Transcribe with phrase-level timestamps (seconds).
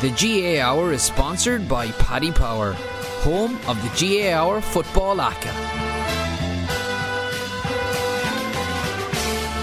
[0.00, 2.72] The GAA Hour is sponsored by Paddy Power,
[3.20, 5.50] home of the GAA Hour Football ACA.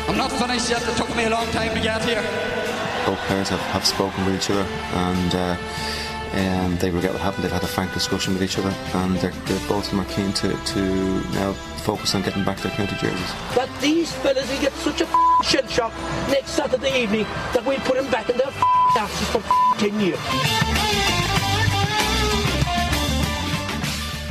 [0.07, 0.87] I'm not finished yet.
[0.87, 2.21] It took me a long time to get here.
[3.07, 5.57] both players have, have spoken with each other and uh,
[6.33, 7.43] um, they regret what happened.
[7.43, 10.05] They've had a frank discussion with each other and they're, they're both of them are
[10.13, 10.81] keen to, to
[11.33, 11.55] now
[11.87, 13.31] focus on getting back their county jerseys.
[13.55, 15.93] that these fellas will get such a f***ing shell shock
[16.27, 17.23] next Saturday evening
[17.53, 20.19] that we'll put them back in their f***ing asses for f***ing 10 years.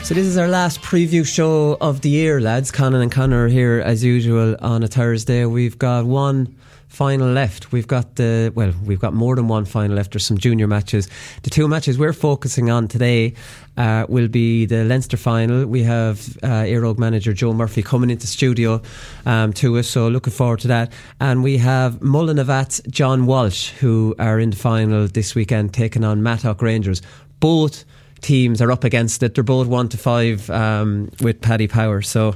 [0.06, 2.70] So this is our last preview show of the year, lads.
[2.70, 5.46] Conan and Connor are here as usual on a Thursday.
[5.46, 6.54] We've got one
[6.88, 7.72] final left.
[7.72, 10.12] We've got the well, we've got more than one final left.
[10.12, 11.08] There's some junior matches.
[11.42, 13.34] The two matches we're focusing on today
[13.76, 15.66] uh, will be the Leinster final.
[15.66, 18.82] We have uh, Eire Og manager Joe Murphy coming into studio
[19.24, 20.92] um, to us, so looking forward to that.
[21.20, 26.22] And we have Mullinavat's John Walsh, who are in the final this weekend, taking on
[26.22, 27.02] Mattock Rangers.
[27.40, 27.84] Both
[28.20, 29.34] teams are up against it.
[29.34, 32.02] They're both one to five um, with Paddy Power.
[32.02, 32.34] So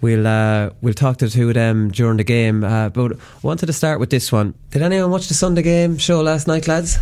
[0.00, 2.64] we'll uh, we'll talk to the two of them during the game.
[2.64, 4.54] Uh, but wanted to start with this one.
[4.70, 6.98] Did anyone watch the Sunday game show last night, lads?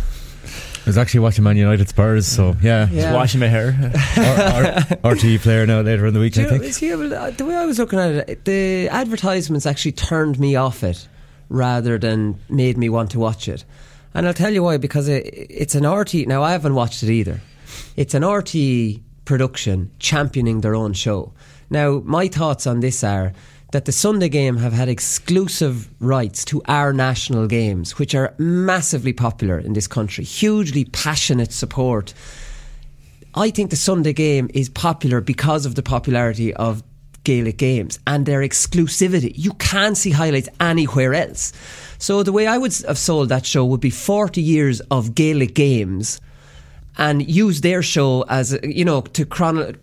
[0.85, 3.13] I was actually watching Man United Spurs, so yeah, Yeah.
[3.13, 3.75] washing my hair.
[4.17, 4.65] R-
[5.03, 6.73] R- RTE player now later in the week, Do I you- think.
[6.73, 10.83] see, uh, the way I was looking at it, the advertisements actually turned me off
[10.83, 11.07] it
[11.49, 13.65] rather than made me want to watch it.
[14.13, 16.25] And I'll tell you why, because it, it's an RTE.
[16.27, 17.41] Now, I haven't watched it either.
[17.95, 21.33] It's an RTE production championing their own show.
[21.69, 23.33] Now, my thoughts on this are
[23.71, 29.13] that the Sunday game have had exclusive rights to our national games, which are massively
[29.13, 32.13] popular in this country, hugely passionate support.
[33.35, 36.83] I think the Sunday game is popular because of the popularity of
[37.23, 39.33] Gaelic games and their exclusivity.
[39.35, 41.53] You can't see highlights anywhere else.
[41.99, 45.53] So the way I would have sold that show would be 40 years of Gaelic
[45.53, 46.19] games
[46.99, 49.73] and use their show as you know to chrono-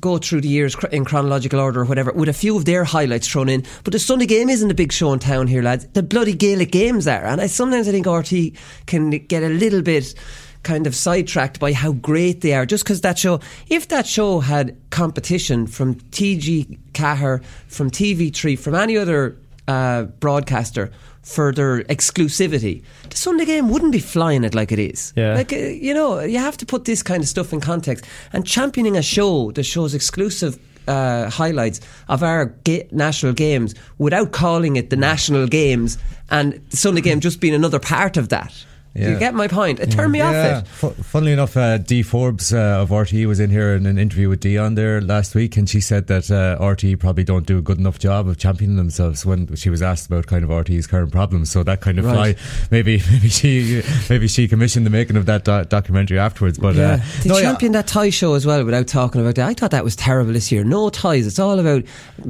[0.00, 3.28] go through the years in chronological order or whatever with a few of their highlights
[3.28, 3.62] thrown in.
[3.84, 5.86] But the Sunday game isn't a big show in town here lads.
[5.92, 7.24] The bloody Gaelic games are.
[7.24, 8.56] And I sometimes I think RTE
[8.86, 10.14] can get a little bit
[10.62, 14.40] kind of sidetracked by how great they are just because that show if that show
[14.40, 19.36] had competition from TG Ceathair from TV3 from any other
[19.68, 20.90] uh, broadcaster
[21.22, 25.12] for their exclusivity, the Sunday game wouldn't be flying it like it is.
[25.16, 25.34] Yeah.
[25.34, 28.04] Like, uh, you know, you have to put this kind of stuff in context.
[28.32, 34.32] And championing a show that shows exclusive uh, highlights of our ga- national games without
[34.32, 35.98] calling it the national games
[36.30, 38.52] and the Sunday game just being another part of that.
[38.94, 39.80] Do you get my point?
[39.80, 40.58] It turned me off Yeah.
[40.58, 40.66] it.
[40.66, 44.28] Fu- funnily enough, uh, Dee Forbes uh, of RTE was in here in an interview
[44.28, 47.62] with Dion there last week, and she said that uh, RTE probably don't do a
[47.62, 51.10] good enough job of championing themselves when she was asked about kind of RTE's current
[51.10, 51.50] problems.
[51.50, 52.36] So that kind of Right.
[52.38, 56.58] fly, maybe maybe she maybe she commissioned the making of that do- documentary afterwards.
[56.58, 59.36] But Yeah, uh, they no, yeah, championed that toy show as well without talking about
[59.36, 59.48] that.
[59.48, 60.64] I thought that was terrible this year.
[60.64, 61.26] No ties.
[61.26, 61.84] It's all about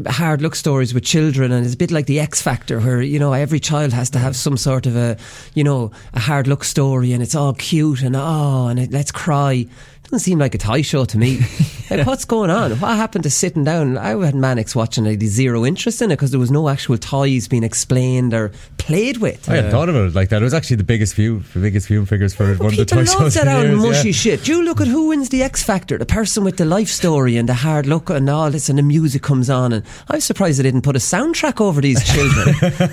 [0.06, 3.18] hard look stories with children, and it's a bit like the X Factor, where you
[3.18, 5.16] know every child has to have some sort of a
[5.54, 9.10] you know a hard look story, and it's all cute and oh, and it, let's
[9.10, 9.66] cry.
[10.12, 11.38] Doesn't seem like a toy show to me.
[11.90, 12.72] like, what's going on?
[12.80, 13.96] What happened to sitting down?
[13.96, 15.22] I had Mannix watching it.
[15.22, 18.52] He had zero interest in it because there was no actual ties being explained or
[18.76, 19.48] played with.
[19.48, 20.42] I hadn't thought about it like that.
[20.42, 22.84] It was actually the biggest view, the biggest viewing figures for one of the People
[23.06, 23.34] toy love shows.
[23.36, 24.12] that in old mushy yeah.
[24.12, 24.44] shit.
[24.44, 25.96] Do you look at who wins the X Factor?
[25.96, 28.82] The person with the life story and the hard look and all this, and the
[28.82, 29.72] music comes on.
[29.72, 32.48] And I'm surprised they didn't put a soundtrack over these children.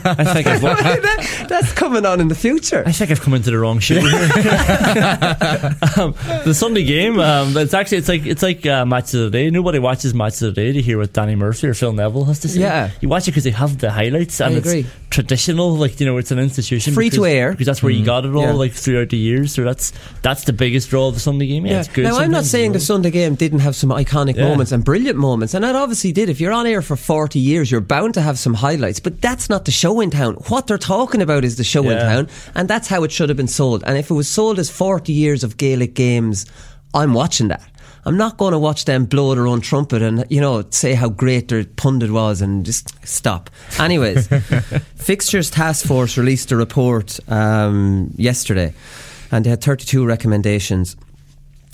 [0.05, 2.81] I think I've, wa- That- that's coming on in the future.
[2.87, 3.97] I think I've come into the wrong show.
[6.01, 6.13] um,
[6.45, 9.49] the Sunday game, um, it's actually it's like it's like uh, match of the day.
[9.49, 12.39] Nobody watches match of the day to hear what Danny Murphy or Phil Neville has
[12.41, 12.59] to say.
[12.59, 12.91] Yeah.
[12.99, 14.85] you watch it because they have the highlights and I it's agree.
[15.09, 15.75] traditional.
[15.75, 17.51] Like you know, it's an institution, Free to air.
[17.51, 18.51] because that's where you got it all Yeah.
[18.51, 19.53] like throughout the years.
[19.53, 21.65] So that's that's the biggest draw of the Sunday game.
[21.65, 22.03] Yeah, it's good.
[22.03, 22.79] Now, I'm not saying the.
[22.89, 24.47] Sunday game didn't have some iconic Yeah.
[24.47, 26.27] moments and brilliant moments, and that obviously did.
[26.27, 29.47] If you're on air for 40 years, you're bound to have some highlights, but that's
[29.49, 30.33] not the show in town.
[30.47, 33.37] What they're talking about is the show in town, and that's how it should have
[33.37, 33.83] been sold.
[33.85, 36.45] And if it was sold as 40 years of Gaelic games,
[36.93, 37.63] I'm watching that.
[38.05, 41.09] I'm not going to watch them blow their own trumpet and you know say how
[41.09, 43.49] great their pundit was and just stop.
[43.77, 44.27] Anyways,
[44.95, 48.73] fixtures task force released a report um, yesterday,
[49.31, 50.95] and they had 32 recommendations.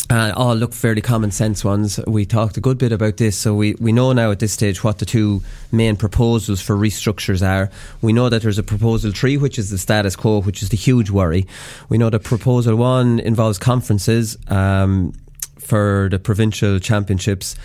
[0.07, 1.99] Uh, all look fairly common sense ones.
[2.05, 4.83] We talked a good bit about this, so we, we know now at this stage
[4.83, 5.41] what the two
[5.71, 7.71] main proposals for restructures are.
[8.03, 10.77] We know that there's a proposal three, which is the status quo, which is the
[10.77, 11.47] huge worry.
[11.89, 15.13] We know that proposal one involves conferences um,
[15.57, 17.55] for the provincial championships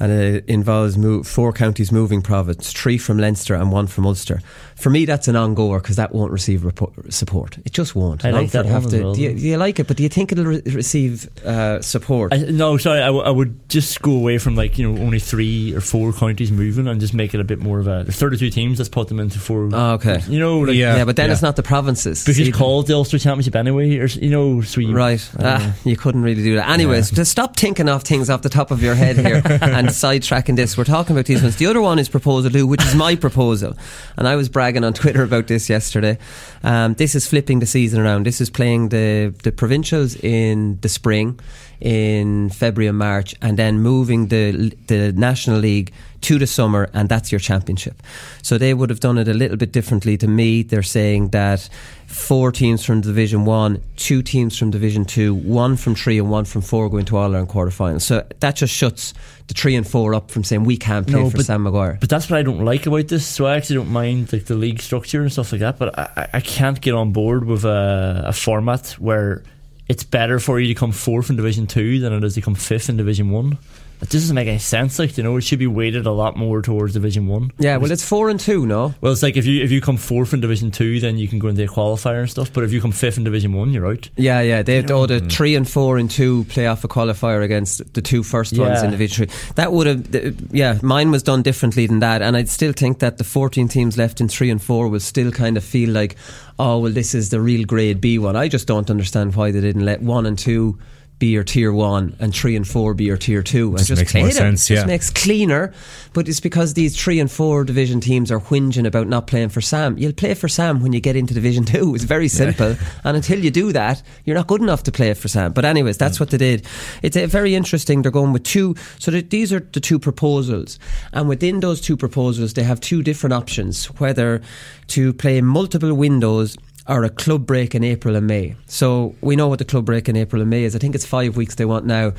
[0.00, 4.40] and it involves mo- four counties moving province, three from Leinster and one from Ulster.
[4.76, 7.58] For me, that's an ongoer because that won't receive repo- support.
[7.66, 8.24] It just won't.
[8.24, 9.14] I like that have to- well.
[9.14, 9.86] do, you, do you like it?
[9.86, 12.32] But do you think it'll re- receive uh, support?
[12.32, 13.00] I, no, sorry.
[13.02, 16.12] I, w- I would just go away from like you know only three or four
[16.14, 18.04] counties moving and just make it a bit more of a.
[18.04, 18.78] There's 32 teams.
[18.78, 19.68] Let's put them into four.
[19.72, 20.20] Oh, okay.
[20.28, 20.96] You know, like Yeah.
[20.96, 21.32] yeah, but then yeah.
[21.34, 22.22] it's not the provinces.
[22.24, 25.30] because See, it's called the Ulster Championship anyway, or you know, so you, Right.
[25.38, 26.70] Ah, you couldn't really do that.
[26.70, 30.56] Anyways, just stop thinking of things off the top of your head here and sidetracking
[30.56, 30.76] this.
[30.76, 31.56] We're talking about these ones.
[31.56, 33.76] The other one is proposal two, which is my proposal.
[34.16, 36.18] And I was bragging on Twitter about this yesterday.
[36.62, 38.26] Um, this is flipping the season around.
[38.26, 41.38] This is playing the, the provincials in the spring,
[41.80, 45.92] in February and March, and then moving the the National League
[46.22, 48.02] to the summer, and that's your championship.
[48.42, 50.62] So they would have done it a little bit differently to me.
[50.62, 51.66] They're saying that
[52.06, 56.44] four teams from Division One, two teams from Division Two, one from three, and one
[56.44, 58.02] from four going to All Ireland quarterfinals.
[58.02, 59.14] So that just shuts
[59.48, 61.96] the three and four up from saying we can't play No, for but- Sam Maguire.
[62.00, 63.26] But that's what I don't like about this.
[63.26, 65.78] So I actually don't mind like the league structure and stuff like that.
[65.78, 69.42] But I, I- I can't get on board with a, a format where
[69.90, 72.54] it's better for you to come fourth in Division Two than it is to come
[72.54, 73.58] fifth in Division One.
[74.02, 74.98] It doesn't make any sense.
[74.98, 77.52] Like you know, it should be weighted a lot more towards Division One.
[77.58, 78.94] yeah, well, it's four and two, no.
[79.00, 81.38] Well, it's like if you if you come fourth in Division Two, then you can
[81.38, 82.52] go into a qualifier and stuff.
[82.52, 84.08] But if you come fifth in Division One, you're out.
[84.16, 84.62] Yeah, yeah.
[84.62, 85.30] They oh, the mm.
[85.30, 88.84] three and four and two play off a qualifier against the two first ones Yeah.
[88.84, 89.52] in Division Three.
[89.56, 90.78] That would have, yeah.
[90.82, 94.20] Mine was done differently than that, and I'd still think that the fourteen teams left
[94.20, 96.16] in three and four will still kind of feel like,
[96.58, 98.34] oh well, this is the real Grade B one.
[98.34, 100.78] I just don't understand why they didn't let one and two.
[101.20, 103.72] Be your tier one and three and four be your tier two.
[103.72, 104.56] Just and just makes play more them.
[104.56, 104.74] sense, Yeah.
[104.74, 105.72] It just makes cleaner,
[106.14, 109.60] but it's because these three and four division teams are whinging about not playing for
[109.60, 109.98] Sam.
[109.98, 111.94] You'll play for Sam when you get into Division Two.
[111.94, 112.74] It's very simple,
[113.04, 115.52] and until you do that, you're not good enough to play for Sam.
[115.52, 116.66] But anyways, that's what they did.
[117.02, 118.00] It's uh, very interesting.
[118.00, 118.74] They're going with two.
[118.98, 120.78] So that these are the two proposals,
[121.12, 124.40] and within those two proposals, they have two different options: whether
[124.88, 126.56] to play multiple windows
[126.88, 128.56] or a club break in April and May.
[128.66, 130.74] So we know what the club break in April and May is.
[130.74, 132.12] I think it's five weeks they want now.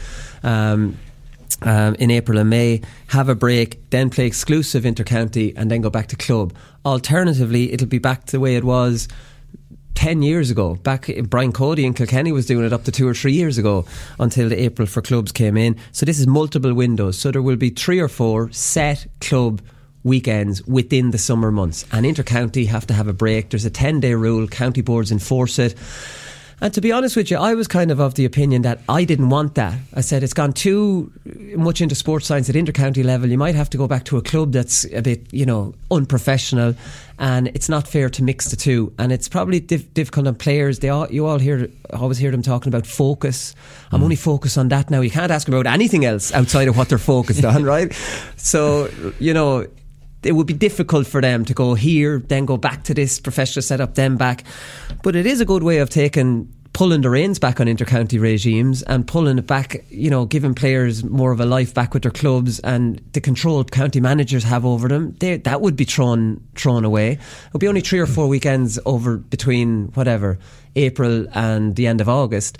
[0.43, 0.97] Um,
[1.63, 5.91] um, in April and May, have a break, then play exclusive intercounty, and then go
[5.91, 6.53] back to club.
[6.85, 9.07] Alternatively, it'll be back to the way it was
[9.95, 10.75] 10 years ago.
[10.75, 13.85] Back Brian Cody and Kilkenny was doing it up to two or three years ago
[14.19, 15.75] until the April for clubs came in.
[15.91, 17.19] So this is multiple windows.
[17.19, 19.61] So there will be three or four set club
[20.03, 21.85] weekends within the summer months.
[21.91, 23.49] And intercounty have to have a break.
[23.49, 24.47] There's a 10 day rule.
[24.47, 25.75] County boards enforce it.
[26.63, 29.03] And to be honest with you, I was kind of of the opinion that I
[29.03, 29.73] didn't want that.
[29.95, 31.11] I said it's gone too
[31.55, 33.27] much into sports science at intercounty level.
[33.31, 36.75] You might have to go back to a club that's a bit, you know, unprofessional,
[37.17, 38.93] and it's not fair to mix the two.
[38.99, 40.77] And it's probably dif- difficult on players.
[40.79, 43.55] They all, you all hear, always hear them talking about focus.
[43.91, 44.03] I'm mm.
[44.03, 45.01] only focused on that now.
[45.01, 47.91] You can't ask about anything else outside of what they're focused on, right?
[48.37, 49.65] So you know
[50.23, 53.63] it would be difficult for them to go here, then go back to this professional
[53.63, 54.43] setup, then back.
[55.03, 58.81] But it is a good way of taking pulling the reins back on intercounty regimes
[58.83, 62.11] and pulling it back, you know, giving players more of a life back with their
[62.11, 65.15] clubs and the control county managers have over them.
[65.19, 67.13] They, that would be thrown thrown away.
[67.13, 70.39] It would be only three or four weekends over between whatever
[70.75, 72.57] April and the end of August.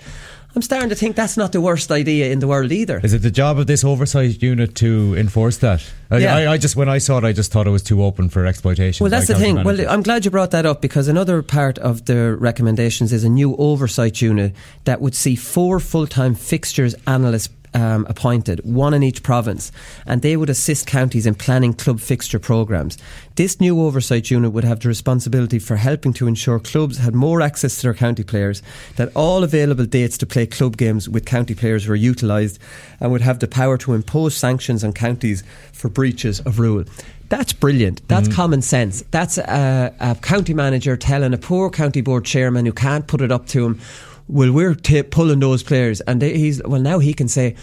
[0.54, 3.00] I'm starting to think that's not the worst idea in the world either.
[3.02, 5.82] Is it the job of this oversight unit to enforce that?
[6.10, 6.36] I, Yeah.
[6.36, 8.44] I, I just when I saw it, I just thought it was too open for
[8.44, 9.02] exploitation.
[9.02, 9.62] Well, that's the thing.
[9.64, 9.80] Well.
[9.88, 13.56] I'm glad you brought that up because another part of the recommendations is a new
[13.56, 14.54] oversight unit
[14.84, 17.48] that would see four full time fixtures analysts.
[17.74, 19.72] Um, appointed, one in each province,
[20.04, 22.98] and they would assist counties in planning club fixture programs.
[23.36, 27.40] This new oversight unit would have the responsibility for helping to ensure clubs had more
[27.40, 28.62] access to their county players,
[28.96, 32.58] that all available dates to play club games with county players were utilised,
[33.00, 36.84] and would have the power to impose sanctions on counties for breaches of rule.
[37.30, 38.06] That's brilliant.
[38.06, 39.02] That's common sense.
[39.10, 43.32] That's a, a county manager telling a poor county board chairman who can't put it
[43.32, 43.80] up to him,
[44.28, 46.00] well, we're ta pulling those players.
[46.02, 47.56] And they, he's, well, now he can say,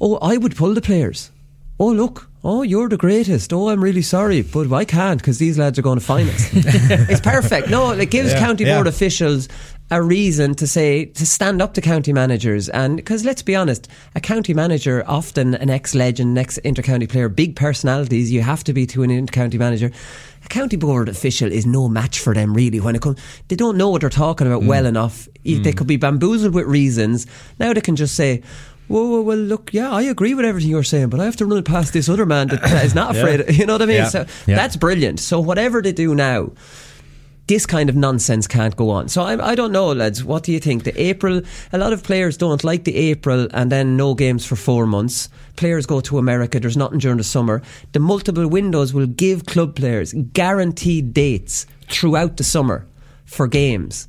[0.00, 1.30] oh, I would pull the players.
[1.78, 2.28] Oh, look.
[2.44, 3.52] Oh, you're the greatest.
[3.52, 6.50] Oh, I'm really sorry, but I can't because these lads are going to find us.
[6.52, 7.70] it's perfect.
[7.70, 8.74] No, it gives Yeah, county yeah.
[8.76, 9.48] board officials
[9.92, 13.88] a reason to say to stand up to county managers and because let's be honest
[14.14, 18.86] a county manager often an ex-legend ex inter-county player big personalities you have to be
[18.86, 19.90] to an inter-county manager
[20.42, 23.76] a county board official is no match for them really when it comes they don't
[23.76, 24.66] know what they're talking about mm.
[24.66, 25.76] well enough they mm.
[25.76, 27.26] could be bamboozled with reasons
[27.58, 28.42] now they can just say
[28.88, 31.46] Whoa, whoa, well, look, yeah, I agree with everything you're saying, but I have to
[31.46, 33.40] run it past this other man that, is not afraid.
[33.40, 33.96] of, you know what I mean?
[33.96, 34.08] Yeah.
[34.08, 34.56] So Yeah.
[34.56, 35.20] that's brilliant.
[35.20, 36.50] So whatever they do now,
[37.46, 39.08] this kind of nonsense can't go on.
[39.08, 40.24] So I, I don't know, lads.
[40.24, 40.84] What do you think?
[40.84, 44.56] The April, a lot of players don't like the April and then no games for
[44.56, 45.28] four months.
[45.56, 46.60] Players go to America.
[46.60, 47.62] There's nothing during the summer.
[47.92, 52.86] The multiple windows will give club players guaranteed dates throughout the summer
[53.24, 54.08] for games.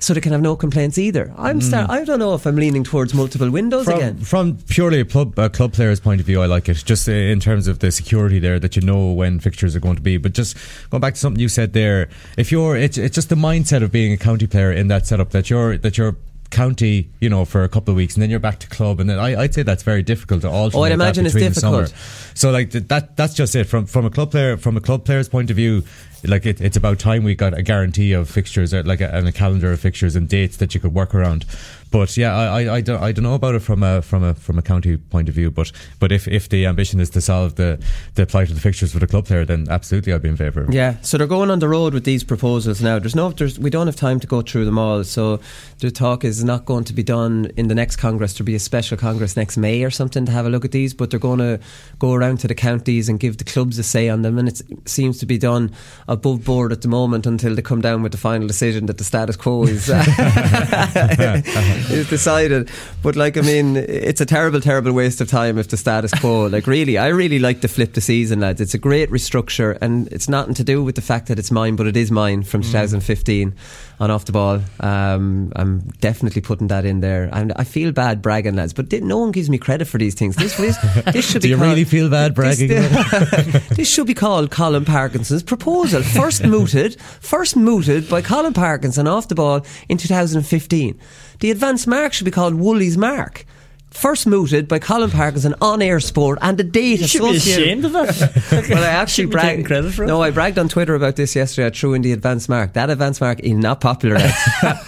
[0.00, 1.32] So they can have no complaints either.
[1.36, 4.18] I'm start, I don't know if I'm leaning towards multiple windows from, again.
[4.18, 6.82] from purely a club a club player's point of view, I like it.
[6.84, 9.96] Just uh, in terms of the security there, that you know when fixtures are going
[9.96, 10.16] to be.
[10.16, 10.56] But just
[10.90, 13.90] going back to something you said there, if you're, it's it's just the mindset of
[13.90, 16.16] being a county player in that setup that you're that you're
[16.50, 19.08] county, you know, for a couple of weeks, and then you're back to club, and
[19.08, 20.80] then I, I'd say that's very difficult to alternate.
[20.80, 21.92] Oh, I'd imagine it's difficult.
[22.34, 25.28] So like that that's just it from from a club player from a club player's
[25.28, 25.84] point of view.
[26.28, 29.26] Like it, it's about time we got a guarantee of fixtures, or like a, and
[29.26, 31.46] a calendar of fixtures and dates that you could work around.
[31.90, 34.34] But yeah, I, I, I, don't, I don't know about it from a from a
[34.34, 35.50] from a county point of view.
[35.50, 37.82] But but if, if the ambition is to solve the
[38.14, 40.66] the plight of the fixtures for the club player, then absolutely I'd be in favour.
[40.68, 42.98] Yeah, so they're going on the road with these proposals now.
[42.98, 45.02] There's no, there's, we don't have time to go through them all.
[45.04, 45.40] So
[45.78, 48.34] the talk is not going to be done in the next Congress.
[48.34, 50.92] There'll be a special Congress next May or something to have a look at these.
[50.92, 51.58] But they're going to
[51.98, 54.38] go around to the counties and give the clubs a say on them.
[54.38, 55.72] And it seems to be done
[56.18, 59.04] above board at the moment until they come down with the final decision that the
[59.04, 60.02] status quo is, uh,
[61.90, 62.68] is decided.
[63.02, 66.46] But like, I mean, it's a terrible, terrible waste of time if the status quo.
[66.46, 68.60] Like, really, I really like to flip the season, lads.
[68.60, 71.76] It's a great restructure, and it's nothing to do with the fact that it's mine,
[71.76, 72.66] but it is mine from mm.
[72.66, 73.54] 2015
[74.00, 74.60] on off the ball.
[74.80, 78.72] Um, I'm definitely putting that in there, and I feel bad bragging, lads.
[78.72, 80.36] But di- no one gives me credit for these things.
[80.36, 80.76] This, this,
[81.12, 81.50] this should Do be.
[81.50, 82.68] you called- really feel bad bragging?
[82.68, 86.02] This, this should be called Colm Parkinson's proposal.
[86.02, 90.98] First mooted, first mooted by Colm Parkinson off the ball in 2015.
[91.40, 93.44] The advanced mark should be called Wooly's mark.
[93.90, 97.84] First mooted by Colm Parkinson on air sport and the date You should be ashamed
[97.86, 98.68] of that.
[98.68, 99.66] Well, I actually Shouldn't be taking bragged.
[99.66, 100.06] credit for it.
[100.06, 101.66] No, I bragged on Twitter about this yesterday.
[101.66, 102.74] I threw in the advanced mark.
[102.74, 104.16] That advanced mark is not popular.
[104.16, 104.36] lads.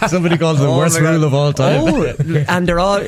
[0.11, 1.80] Somebody calls it the Oh worst rule of all time.
[1.83, 2.14] Oh,
[2.49, 3.00] and they're all.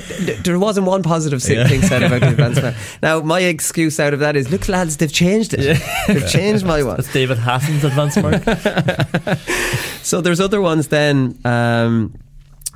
[0.44, 2.74] There wasn't one positive si- thing said about the advanced mark.
[3.02, 5.80] Now, my excuse out of that is, look, lads, they've changed it.
[6.08, 6.96] They've changed my one.
[6.96, 8.42] That's David Hassan's advance mark.
[10.02, 10.88] So there's other ones.
[10.88, 12.14] Then um,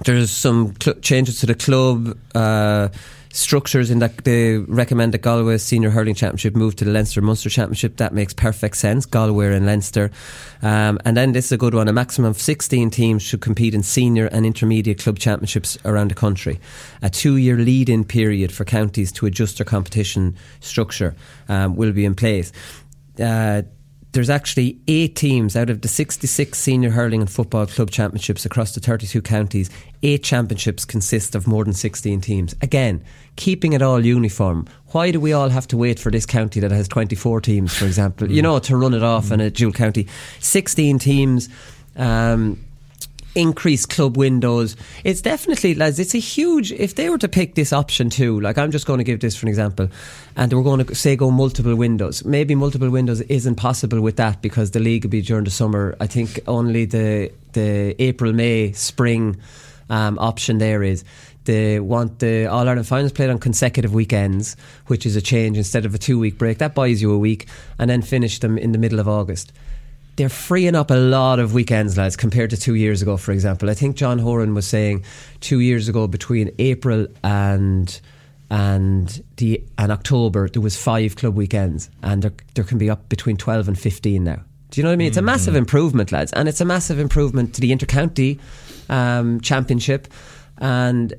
[0.04, 2.16] there's some cl- changes to the club.
[2.34, 2.88] Uh,
[3.36, 7.50] Structures in that they recommend that Galway Senior Hurling Championship move to the Leinster Munster
[7.50, 7.98] Championship.
[7.98, 9.04] That makes perfect sense.
[9.04, 10.10] Galway and Leinster.
[10.62, 11.86] Um, and then this is a good one.
[11.86, 16.14] A maximum of 16 teams should compete in senior and intermediate club championships around the
[16.14, 16.58] country.
[17.02, 21.14] A two year lead in period for counties to adjust their competition structure
[21.50, 22.52] um, will be in place.
[23.20, 23.62] Uh,
[24.16, 28.75] there's actually eight teams out of the 66 senior hurling and football club championships across
[28.75, 29.70] the 32 counties.
[30.02, 32.54] Eight championships consist of more than 16 teams.
[32.62, 33.04] Again,
[33.37, 34.66] keeping it all uniform.
[34.87, 37.85] Why do we all have to wait for this county that has 24 teams, for
[37.85, 40.08] example, you know, to run it off in a dual county?
[40.40, 41.49] 16 teams.
[41.94, 42.65] Um,
[43.36, 44.74] increased club windows.
[45.04, 46.72] It's definitely, lads, it's a huge.
[46.72, 49.36] If they were to pick this option too, like I'm just going to give this
[49.36, 49.88] for an example,
[50.36, 52.24] and they were going to say go multiple windows.
[52.24, 55.94] Maybe multiple windows isn't possible with that because the league will be during the summer.
[56.00, 59.36] I think only the the April, May, spring
[59.90, 61.04] um, option there is.
[61.44, 65.84] They want the All Ireland finals played on consecutive weekends, which is a change instead
[65.84, 66.58] of a two week break.
[66.58, 67.46] That buys you a week,
[67.78, 69.52] and then finish them in the middle of August
[70.16, 73.70] they're freeing up a lot of weekends, lads, compared to two years ago, for example.
[73.70, 75.04] I think John Horan was saying
[75.40, 78.00] two years ago between April and
[78.50, 83.08] and the and October there was five club weekends, and there there can be up
[83.08, 84.42] between twelve and fifteen now.
[84.70, 85.08] Do you know what I mean?
[85.08, 88.40] It's a massive improvement, lads, and it's a massive improvement to the intercounty
[88.88, 90.08] um, championship,
[90.58, 91.14] and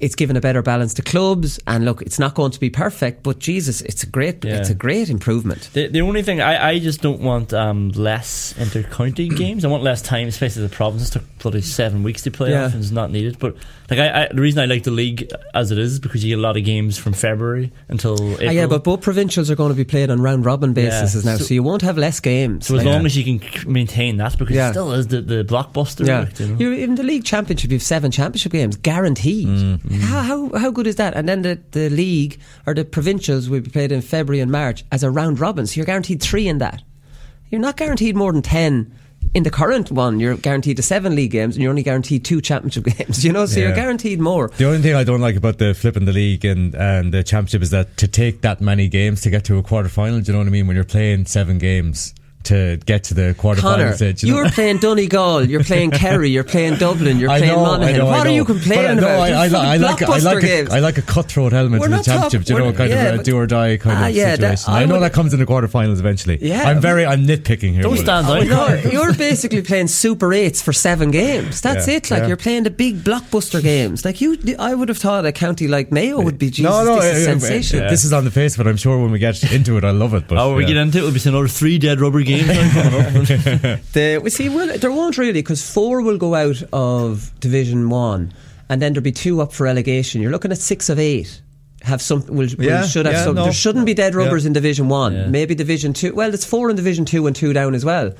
[0.00, 1.58] it's given a better balance to clubs.
[1.66, 4.56] And look, it's not going to be perfect, but Jesus, it's a great, Yeah.
[4.56, 5.68] it's a great improvement.
[5.72, 9.64] The, the only thing I, I just don't want um, less inter-county games.
[9.64, 12.64] I want less time, especially the provinces took bloody seven weeks to play Yeah.
[12.66, 13.38] off, and it's not needed.
[13.38, 13.56] But
[13.90, 16.38] like I, I, the reason I like the league as it is because you get
[16.38, 18.48] a lot of games from February until April.
[18.48, 21.32] Ah, yeah, but both provincials are going to be played on round robin basis Yeah.
[21.32, 22.66] now, so, So- you won't have less games.
[22.66, 25.44] so as Like- long as you can maintain that, because it still is the, the
[25.44, 26.06] blockbuster.
[26.06, 26.56] yeah, like, you know?
[26.58, 29.48] You're in the league championship, you have seven championship games guaranteed.
[29.48, 30.00] Mm, Mm.
[30.00, 31.14] How, how how good is that?
[31.14, 34.84] And then the, the league or the provincials will be played in February and March
[34.92, 36.82] as a round robin, so you're guaranteed three in that.
[37.50, 38.94] You're not guaranteed more than ten
[39.34, 42.40] in the current one, you're guaranteed to seven league games and you're only guaranteed two
[42.40, 43.24] championship games.
[43.24, 43.66] You know, so Yeah.
[43.66, 44.48] you're guaranteed more.
[44.56, 47.62] The only thing I don't like about the flipping the league and, and the championship
[47.62, 50.32] is that to take that many games to get to a quarter final, do you
[50.32, 50.66] know what I mean?
[50.66, 52.12] When you're playing seven games
[52.44, 53.60] to get to the quarterfinals.
[53.60, 54.24] Connor, stage.
[54.24, 54.40] you know?
[54.40, 57.94] are playing Donegal, you're playing Kerry, you're playing Dublin, you're I playing know, Monaghan.
[57.94, 58.34] I know, I what are know.
[58.34, 59.20] you But, complaining uh, no, about?
[59.20, 59.44] I, I,
[59.74, 60.68] I like I blockbuster like games.
[60.70, 62.44] a, I like a cutthroat element We're to the championship.
[62.44, 64.36] do you know, we're- kind yeah, of a do or die kind Ah, of yeah,
[64.36, 64.72] that- situation.
[64.72, 66.38] I I know would- that comes in the quarterfinals eventually.
[66.40, 66.62] Yeah.
[66.64, 67.82] I'm very I'm nitpicking here.
[67.82, 68.44] Don't stand out.
[68.46, 71.60] You're, you're basically playing Super Eights for seven games.
[71.60, 72.10] That's Yeah, it.
[72.10, 74.04] Like you're playing the big blockbuster games.
[74.04, 76.64] Like you, I would have thought a county like Mayo would be Jesus.
[76.70, 77.90] no, no, this is uh, uh.
[77.90, 78.66] This is on the face but.
[78.66, 80.28] I'm sure when we get into it, I love it.
[80.28, 80.68] But Oh, we yeah.
[80.68, 81.02] get into it.
[81.02, 83.80] We'll be seeing another three dead rubber games now coming up.
[83.92, 88.32] The, we see, well, there won't really because four will go out of Division One,
[88.68, 90.20] and then there'll be two up for relegation.
[90.22, 91.40] You're looking at six of eight.
[91.82, 92.26] Have some?
[92.26, 93.34] Will, will- should have yeah, some.
[93.36, 93.44] no.
[93.44, 94.48] There shouldn't be dead rubbers Yeah.
[94.48, 95.14] in Division One.
[95.14, 95.26] Yeah.
[95.28, 96.14] Maybe Division Two.
[96.14, 98.12] Well, it's four in Division Two and two down as well.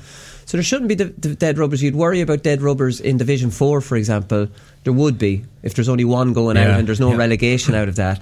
[0.45, 1.81] So there shouldn't be the, the dead rubbers.
[1.83, 4.47] You'd worry about dead rubbers in Division Four, for example.
[4.83, 7.17] There would be if there's only one going out and there's no yeah.
[7.17, 8.19] relegation out of that.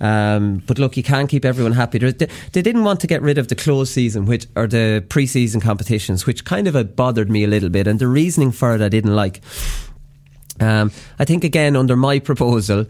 [0.00, 1.98] Um, but look, you can't keep everyone happy.
[1.98, 2.10] They,
[2.52, 6.26] they didn't want to get rid of the closed season, which or the pre-season competitions,
[6.26, 9.14] which kind of bothered me a little bit, and the reasoning for it I didn't
[9.14, 9.40] like.
[10.60, 12.86] Um, I think again under my proposal.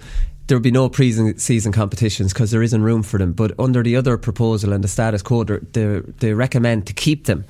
[0.47, 3.33] There would be no pre-season competitions because there isn't room for them.
[3.33, 7.47] But under the other proposal and the status quo, they they recommend to keep them.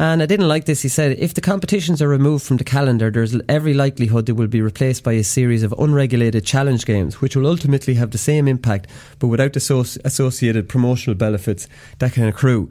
[0.00, 0.80] And I didn't like this.
[0.80, 4.46] He said, if the competitions are removed from the calendar, there's every likelihood they will
[4.46, 8.48] be replaced by a series of unregulated challenge games, which will ultimately have the same
[8.48, 8.86] impact,
[9.18, 12.70] but without the associ- associated promotional benefits that can accrue.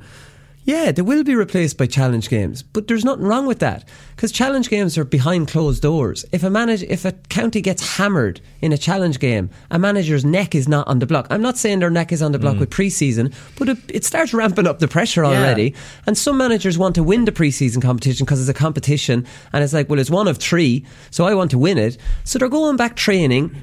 [0.70, 3.86] Yeah, they will be replaced by challenge games, but there's nothing wrong with that
[4.16, 6.26] because challenge games are behind closed doors.
[6.32, 10.54] If a manage, if a county gets hammered in a challenge game, a manager's neck
[10.54, 11.26] is not on the block.
[11.32, 12.60] I'm not saying their neck is on the block mm.
[12.60, 15.74] with pre-season, but it, it starts ramping up the pressure already.
[16.06, 19.74] And some managers want to win the pre-season competition because it's a competition, and it's
[19.74, 21.98] like, well, it's one of three, so I want to win it.
[22.26, 23.56] So they're going back training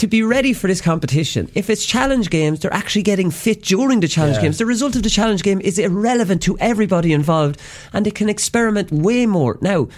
[0.00, 1.50] to be ready for this competition.
[1.54, 4.42] If it's challenge games, they're actually getting fit during the challenge Yeah.
[4.44, 4.58] games.
[4.58, 7.60] The result of the challenge game is irrelevant to everybody involved,
[7.92, 9.58] and they can experiment way more.
[9.60, 9.88] Now,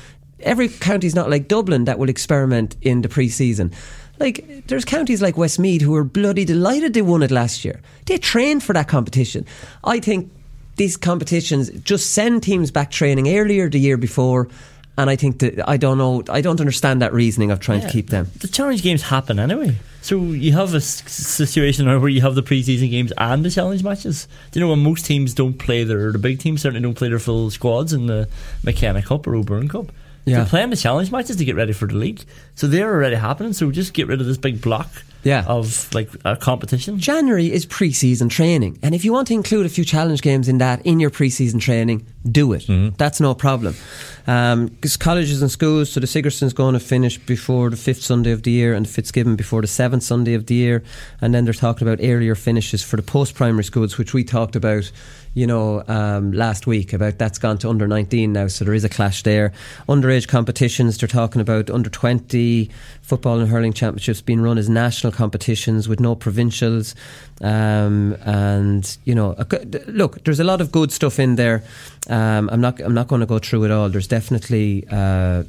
[0.40, 3.70] every county's not like Dublin that will experiment in the pre-season.
[4.18, 7.80] Like there's counties like Westmeath who are bloody delighted they won it last year.
[8.06, 9.46] They trained for that competition.
[9.84, 10.30] I think
[10.76, 14.48] these competitions just send teams back training earlier the year before.
[14.98, 17.88] And I think that I don't know, I don't understand that reasoning of trying to
[17.88, 18.26] keep them.
[18.40, 19.76] The challenge games happen anyway.
[20.02, 23.84] So you have a situation now where you have the preseason games and the challenge
[23.84, 24.26] matches.
[24.50, 27.08] Do you know when most teams don't play their the big teams certainly don't play
[27.08, 28.28] their full squads in the
[28.64, 29.92] McKenna Cup or O'Byrne Cup.
[30.24, 30.36] Yeah.
[30.36, 32.22] They're playing the challenge matches to get ready for the league.
[32.54, 33.52] So they're already happening.
[33.54, 34.88] So we just get rid of this big block
[35.24, 35.44] Yeah.
[35.48, 36.98] of like a competition.
[36.98, 40.58] January is pre-season training, and if you want to include a few challenge games in
[40.58, 42.62] that in your pre-season training, do it.
[42.66, 42.94] Mm-hmm.
[42.98, 43.74] That's no problem.
[44.26, 48.30] Um, because colleges and schools, so the Sigerson's going to finish before the fifth Sunday
[48.30, 50.82] of the year, and Fitzgibbon before the seventh Sunday of the year,
[51.20, 54.90] and then they're talking about earlier finishes for the post-primary schools, which we talked about.
[55.34, 58.84] You know, um, last week about that's gone to under 19 now, so there is
[58.84, 59.52] a clash there.
[59.88, 65.12] Underage competitions, they're talking about under 20 football and hurling championships being run as national
[65.12, 66.94] competitions with no provincials.
[67.40, 69.34] Um, and you know,
[69.86, 71.62] look, there's a lot of good stuff in there.
[72.10, 73.88] Um, I'm not, I'm not going to go through it all.
[73.88, 74.86] There's definitely.
[74.90, 75.44] Uh,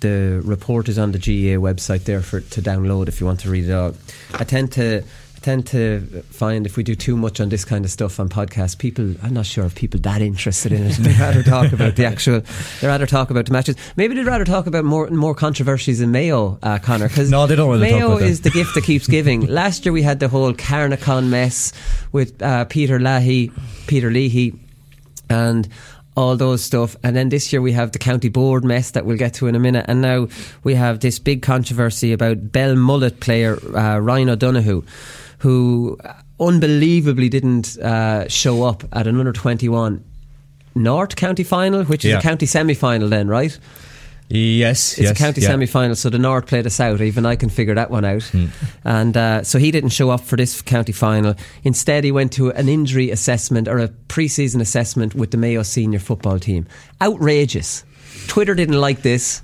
[0.00, 3.50] the report is on the GAA website there for to download if you want to
[3.50, 3.94] read it all.
[4.34, 5.02] I tend to
[5.46, 8.76] tend to find if we do too much on this kind of stuff on podcasts,
[8.76, 10.96] people I'm not sure if people that interested in it.
[10.98, 12.40] They'd rather talk about the actual.
[12.80, 13.76] They'd rather talk about the matches.
[13.94, 17.06] Maybe they'd rather talk about more more controversies in Mayo, uh, Connor.
[17.06, 19.46] Because No, they don't talk Mayo is the gift that keeps giving.
[19.62, 21.72] Last year we had the whole Carnacon mess
[22.10, 23.52] with uh, Peter Leahy,
[23.86, 24.52] Peter Leahy,
[25.30, 25.68] and
[26.16, 26.96] all those stuff.
[27.04, 29.54] And then this year we have the county board mess that we'll get to in
[29.54, 29.84] a minute.
[29.86, 30.26] And now
[30.64, 34.82] we have this big controversy about Belmullet player uh, Ryan O'Donoghue,
[35.46, 35.96] who
[36.40, 40.02] unbelievably didn't uh, show up at an under 21
[40.74, 42.18] North County final, which is Yeah.
[42.18, 43.56] a county semi final, then, right?
[44.28, 45.48] Yes, It's yes, a county yeah.
[45.50, 47.00] semi final, so the North played us out.
[47.00, 48.24] Even I can figure that one out.
[48.24, 48.46] Hmm.
[48.84, 51.36] And uh, so he didn't show up for this county final.
[51.62, 55.62] Instead, he went to an injury assessment or a pre season assessment with the Mayo
[55.62, 56.66] senior football team.
[57.00, 57.84] Outrageous.
[58.26, 59.42] Twitter didn't like this.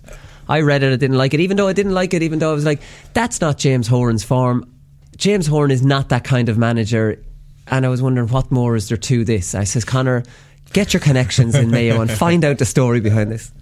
[0.49, 2.51] I read it, I didn't like it, even though I didn't like it, even though
[2.51, 2.81] I was like,
[3.15, 4.67] that's not James Horan's form.
[5.17, 7.23] James Horan is not that kind of manager.
[7.69, 9.55] And I was wondering, what more is there to this?
[9.55, 10.25] I says, Connor,
[10.73, 13.53] get your connections in Mayo and find out the story behind this.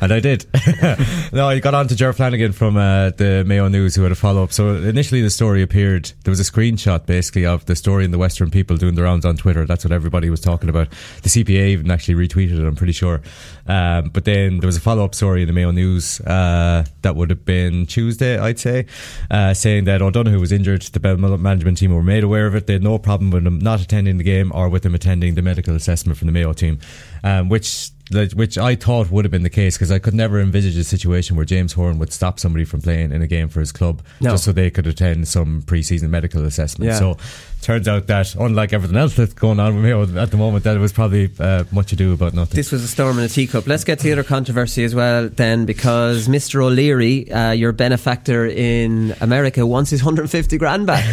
[0.00, 0.46] And I did.
[1.32, 4.14] no, I got on to Ger Flanagan from uh, the Mayo News who had a
[4.14, 4.52] follow up.
[4.52, 8.18] So initially the story appeared, there was a screenshot basically of the story in the
[8.18, 9.66] Western People doing the rounds on Twitter.
[9.66, 10.88] That's what everybody was talking about.
[11.22, 13.20] The GPA even actually retweeted it, I'm pretty sure.
[13.66, 17.14] Um, but then there was a follow up story in the Mayo News uh, that
[17.14, 18.86] would have been Tuesday, I'd say,
[19.30, 20.82] uh, saying that O'Donoghue was injured.
[20.82, 22.66] The Bell management team were made aware of it.
[22.66, 25.42] They had no problem with him not attending the game or with him attending the
[25.42, 26.78] medical assessment from the Mayo team,
[27.22, 30.76] um, which which I thought would have been the case because I could never envisage
[30.76, 33.72] a situation where James Horan would stop somebody from playing in a game for his
[33.72, 34.30] club No.
[34.30, 36.90] just so they could attend some pre-season medical assessment.
[36.90, 36.98] Yeah.
[36.98, 37.16] So
[37.62, 40.76] turns out that unlike everything else that's going on with Mayo at the moment, that
[40.76, 42.56] it was probably uh, much ado about nothing.
[42.56, 43.66] This was a storm in a teacup.
[43.66, 46.62] Let's get to the other controversy as well, then, because Mr.
[46.62, 51.04] O'Leary, uh, your benefactor in America, wants his 150 grand back.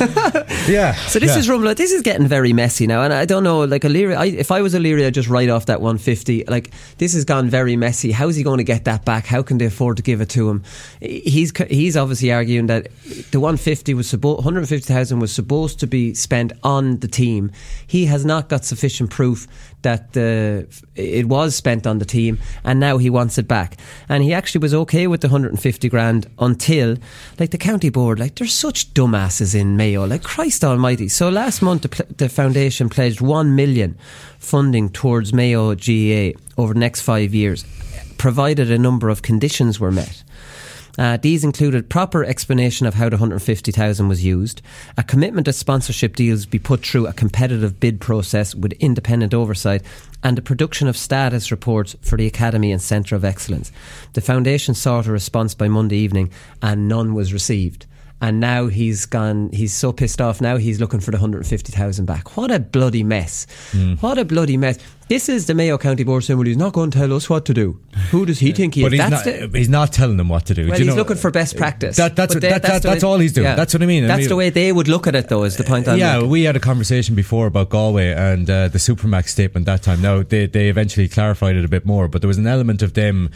[0.68, 0.94] yeah.
[1.16, 1.38] So this yeah.
[1.38, 1.74] is rumble.
[1.74, 3.64] This is getting very messy now, and I don't know.
[3.64, 6.44] Like O'Leary, I, if I was O'Leary, I'd just write off that 150.
[6.44, 8.12] Like this has gone very messy.
[8.12, 9.24] How is he going to get that back?
[9.24, 10.62] How can they afford to give it to him?
[11.00, 12.88] He's he's obviously arguing that
[13.30, 17.50] the 150 was supposed 150,000 was supposed to be spent on the team.
[17.86, 19.46] He has not got sufficient proof
[19.82, 23.76] that the it was spent on the team, and now he wants it back.
[24.08, 26.96] And he actually was okay with the 150 grand until,
[27.38, 31.08] like the county board, like there's such dumbasses in Mayo, like Christ Almighty.
[31.08, 33.96] So last month the, pl- the foundation pledged one million
[34.38, 37.64] funding towards Mayo GAA over the next five years,
[38.18, 40.22] provided a number of conditions were met.
[40.98, 44.62] Uh, these included proper explanation of how the 150,000 was used,
[44.96, 49.82] a commitment that sponsorship deals be put through a competitive bid process with independent oversight,
[50.22, 53.70] and the production of status reports for the Academy and Centre of Excellence.
[54.14, 56.30] The foundation sought a response by Monday evening,
[56.62, 57.86] and none was received.
[58.18, 59.50] And now he's gone.
[59.52, 60.40] He's so pissed off.
[60.40, 62.34] Now he's looking for the hundred and fifty thousand back.
[62.36, 63.46] What a bloody mess!
[63.72, 63.96] Hmm.
[63.96, 64.78] What a bloody mess!
[65.08, 67.44] This is the Mayo County Board saying, "Well, he's not going to tell us what
[67.44, 67.78] to do."
[68.10, 68.90] Who does he think he is?
[68.92, 70.66] he's That's not, the- uh, he's not telling them what to do.
[70.66, 71.96] well, Do he's know- looking for best uh, practice.
[71.98, 73.54] That- that's what- that- that- that's way- all he's doing.
[73.54, 74.04] That's what I mean.
[74.04, 75.44] I That's mean- the way they would look at it, though.
[75.44, 76.30] Is the point I'm yeah, making.
[76.30, 80.00] we had a conversation before about Galway and uh, the Supermac's statement that time.
[80.00, 82.94] Now they they eventually clarified it a bit more, but there was an element of
[82.94, 83.30] them,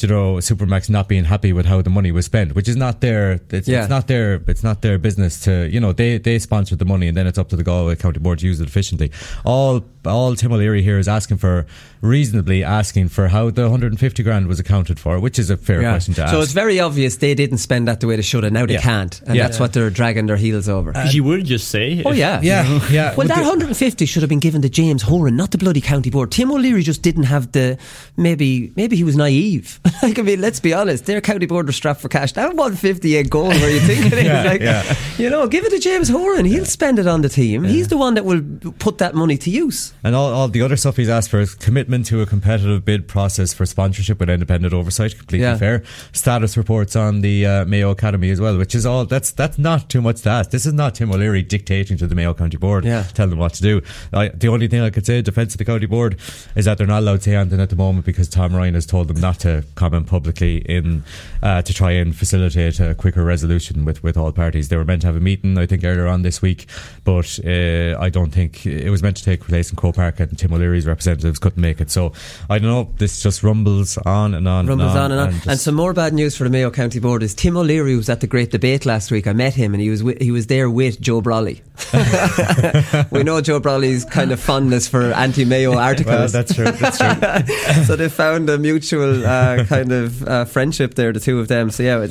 [0.00, 3.00] you know, Supermac's not being happy with how the money was spent, which is not
[3.00, 3.80] their it's, Yeah.
[3.80, 7.08] it's not their it's not their business to you know they they sponsored the money
[7.08, 9.10] and then it's up to the Galway County Board to use it efficiently.
[9.44, 11.66] All all Tim O'Leary here is asking for
[12.00, 15.90] reasonably asking for how the 150 grand was accounted for, which is a fair Yeah.
[15.90, 16.30] question to ask.
[16.32, 18.52] So it's very obvious they didn't spend that the way they should have.
[18.52, 18.80] Now they Yeah.
[18.82, 19.42] can't, and Yeah.
[19.44, 20.92] that's what they're dragging their heels over.
[21.10, 22.02] you would just say.
[22.04, 23.14] oh if- yeah, yeah, yeah.
[23.16, 26.30] Well, that 150 should have been given to James Horan, not the bloody county board.
[26.30, 27.76] Tim O'Leary just didn't have the.
[28.16, 29.80] Maybe, maybe he was naive.
[30.02, 31.06] like I mean, let's be honest.
[31.06, 32.32] Their county board was strapped for cash.
[32.32, 34.24] That 150 ain't going where you think it is.
[34.24, 34.94] Yeah, like, yeah.
[35.18, 36.44] you know, give it to James Horan.
[36.44, 37.64] He'll spend it on the team.
[37.64, 38.42] He's the one that will
[38.78, 39.92] put that money to use.
[40.04, 43.08] And all, all the other stuff he's asked for is commitment to a competitive bid
[43.08, 45.56] process for sponsorship with independent oversight, completely Yeah.
[45.56, 45.82] fair.
[46.12, 49.88] Status reports on the uh, Mayo Academy as well, which is all that's that's not
[49.88, 50.50] too much to ask.
[50.50, 53.04] This is not Tim O'Leary dictating to the Mayo County Board, Yeah.
[53.14, 53.82] telling them what to do.
[54.12, 56.16] I, the only thing I could say in defence of the county board
[56.54, 58.86] is that they're not allowed to say anything at the moment because Tom Ryan has
[58.86, 61.04] told them not to comment publicly in
[61.42, 64.68] uh, to try and facilitate a quicker resolution with, with all parties.
[64.68, 66.66] They were meant to have a meeting, I think, earlier on this week,
[67.04, 70.36] but uh, I don't think it was meant to take place in Croke Park and
[70.36, 71.90] Tim O'Leary's representatives couldn't make it.
[71.90, 72.12] So
[72.50, 72.90] I don't know.
[72.98, 75.32] This just rumbles on and on, Rumbles on and on.
[75.34, 78.08] just- And some more bad news for the Mayo County Board is Tim O'Leary was
[78.08, 79.26] at the great debate last week.
[79.26, 81.60] I met him and he was wi- he was there with Joe Brolly.
[83.10, 86.06] we know Joe Brolly's kind of fondness for anti-Mayo articles.
[86.14, 86.64] well, that's true.
[86.64, 87.84] That's true.
[87.84, 91.70] so they found a mutual uh, kind of uh, friendship there, the two of them.
[91.70, 92.06] So yeah,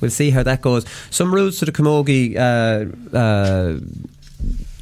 [0.00, 0.84] we'll see how that goes.
[1.10, 2.36] Some rules to the Camogie.
[2.36, 3.80] Uh, uh,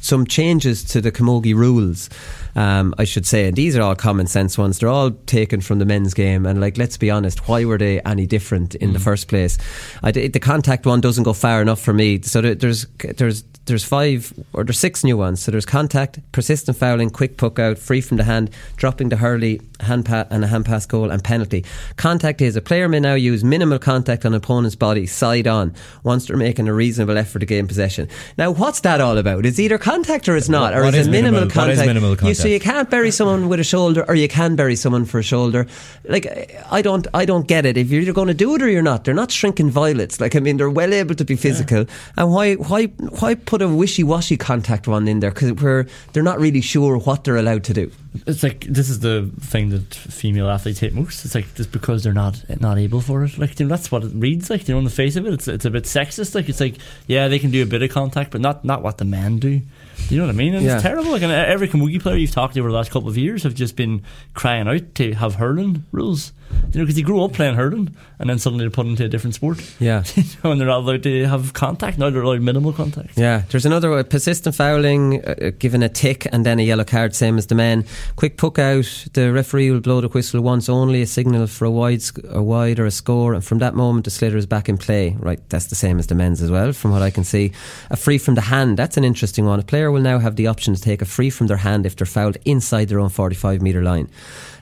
[0.01, 2.09] some changes to the Camogie rules,
[2.55, 3.47] um, I should say.
[3.47, 4.79] And these are all common sense ones.
[4.79, 6.45] They're all taken from the men's game.
[6.45, 9.57] And, like, let's be honest, why were they any different in the first place?
[10.01, 12.21] I the contact one doesn't go far enough for me.
[12.21, 15.41] So there's there's there's five or there's six new ones.
[15.41, 19.61] So there's contact, persistent fouling, quick puck out, free from the hand, dropping the hurley,
[19.79, 21.63] hand pa- and a hand pass goal, and penalty.
[21.95, 26.27] Contact is a player may now use minimal contact on opponent's body, side on, once
[26.27, 28.07] they're making a reasonable effort to gain possession.
[28.37, 29.45] Now, what's that all about?
[29.45, 31.87] It's either contact or it's not, or What is it minimal, minimal- contact?
[31.87, 35.05] minimal You, so you can't bury someone with a shoulder, or you can bury someone
[35.05, 35.67] for a shoulder.
[36.07, 36.27] Like
[36.71, 37.77] I don't, I don't get it.
[37.77, 40.19] If you're going to do it or you're not, they're not shrinking violets.
[40.19, 41.85] Like I mean, they're well able to be physical.
[42.17, 42.85] And why, why,
[43.19, 45.31] why put a wishy-washy contact one in there?
[45.31, 47.91] Because where they're not really sure what they're allowed to do.
[48.25, 51.25] It's like this is the thing that female athletes hate most.
[51.25, 53.37] It's like just because they're not not able for it.
[53.37, 54.67] Like you know, that's what it reads like.
[54.67, 56.33] You know, on the face of it, it's it's a bit sexist.
[56.33, 56.75] Like it's like
[57.07, 59.61] yeah, they can do a bit of contact, but not not what the men do.
[60.09, 60.55] You know what I mean?
[60.55, 60.75] And Yeah.
[60.75, 61.11] it's terrible.
[61.11, 63.43] Like and every camogie player you we've talked to over the last couple of years
[63.43, 64.01] have just been
[64.33, 66.33] crying out to have hurling rules.
[66.73, 69.07] You know, because they grew up playing hurling and then suddenly they're put into a
[69.07, 69.59] different sport.
[69.79, 70.03] Yeah.
[70.15, 71.97] You know, and they're not allowed to have contact.
[71.99, 73.17] Now they're allowed minimal contact.
[73.17, 74.03] Yeah, there's another.
[74.03, 77.55] Persistent fouling, uh, uh, given a tick and then a yellow card, same as the
[77.55, 77.85] men.
[78.15, 81.71] Quick puck out, the referee will blow the whistle once only, a signal for a
[81.71, 84.67] wide, sc- a wide or a score, and from that moment the sliotar is back
[84.69, 85.15] in play.
[85.19, 87.51] Right, that's the same as the men's as well, from what I can see.
[87.89, 89.59] A free from the hand, that's an interesting one.
[89.59, 91.95] A player will now have the option to take a free from their hand if
[91.95, 94.09] they're fouled inside their own 45 metre line.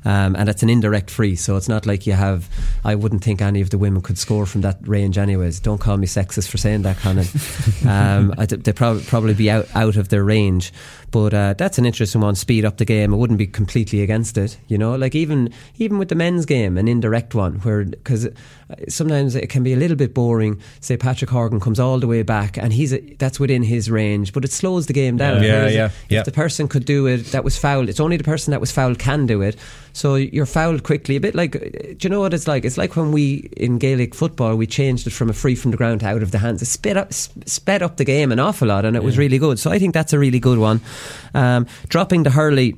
[0.06, 2.48] Um, and it's an indirect free, so it's not like you have.
[2.86, 5.60] I wouldn't think any of the women could score from that range, anyways.
[5.60, 7.26] Don't call me sexist for saying that, Conan.
[7.88, 10.72] um, I th- they'd prob- probably be out, out of their range.
[11.10, 12.36] But uh, that's an interesting one.
[12.36, 13.14] Speed up the game.
[13.14, 14.58] I wouldn't be completely against it.
[14.68, 18.28] You know, like even even with the men's game, an indirect one where because
[18.90, 20.62] sometimes it can be a little bit boring.
[20.82, 24.34] Say Patrick Horgan comes all the way back, and he's a, that's within his range,
[24.34, 25.42] but it slows the game down.
[25.42, 26.24] Yeah, Whereas yeah, if yeah.
[26.24, 29.00] the person could do it that was fouled, it's only the person that was fouled
[29.00, 29.56] can do it.
[29.94, 31.16] So you're fouled quickly.
[31.16, 32.66] A bit like, uh, do you know what it's like?
[32.66, 35.78] It's like when we in Gaelic football we changed it from a free from the
[35.78, 36.62] ground to out of the hands.
[36.62, 39.58] It sped up, sped up the game an awful lot, and it was really good.
[39.58, 40.82] So I think that's a really good one.
[41.34, 42.76] Um, dropping the hurley.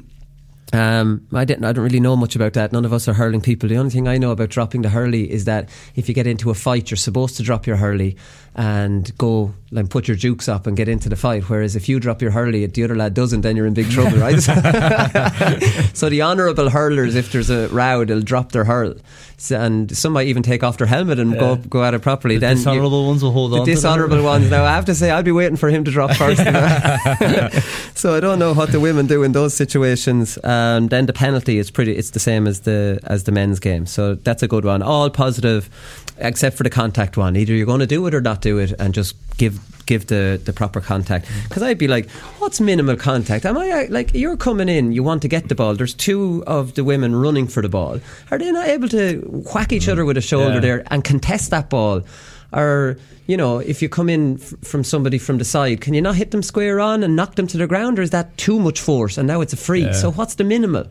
[0.71, 1.65] Um, I didn't.
[1.65, 2.71] I don't really know much about that.
[2.71, 3.67] None of us are hurling people.
[3.69, 6.51] The only thing I know about dropping the hurley is that if you get into
[6.51, 8.17] a fight, you're supposed to drop your hurley
[8.55, 11.43] and go and put your jukes up and get into the fight.
[11.49, 14.17] Whereas if you drop your hurley, the other lad doesn't, then you're in big trouble,
[14.17, 14.39] right?
[15.93, 18.95] so the honourable hurlers, if there's a row, they'll drop their hurl,
[19.37, 22.35] So- and some might even take off their helmet and go go at it properly.
[22.35, 23.65] The then you- dishonourable ones will hold the on.
[23.65, 24.49] The dishonourable ones.
[24.51, 26.41] Now I have to say, I'd be waiting for him to drop first.
[27.97, 30.37] so I don't know what the women do in those situations.
[30.43, 30.58] Um,
[30.89, 31.95] then the penalty is pretty.
[31.95, 33.85] It's the same as the as the men's game.
[33.85, 34.81] So that's a good one.
[34.81, 35.69] All positive,
[36.17, 37.35] except for the contact one.
[37.35, 40.39] Either you're going to do it or not do it, and just give give the,
[40.45, 41.25] the proper contact.
[41.47, 43.43] Because I'd be like, what's minimal contact?
[43.45, 44.91] Am I uh, like you're coming in?
[44.91, 45.73] You want to get the ball.
[45.73, 47.99] There's two of the women running for the ball.
[48.29, 49.19] Are they not able to
[49.53, 50.59] whack each other with a shoulder Yeah.
[50.59, 52.03] there and contest that ball?
[52.51, 56.01] Or you know, if you come in f- from somebody from the side, can you
[56.01, 58.59] not hit them square on and knock them to the ground, or is that too
[58.59, 59.17] much force?
[59.17, 59.83] And now it's a free.
[59.83, 59.91] Yeah.
[59.91, 60.87] So what's the minimal?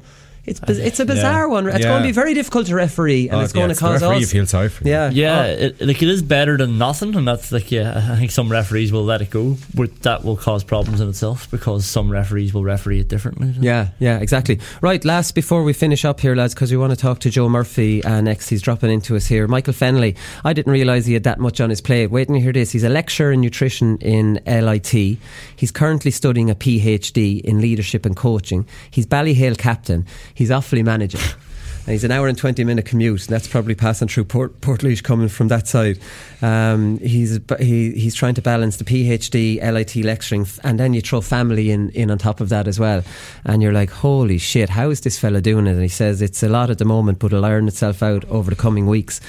[0.48, 1.54] It's biz- it's a bizarre Yeah.
[1.54, 1.66] one.
[1.68, 1.88] It's Yeah.
[1.90, 4.00] going to be very difficult to referee, and Oh, it's yeah, going to it's cause
[4.02, 4.20] referee us.
[4.22, 4.87] you feel sorry for.
[4.88, 8.08] Yeah, Yeah, Oh, it, like it is better than nothing, and that's like yeah.
[8.12, 11.48] I think some referees will let it go, but that will cause problems in itself
[11.50, 13.54] because some referees will referee it differently.
[13.61, 14.58] Yeah, yeah, exactly.
[14.80, 17.48] Right, last before we finish up here, lads, because we want to talk to Joe
[17.48, 18.48] Murphy uh, next.
[18.48, 19.46] He's dropping into us here.
[19.48, 20.16] Michael Fennelly.
[20.44, 22.11] I didn't realise he had that much on his plate.
[22.11, 22.72] Wait and hear this.
[22.72, 25.18] He's a lecturer in nutrition in LIT.
[25.56, 28.66] He's currently studying a PhD in leadership and coaching.
[28.90, 30.06] He's Ballyhale captain.
[30.38, 31.20] He's Offaly managing.
[31.20, 33.22] And he's an hour and 20 minute commute.
[33.22, 35.98] And that's probably passing through Port, Portlaoise coming from that side.
[36.40, 41.22] Um, he's, he, he's trying to balance the PhD, LIT lecturing, and then you throw
[41.22, 43.03] family in, in on top of that as well.
[43.44, 45.72] And you're like, holy shit, how is this fella doing it?
[45.72, 48.48] And he says it's a lot at the moment, but it'll iron itself out over
[48.48, 49.20] the coming weeks.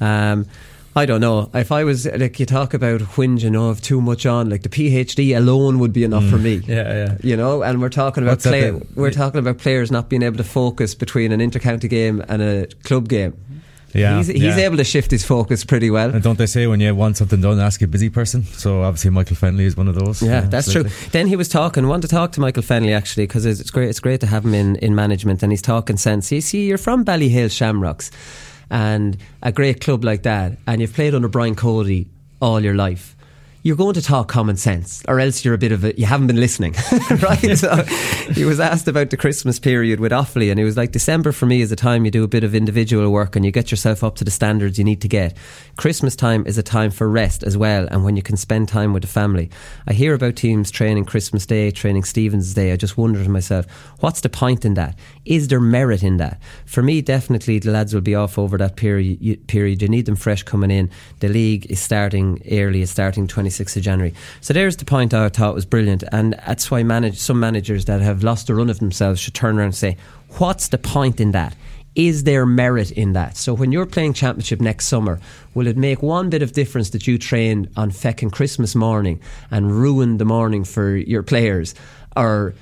[0.00, 0.46] Um,
[0.96, 1.50] I don't know.
[1.54, 5.36] If I was like you talk about whinging of too much on, like the PhD
[5.36, 6.42] alone would be enough for mm.
[6.42, 6.54] me.
[6.66, 7.16] Yeah, yeah.
[7.22, 10.44] You know, and we're talking about play, we're talking about players not being able to
[10.44, 13.36] focus between an intercounty game and a club game.
[13.92, 14.56] Yeah, he's, he's yeah.
[14.58, 16.10] able to shift his focus pretty well.
[16.10, 18.42] And don't they say when you want something done, ask a busy person?
[18.42, 20.20] So obviously Michael Fennelly is one of those.
[20.20, 20.84] Yeah, that's true.
[21.12, 21.84] Then he was talking.
[21.84, 23.88] I want to talk to Michael Fennelly actually because it's great.
[23.88, 26.32] It's great to have him in, in management, and he's talking sense.
[26.32, 28.10] You see, you're from Ballyhale Shamrocks,
[28.70, 32.08] and a great club like that, and you've played under Brian Cody
[32.40, 33.13] all your life.
[33.64, 36.26] You're going to talk common sense, or else you're a bit of a you haven't
[36.26, 36.74] been listening,
[37.22, 37.56] right?
[37.56, 37.82] so
[38.34, 41.46] he was asked about the Christmas period with Offaly, and he was like, December for
[41.46, 44.04] me is a time you do a bit of individual work and you get yourself
[44.04, 45.34] up to the standards you need to get.
[45.78, 48.92] Christmas time is a time for rest as well, and when you can spend time
[48.92, 49.48] with the family.
[49.86, 52.70] I hear about teams training Christmas Day, training Stevens Day.
[52.70, 53.64] I just wonder to myself,
[54.00, 54.94] what's the point in that?
[55.24, 56.38] Is there merit in that?
[56.66, 59.48] For me, definitely the lads will be off over that period.
[59.48, 59.80] Period.
[59.80, 60.90] You need them fresh coming in.
[61.20, 62.82] The league is starting early.
[62.82, 64.14] It's starting 26th of January.
[64.40, 68.00] So there's the point I thought was brilliant, and that's why manage some managers that
[68.00, 69.96] have lost the run of themselves should turn around and say,
[70.38, 71.54] what's the point in that?
[71.94, 73.36] Is there merit in that?
[73.36, 75.20] So when you're playing championship next summer,
[75.54, 79.70] will it make one bit of difference that you train on feckin' Christmas morning and
[79.70, 81.74] ruin the morning for your players?
[82.16, 82.54] Or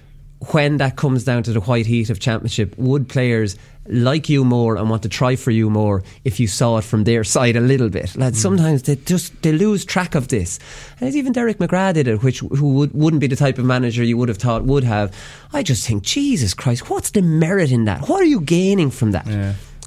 [0.50, 4.76] when that comes down to the white heat of championship, would players like you more
[4.76, 7.60] and want to try for you more if you saw it from their side a
[7.60, 8.16] little bit?
[8.16, 8.38] Like hmm.
[8.38, 10.58] sometimes they just they lose track of this.
[10.98, 13.64] And it's even Derek McGrath did it, which who would, wouldn't be the type of
[13.64, 15.14] manager you would have thought would have.
[15.52, 18.08] I just think, Jesus Christ, what's the merit in that?
[18.08, 19.26] What are you gaining from that?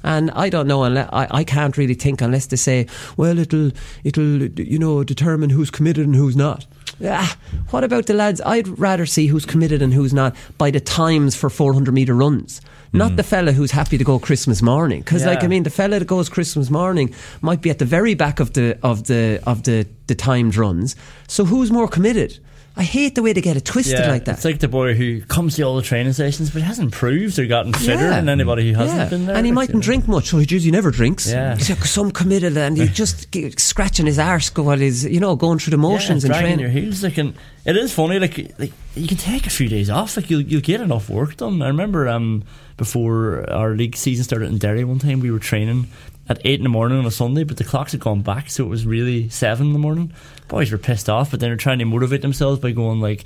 [0.04, 3.72] And I don't know, unless, I, I can't really think unless they say, well, it'll,
[4.04, 6.64] it'll, you know, determine who's committed and who's not.
[7.04, 7.36] Ah,
[7.70, 8.40] what about the lads?
[8.40, 12.60] I'd rather see who's committed and who's not by the times for 400 metre runs.
[12.92, 15.98] Not the fella who's happy to go Christmas morning, because like I mean, the fella
[15.98, 19.64] that goes Christmas morning might be at the very back of the of the of
[19.64, 20.96] the the timed runs.
[21.28, 22.38] So who's more committed?
[22.78, 24.34] I hate the way they get it twisted Yeah, like that.
[24.36, 27.46] It's like the boy who comes to all the training sessions but hasn't improved or
[27.46, 29.08] gotten fitter than anybody who hasn't Yeah.
[29.08, 29.34] been there.
[29.34, 30.26] And he mightn't drink much.
[30.28, 31.26] So he he never drinks.
[31.30, 31.56] Yeah.
[31.56, 35.58] He's like some committed and he's just scratching his arse while he's, you know, going
[35.58, 36.58] through the motions yeah, and training.
[36.60, 37.02] your heels.
[37.02, 37.34] Like, and
[37.64, 38.18] it is funny.
[38.18, 40.14] Like, like you can take a few days off.
[40.16, 41.62] Like, you'll you'll get enough work done.
[41.62, 42.44] I remember um
[42.76, 45.86] before our league season started in Derry one time, we were training
[46.28, 48.64] at eight in the morning on a Sunday, but the clocks had gone back, so
[48.64, 50.12] it was really seven in the morning.
[50.48, 53.24] Boys were pissed off, but then they're trying to motivate themselves by going like,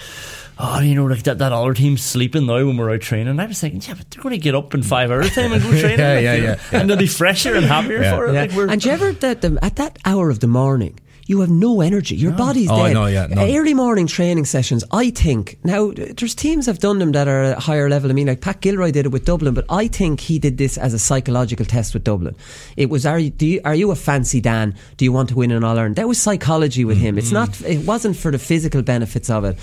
[0.58, 3.40] "Oh, you know, like that, that other team's sleeping now when we're out training." And
[3.40, 5.62] I was thinking, "Yeah, but they're going to get up in five hours time and
[5.62, 6.58] go training, Yeah, like, yeah, you yeah.
[6.72, 8.16] and they'll be fresher and happier Yeah.
[8.16, 8.40] for it." Yeah.
[8.42, 10.98] Like, we're, and do you ever that the, at that hour of the morning,
[11.30, 12.16] you have no energy.
[12.16, 12.94] Your body's Oh, dead.
[12.94, 13.48] no, yeah, none.
[13.56, 14.82] Early morning training sessions.
[14.90, 18.10] I think now there's teams have done them that are at a higher level.
[18.10, 20.76] I mean, like Pat Gilroy did it with Dublin, but I think he did this
[20.76, 22.34] as a psychological test with Dublin.
[22.76, 24.74] It was are you, do you, are you a fancy Dan?
[24.96, 25.96] Do you want to win an All Ireland?
[25.96, 27.14] That was psychology with him.
[27.14, 27.18] Mm-hmm.
[27.18, 27.60] It's not.
[27.62, 29.56] It wasn't for the physical benefits of it.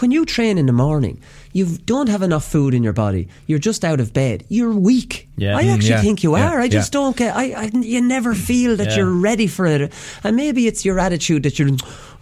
[0.00, 1.20] When you train in the morning,
[1.56, 3.28] you don't have enough food in your body.
[3.46, 4.44] You're just out of bed.
[4.48, 5.12] You're weak.
[5.36, 5.56] Yeah.
[5.56, 6.60] I Mm, actually yeah, think you yeah, are.
[6.60, 7.34] I just don't get.
[7.34, 9.92] I, I you never feel that you're ready for it,
[10.24, 11.70] and maybe it's your attitude that you're,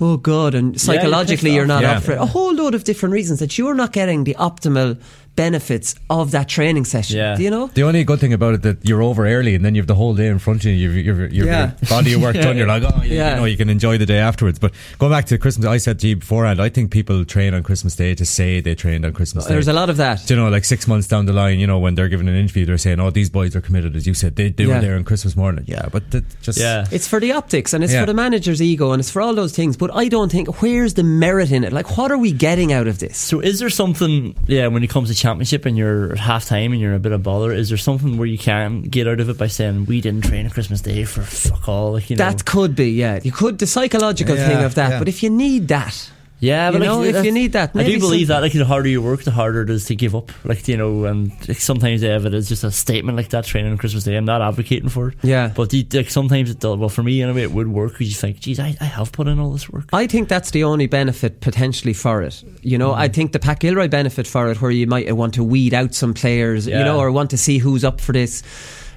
[0.01, 1.83] oh god, and psychologically you're off.
[1.83, 2.19] not up for it.
[2.19, 4.97] A whole load of different reasons that you're not getting the optimal
[5.37, 7.17] benefits of that training session.
[7.17, 7.37] Yeah.
[7.37, 7.67] Do you know?
[7.75, 9.95] The only good thing about it that you're over early and then you have the
[9.95, 10.73] whole day in front of you.
[10.73, 11.73] You've, you've, you've Yeah.
[11.81, 12.57] your body of work done.
[12.57, 13.31] You're like, oh, you, Yeah.
[13.31, 14.59] you know, you can enjoy the day afterwards.
[14.59, 17.63] But going back to Christmas, I said to you beforehand, I think people train on
[17.63, 19.55] Christmas Day to say they trained on Christmas Day.
[19.55, 20.25] There's a lot of that.
[20.27, 22.37] Do you know, like six months down the line, you know, when they're giving an
[22.37, 24.37] interview, they're saying, "Oh, these boys are committed," as you said.
[24.37, 24.77] They they Yeah.
[24.77, 25.65] were there on Christmas morning.
[25.67, 26.87] Yeah, but that just yeah.
[26.91, 28.01] It's for the optics and it's Yeah.
[28.01, 29.77] for the manager's ego and it's for all those things.
[29.77, 31.73] But I don't think where's the merit in it?
[31.73, 33.17] Like, what are we getting out of this?
[33.19, 36.73] So is there something, yeah, when it comes to championship and you're at half time
[36.73, 39.29] and you're a bit of bother, is there something where you can get out of
[39.29, 42.25] it by saying we didn't train on Christmas Day for fuck all, like you know?
[42.31, 43.21] That could be, yeah.
[43.23, 44.91] You could the psychological Yeah, thing of that.
[44.91, 44.99] yeah.
[44.99, 46.11] But if you need that,
[46.45, 48.41] yeah, you but know, like, if you need that, I do believe that.
[48.43, 50.31] Like the harder you work, the harder it is to give up.
[50.45, 53.45] Like you know, and like, sometimes they have it as just a statement like that
[53.45, 54.17] training on Christmas Day.
[54.17, 55.15] I'm not advocating for it.
[55.23, 55.53] Yeah.
[55.55, 56.77] but you, like sometimes it does.
[56.79, 59.27] Well, for me anyway, it would work because you think, geez, I, I have put
[59.27, 59.89] in all this work.
[59.93, 62.43] I think that's the only benefit potentially for it.
[62.63, 62.99] You know, Mm.
[62.99, 65.95] I think the Pat Gilroy benefit for it, where you might want to weed out
[65.95, 68.43] some players, you know, or want to see who's up for this.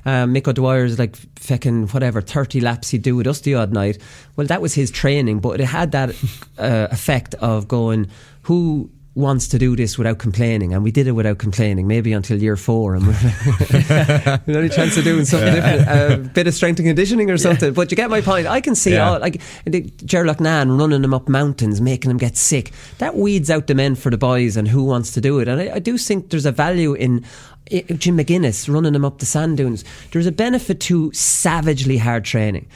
[0.08, 3.98] Um, Mick O'Dwyer's like fucking whatever thirty laps he'd do with us the odd night.
[4.38, 6.10] Well, that was his training, but it had that
[6.58, 8.08] uh, effect of going
[8.44, 11.88] who wants to do this without complaining, and we did it without complaining.
[11.88, 13.14] Maybe until year four, and we're
[14.46, 17.74] the only chance of doing something different, a bit of strength and conditioning or something.
[17.74, 18.48] But you get my point.
[18.48, 19.10] I can see Yeah.
[19.10, 19.42] all like
[20.06, 22.72] Ger Loughnane running them up mountains, making them get sick.
[23.00, 25.48] That weeds out the men for the boys and who wants to do it.
[25.48, 27.26] And I, I do think there's a value in.
[27.70, 29.84] Jim McGuinness running them up the sand dunes.
[30.12, 32.68] There's a benefit to savagely hard training,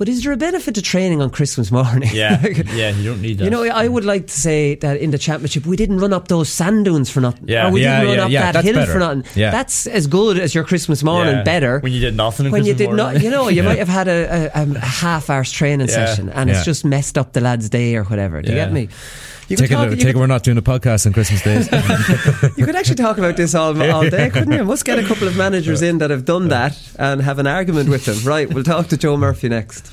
[0.00, 2.08] but is there a benefit to training on Christmas morning?
[2.10, 2.40] Yeah,
[2.74, 3.44] yeah, you don't need that.
[3.44, 6.28] You know, I would like to say that in the championship we didn't run up
[6.28, 7.46] those sand dunes for nothing.
[7.46, 7.68] Yeah.
[7.68, 8.92] or we Yeah, didn't run yeah, up yeah, that that's hill better.
[8.92, 9.24] for nothing.
[9.34, 9.50] Yeah.
[9.50, 11.44] That's as good as your Christmas morning.
[11.44, 12.50] Better when you did nothing.
[12.50, 15.52] when you Christmas did not, you know, you might have had a, a, a half-hour's
[15.52, 18.40] training session, and it's just messed up the lad's day or whatever.
[18.40, 18.88] Do you get me?
[19.50, 21.42] You Take could, talk, it, you, take could, We're not doing a podcast on Christmas
[21.42, 21.66] days.
[22.56, 24.62] you could actually talk about this all, all day, couldn't you?
[24.62, 27.88] Must get a couple of managers in that have done that and have an argument
[27.88, 28.16] with them.
[28.22, 29.89] Right, we'll talk to Joe Murphy next.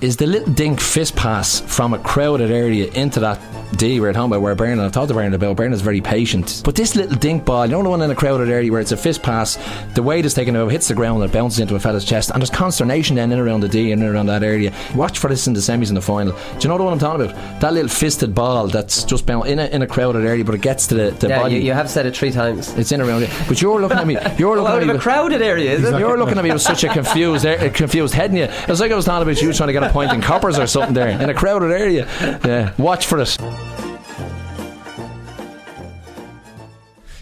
[0.00, 3.38] Is the little dink fist pass from a crowded area into that
[3.76, 6.62] D we're talking about where Bernard I've talked to Bernard about Bernard's very patient.
[6.64, 8.92] But this little dink ball you know the one in a crowded area where it's
[8.92, 9.56] a fist pass
[9.94, 12.30] the weight is taken over hits the ground and it bounces into a fella's chest
[12.30, 14.72] and there's consternation then in around the D and in around that area.
[14.94, 16.32] Watch for this in the semis and the final.
[16.32, 17.60] Do you know the one I'm talking about?
[17.60, 20.62] That little fisted ball that's just bound in a, in a crowded area but it
[20.62, 21.58] gets to the, the body.
[21.58, 22.72] you have said it three times.
[22.78, 25.42] it's in around it but you're looking at me you're looking at me with- crowded
[25.42, 28.36] area, is you're looking at me with such a confused, eh, a confused head in
[28.36, 28.44] you.
[28.44, 30.66] It's like I was talking about you trying to get a point in coppers or
[30.66, 32.06] something there in a crowded area.
[32.44, 33.38] Yeah, watch for it.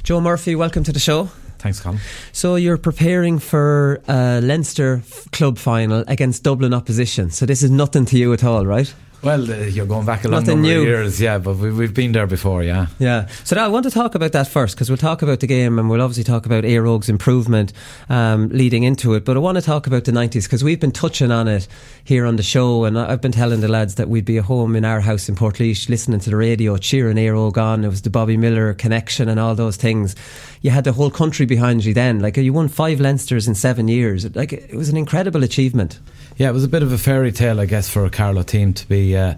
[0.03, 1.25] Joe Murphy, welcome to the show.
[1.59, 1.99] Thanks, Colm.
[2.33, 7.31] So you're preparing for a Leinster f- club final against Dublin opposition.
[7.31, 8.95] So this is nothing to you at all, right?
[9.27, 10.81] Well, uh, you're going back a long Nothing number new.
[10.83, 12.87] of years, yeah, but we, we've been there before, yeah.
[13.01, 13.27] Yeah.
[13.43, 15.81] So now I want to talk about that first because we'll talk about the game
[15.81, 17.73] and we'll obviously talk about Eire Og's improvement
[18.09, 19.25] um, leading into it.
[19.25, 21.67] But I want to talk about the 90s because we've been touching on it
[22.05, 22.85] here on the show.
[22.85, 25.35] And I've been telling the lads that we'd be at home in our house in
[25.35, 27.85] Portlaoise listening to the radio, cheering Eire Og on.
[27.85, 30.15] It was the Bobby Miller connection and all those things.
[30.63, 32.21] You had the whole country behind you then.
[32.21, 34.37] Like you won five Leinsters in seven years.
[34.37, 35.99] Like it was an incredible achievement.
[36.37, 38.75] Yeah, it was a bit of a fairy tale, I guess, for a Carlow team
[38.75, 39.37] to be uh,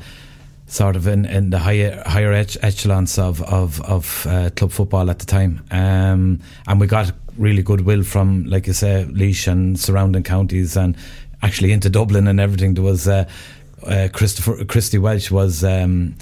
[0.67, 5.09] sort of in, in the higher higher ech- echelons of of, of uh, club football
[5.09, 9.79] at the time, um, and we got really goodwill from, like you say, Laois and
[9.79, 10.97] surrounding counties, and
[11.41, 12.75] actually into Dublin and everything.
[12.75, 13.29] There was uh,
[13.87, 15.63] uh, Christopher Christy Welsh was.
[15.63, 16.17] Um,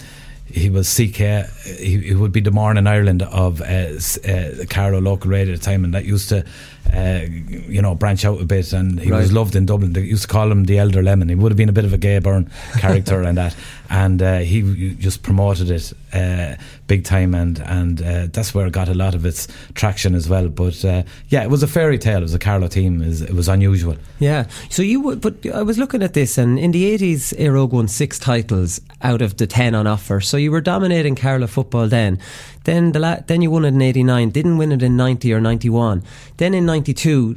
[0.49, 1.49] he was CK.
[1.65, 5.65] He, he would be the morning Ireland of uh, uh, Carlow local radio at the
[5.65, 6.45] time, and that used to,
[6.93, 8.73] uh, you know, branch out a bit.
[8.73, 9.93] And he was loved in Dublin.
[9.93, 11.29] They used to call him the Elder Lemon.
[11.29, 13.55] He would have been a bit of a Gay Byrne character and that.
[13.89, 16.57] And uh, he just promoted it uh,
[16.87, 20.29] big time, and and uh, that's where it got a lot of its traction as
[20.29, 20.49] well.
[20.49, 22.19] But uh, yeah, it was a fairy tale.
[22.19, 23.03] It was a Carlow team.
[23.03, 23.97] It was, it was unusual.
[24.19, 24.47] Yeah.
[24.71, 27.73] So you would, but I was looking at this, and in the 80s, Eire Og
[27.73, 30.21] won six titles out of the 10 on offer.
[30.21, 32.19] So you were dominating Carlow football then.
[32.67, 35.41] Then the la- then you won it in 89, didn't win it in 90 or
[35.41, 36.03] 91.
[36.37, 37.37] Then in 92,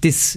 [0.00, 0.36] this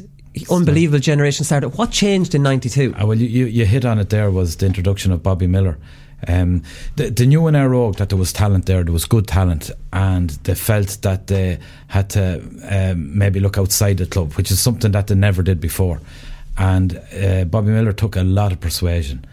[0.52, 1.70] unbelievable generation started.
[1.70, 2.94] What changed in 92?
[2.94, 5.80] Uh, well, you, you, hit on it there was the introduction of Bobby Miller.
[6.28, 6.62] Um,
[6.98, 9.72] the, the new in Eire Og that there was talent there, there was good talent,
[9.92, 11.58] and they felt that they
[11.88, 15.60] had to um, maybe look outside the club, which is something that they never did
[15.60, 16.00] before.
[16.60, 19.26] And uh, Bobby Miller took a lot of persuasion.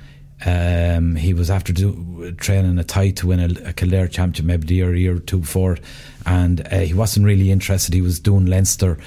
[0.46, 4.66] Um, he was after do, training a tie to win a, a Kildare championship, maybe
[4.66, 5.78] the year, year or two before,
[6.26, 7.94] and uh, he wasn't really interested.
[7.94, 8.98] He was doing Leinster.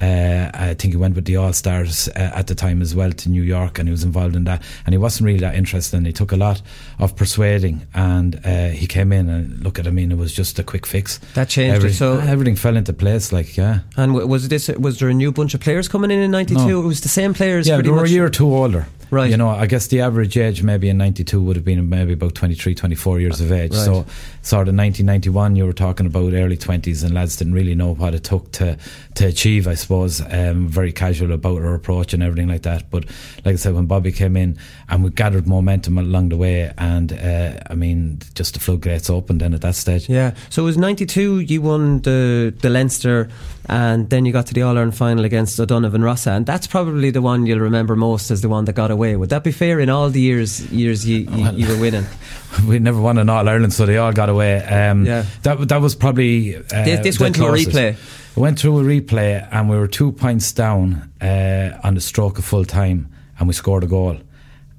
[0.00, 3.12] Uh, I think he went with the All Stars uh, at the time as well
[3.12, 4.60] to New York, and he was involved in that.
[4.84, 5.96] And he wasn't really that interested.
[5.96, 6.60] And he took a lot
[6.98, 9.86] of persuading, and uh, he came in and look at.
[9.86, 11.18] I mean, it was just a quick fix.
[11.34, 13.32] That changed it, Every- so- everything fell into place.
[13.32, 16.20] Like yeah, And w- was this was there a new bunch of players coming in
[16.20, 16.66] in 92?
[16.66, 16.80] No.
[16.82, 18.10] It was the same players yeah, pretty they were much.
[18.10, 18.86] a year or two older.
[19.14, 19.30] Right.
[19.30, 22.34] You know, I guess the average age maybe in 92 would have been maybe about
[22.34, 23.72] 23, 24 years of age.
[23.72, 23.84] Right.
[23.84, 24.04] So,
[24.42, 28.14] sort of 1991, you were talking about early 20s, and lads didn't really know what
[28.14, 28.76] it took to,
[29.14, 30.20] to achieve, I suppose.
[30.20, 32.90] Um, very casual about our approach and everything like that.
[32.90, 33.04] But,
[33.44, 34.58] like I said, when Bobby came in
[34.88, 39.40] and we gathered momentum along the way, and uh, I mean, just the floodgates opened
[39.40, 40.08] then at that stage.
[40.08, 40.34] Yeah.
[40.50, 43.28] So it was 92, you won the, the Leinster,
[43.66, 47.10] and then you got to the All Ireland final against O'Donovan Rossa, and that's probably
[47.10, 49.14] the one you'll remember most as the one that got away.
[49.16, 52.04] Would that be fair in all the years years you, you, you were winning?
[52.68, 54.62] we never won an All Ireland, so they all got away.
[54.64, 55.24] Um, Yeah.
[55.44, 57.96] that that was probably uh, This- this went to a replay.
[58.36, 62.38] We went through a replay, and we were two points down uh, on the stroke
[62.38, 63.08] of full time,
[63.38, 64.18] and we scored a goal.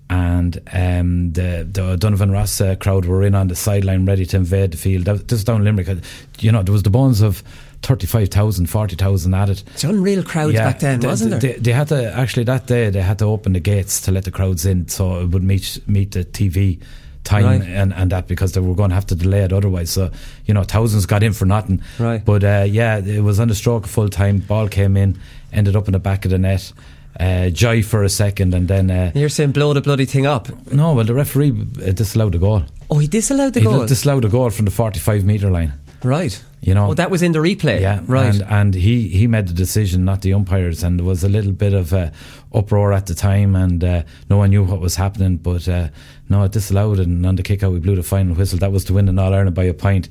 [0.10, 4.38] And um, the the Donovan Ross uh, crowd were in on the sideline, ready to
[4.38, 5.06] invade the field.
[5.06, 5.88] That, this is down Limerick.
[5.90, 5.96] Uh,
[6.40, 7.44] You know, there was the bones of
[7.82, 9.64] 35,000, 40,000 at it.
[9.74, 11.40] It's unreal crowds back then, they, wasn't there?
[11.40, 14.26] They, they had to actually that day they had to open the gates to let
[14.26, 16.82] the crowds in, so it would meet meet the TV
[17.26, 17.62] time Right.
[17.62, 19.90] and, and that because they were going to have to delay it otherwise.
[19.90, 20.10] So
[20.46, 21.82] you know, thousands got in for nothing.
[22.00, 22.24] Right.
[22.24, 24.38] But uh, yeah, it was on the stroke full time.
[24.40, 25.18] Ball came in,
[25.52, 26.72] ended up in the back of the net.
[27.20, 30.50] Uh, joy for a second, and then uh, You're saying blow the bloody thing up.
[30.72, 31.52] no, well the referee
[31.88, 32.64] uh, disallowed the goal.
[32.90, 33.86] Oh, he disallowed the he goal.
[33.86, 35.72] disallowed the goal from the forty-five meter line.
[36.04, 36.44] right.
[36.66, 37.80] You know, Oh, that was in the replay.
[37.80, 38.34] yeah, Right.
[38.34, 41.52] And, and he, he made the decision, not the umpires, and there was a little
[41.52, 42.10] bit of uh,
[42.54, 44.02] uproar at the time, and uh,
[44.32, 45.38] no one knew what was happening.
[45.38, 45.90] But uh,
[46.28, 48.58] no, it disallowed, and on the kick out, we blew the final whistle.
[48.60, 50.10] That was to win in All Ireland by a point.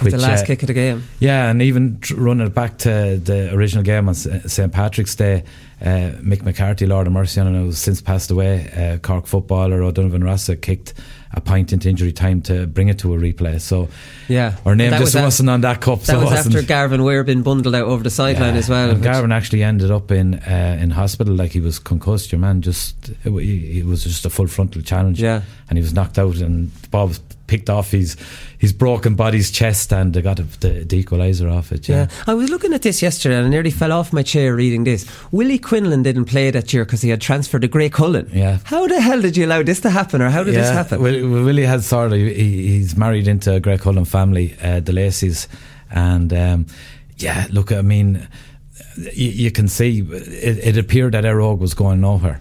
[0.00, 1.02] With the last uh, kick of the game.
[1.18, 5.42] yeah, and even tr- running it back to the original game on St Patrick's Day,
[5.82, 10.22] uh, Mick McCarthy, Lord of Mercy him, who's since passed away, uh, Cork footballer O'Donovan
[10.22, 10.94] Rossa kicked
[11.32, 13.60] a pint into injury time to bring it to a replay.
[13.60, 13.88] So
[14.28, 14.56] Yeah.
[14.64, 16.00] our name just was wasn't on that cup.
[16.00, 18.90] That so was after Garvin Weir being bundled out over the sideline Yeah, as well.
[18.90, 22.32] And Garvin actually ended up in uh, in hospital like he was concussed.
[22.32, 25.20] Your man just it, he, it was just a full frontal challenge.
[25.20, 25.42] Yeah.
[25.68, 27.14] and he was knocked out, and Bob
[27.48, 28.16] picked off his
[28.58, 31.88] his broken body's chest, and they got a, the, the equaliser off it.
[31.88, 31.98] Yeah.
[31.98, 32.08] Yeah.
[32.26, 35.06] I was looking at this yesterday and I nearly fell off my chair reading this.
[35.32, 38.32] Willie Quinlan didn't play that year because he had transferred to Graiguecullen.
[38.34, 38.58] Yeah.
[38.64, 41.02] How the hell did you allow this to happen or how did this happen?
[41.02, 45.48] Well, Willie has sort of he, he's married into a Graiguecullen family, uh, the Lacey's,
[45.90, 46.66] and um,
[47.16, 48.28] yeah, look, I mean,
[48.96, 52.40] you, you can see it, it appeared that Eire Og was going nowhere.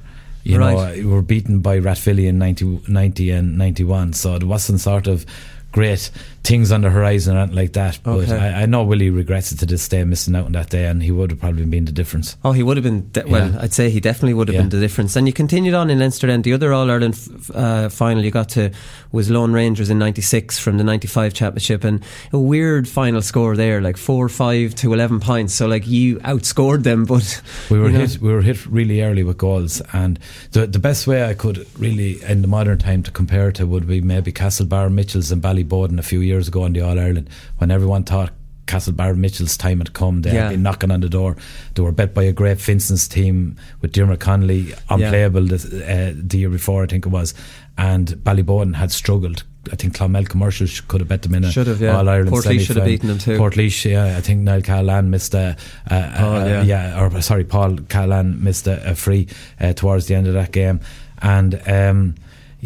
[0.52, 4.80] You know, we were beaten by Rathvilly in 90, 90 and 91, so it wasn't
[4.80, 5.26] sort of
[5.72, 6.10] great
[6.48, 8.00] things on the horizon or anything like that.
[8.04, 8.38] But Okay.
[8.38, 11.04] I, I know Willie regrets it to this day, missing out on that day, and
[11.04, 12.38] he would have probably been the difference.
[12.46, 13.10] Oh, he would have been.
[13.12, 14.62] De- well, I'd say he definitely would have Yeah.
[14.62, 15.16] been the difference.
[15.18, 16.28] And you continued on in Leinster.
[16.28, 18.72] Then the other All Ireland f- uh, final you got to
[19.12, 23.82] was Laune Rangers in '96 from the '95 championship, and a weird final score there,
[23.82, 25.54] like four five to eleven points.
[25.54, 28.22] So like you outscored them, but We were you know, hit.
[28.22, 30.18] We were hit really early with goals, and
[30.54, 33.86] the the best way I could really in the modern time to compare to would
[33.88, 37.72] be maybe Castlebar Mitchells and Ballyboden a few years ago in the All Ireland when
[37.72, 38.32] everyone thought.
[38.68, 40.24] Castlebar Mitchell's time had come.
[40.24, 40.42] They Yeah.
[40.42, 41.38] had been knocking on the door.
[41.74, 46.40] They were bet by a great Vincent's team with Diarmuid Connolly unplayable the, uh, the
[46.40, 47.34] year before, I think it was.
[47.78, 49.44] And Ballyboden had struggled.
[49.72, 51.96] I think Clonmel Commercial could have bet them in a Should have, yeah.
[51.98, 52.32] All Ireland.
[52.36, 53.38] Portlaoise should have beaten them too.
[53.38, 54.18] Portlaoise, yeah.
[54.18, 55.56] I think Niall Callahan missed a,
[55.90, 56.62] a, a- Paul, a- yeah.
[56.64, 59.28] yeah, or sorry, Paul Cahillane missed a, a free
[59.62, 60.82] uh, towards the end of that game,
[61.22, 62.16] and um,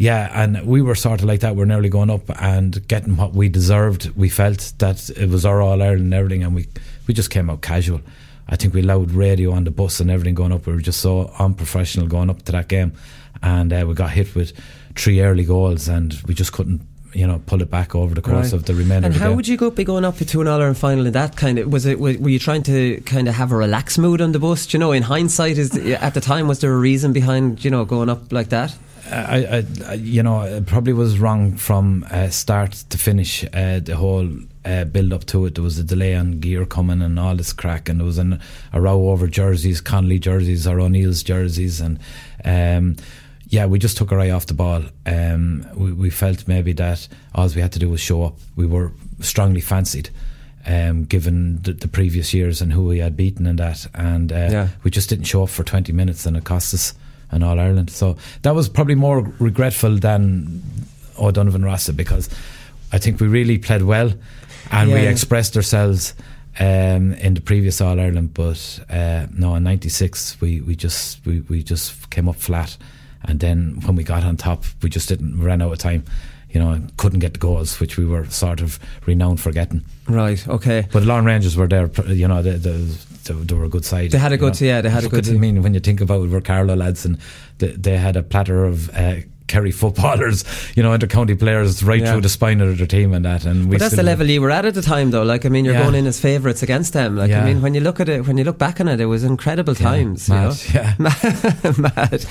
[0.08, 1.54] yeah, and we were sort of like that.
[1.56, 4.10] We're nearly going up and getting what we deserved.
[4.16, 6.66] We felt that it was our All Ireland and everything, and we
[7.06, 8.00] we just came out casual.
[8.48, 10.66] I think we allowed radio on the bus and everything going up.
[10.66, 12.90] We were just so unprofessional going up to that game,
[13.42, 14.52] and uh, we got hit with
[14.96, 16.80] three early goals, and we just couldn't.
[17.14, 18.52] You know, pull it back over the course Right.
[18.54, 19.04] of the remainder.
[19.06, 19.36] And of the how game.
[19.36, 21.70] would you go be going up to an All Ireland final in that kind of
[21.70, 21.98] was it?
[22.00, 24.66] Were were you trying to kind of have a relaxed mood on the bus?
[24.66, 27.70] Do you know, in hindsight, is at the time was there a reason behind you
[27.70, 28.74] know going up like that?
[29.12, 33.44] I, I, you know, it probably was wrong from uh, start to finish.
[33.52, 34.28] Uh, the whole
[34.64, 37.52] uh, build up to it, there was a delay on gear coming and all this
[37.52, 38.40] crack, and there was an,
[38.72, 41.98] a row over jerseys, Conley jerseys or O'Neill's jerseys, and
[42.44, 42.96] um,
[43.48, 44.82] yeah, we just took our eye off the ball.
[45.04, 48.38] Um, we, we felt maybe that all we had to do was show up.
[48.56, 50.10] We were strongly fancied.
[50.64, 54.48] Um, given the, the previous years and who we had beaten and that, and uh,
[54.48, 54.68] Yeah.
[54.84, 56.94] we just didn't show up for 20 minutes and it cost us
[57.32, 57.90] an All Ireland.
[57.90, 60.62] So that was probably more regretful than
[61.18, 62.30] O'Donovan Rossa because
[62.92, 64.12] I think we really played well
[64.70, 66.14] and we expressed ourselves
[66.58, 68.34] um, in the previous All Ireland.
[68.34, 72.76] But uh, no, in '96 we, we just we, we just came up flat,
[73.24, 76.04] and then when we got on top, we just didn't ran out of time.
[76.50, 79.84] You know, couldn't get the goals, which we were sort of renowned for getting.
[80.06, 80.46] Right.
[80.46, 80.86] Okay.
[80.92, 81.90] But the Laune Rangers were there.
[82.06, 82.88] You know, they, they,
[83.24, 84.10] they, they were a good side.
[84.10, 84.66] They had a good- know.
[84.66, 85.40] yeah, they had a good I team.
[85.40, 87.18] mean, when you think about it, we're Carlow lads, and
[87.58, 88.90] they, they had a platter of.
[88.96, 89.16] Uh,
[89.48, 90.44] Kerry footballers,
[90.76, 92.12] you know, inter-county players right Yeah.
[92.12, 94.40] through the spine of their team and that, and we But that's the level you
[94.40, 95.24] were at at the time, though.
[95.24, 95.82] Like, I mean, you're Yeah.
[95.82, 97.16] going in as favourites against them.
[97.18, 99.04] Like, I mean, when you look at it, when you look back on it, it
[99.06, 100.26] was incredible times.
[100.26, 100.54] you mad, know?
[100.72, 101.72] yeah.
[101.96, 102.22] mad.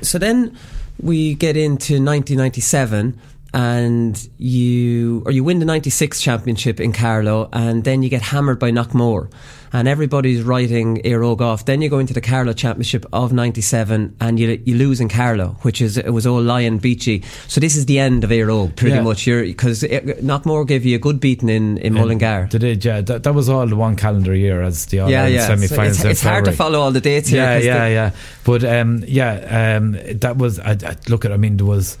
[0.00, 0.56] So then
[0.98, 3.18] we get into 1997
[3.56, 8.58] and you or you win the 96 championship in Carlow and then you get hammered
[8.58, 9.30] by Knockmore
[9.72, 14.14] and everybody's writing Eire Og off then you go into the Carlow championship of 97
[14.20, 17.76] and you you lose in Carlow which is it was all Lion Beachy so this
[17.76, 19.02] is the end of Eire Og pretty Yeah.
[19.02, 23.00] much you're because Knockmore gave you a good beating in, in Mullingar They did, yeah.
[23.00, 25.80] That, that was all the one calendar year as the All yeah yeah semi So
[25.82, 28.10] it's, it's hard to follow all the dates here Yeah, yeah, the- yeah.
[28.44, 30.58] But um, yeah, um, that was.
[30.60, 31.32] I, I look at.
[31.32, 31.98] I mean, there was.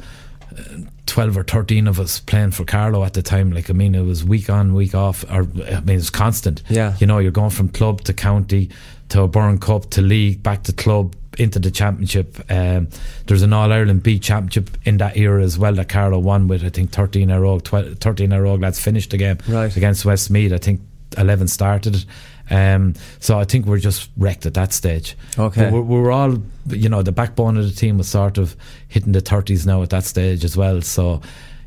[0.56, 0.62] uh,
[1.06, 3.52] 12 or 13 of us playing for Carlow at the time.
[3.52, 6.62] Like I mean it was week on week off or I mean it was constant.
[6.68, 6.94] Yeah.
[6.98, 8.70] you know you're going from club to county
[9.10, 12.38] to O'Byrne Cup to league back to club into the championship.
[12.50, 12.88] Um,
[13.26, 16.70] there's an All-Ireland B championship in that era as well that Carlow won with I
[16.70, 19.74] think 13 Eire Og 12, 13 Eire Og lads finished the game Right.
[19.76, 20.52] against Westmeath.
[20.52, 20.80] I think
[21.16, 22.04] 11 started it
[22.50, 25.70] um, so I think we're just wrecked at that stage Okay.
[25.70, 26.36] We're, we're all
[26.68, 28.54] you know the backbone of the team was sort of
[28.88, 31.20] hitting the 30s now at that stage as well so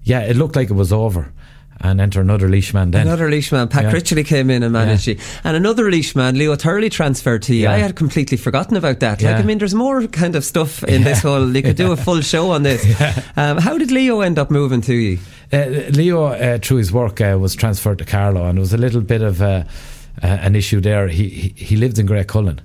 [0.03, 1.31] yeah it looked like it was over
[1.81, 3.91] and enter another leashman then Another Leishman, Pat Yeah.
[3.93, 5.13] Critchley came in and managed Yeah.
[5.13, 5.19] you.
[5.45, 7.61] And another Leishman, Leo Turley transferred to you.
[7.63, 7.71] Yeah.
[7.71, 9.21] I had completely forgotten about that.
[9.21, 9.37] Like.
[9.37, 12.19] I mean, there's more kind of stuff in this whole, you could do a full
[12.19, 12.85] show on this.
[13.37, 15.19] Um, how did Leo end up moving to you?
[15.53, 18.77] Uh, Leo, uh, through his work, uh, was transferred to Carlow, and it was a
[18.77, 19.63] little bit of uh,
[20.23, 21.07] uh, an issue there.
[21.07, 22.59] He, he he lived in Graiguecullen,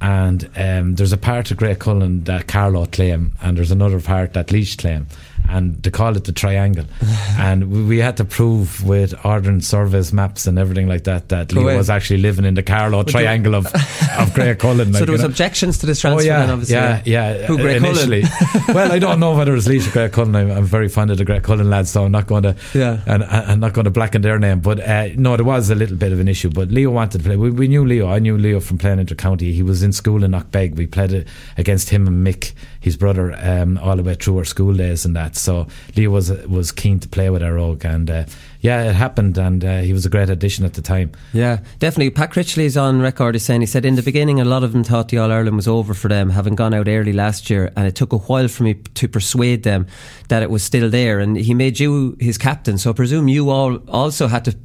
[0.00, 4.50] and um, there's a part of Graiguecullen that Carlow claim, and there's another part that
[4.50, 5.06] Laois claim,
[5.50, 6.84] and they call it the triangle.
[7.38, 11.52] and we, we had to prove with ordnance survey maps, and everything like that that
[11.52, 14.92] Leo was actually living in the Carlow triangle of of Graiguecullen.
[14.98, 15.30] so there was you know.
[15.30, 16.74] objections to this transfer Oh yeah, obviously.
[16.74, 17.46] yeah, yeah.
[17.46, 18.22] Who, Grey initially.
[18.22, 18.64] Cullen?
[18.74, 20.36] well, I don't know whether it's Laois or Graiguecullen.
[20.36, 22.56] I'm, I'm very fond of the Graiguecullen lads, so I'm not going to.
[22.74, 23.00] Yeah.
[23.06, 25.96] And I'm not going to blacken their name, but uh, no, there was a little
[25.96, 26.50] bit of an issue.
[26.50, 27.36] But Leo wanted to play.
[27.36, 28.08] We, we knew Leo.
[28.08, 29.52] I knew Leo from playing inter county.
[29.52, 30.76] He was in school in Knockbeg.
[30.76, 34.44] We played it against him and Mick, his brother, um, all the way through our
[34.44, 35.36] school days and that.
[35.36, 35.66] So
[35.96, 38.24] Leo was was keen to play with Eire Og, and uh,
[38.60, 41.12] yeah, it happened, and uh, he was a great addition at the time.
[41.32, 42.10] Yeah, definitely.
[42.10, 44.82] Pat Critchley's on record as saying he said in the beginning a lot of them
[44.82, 47.86] thought the All Ireland was over for them, having gone out early last year, and
[47.86, 49.86] it took a while for me to persuade them
[50.28, 51.20] that it was still there.
[51.20, 54.56] And he made you his captain, so I presume you all also had to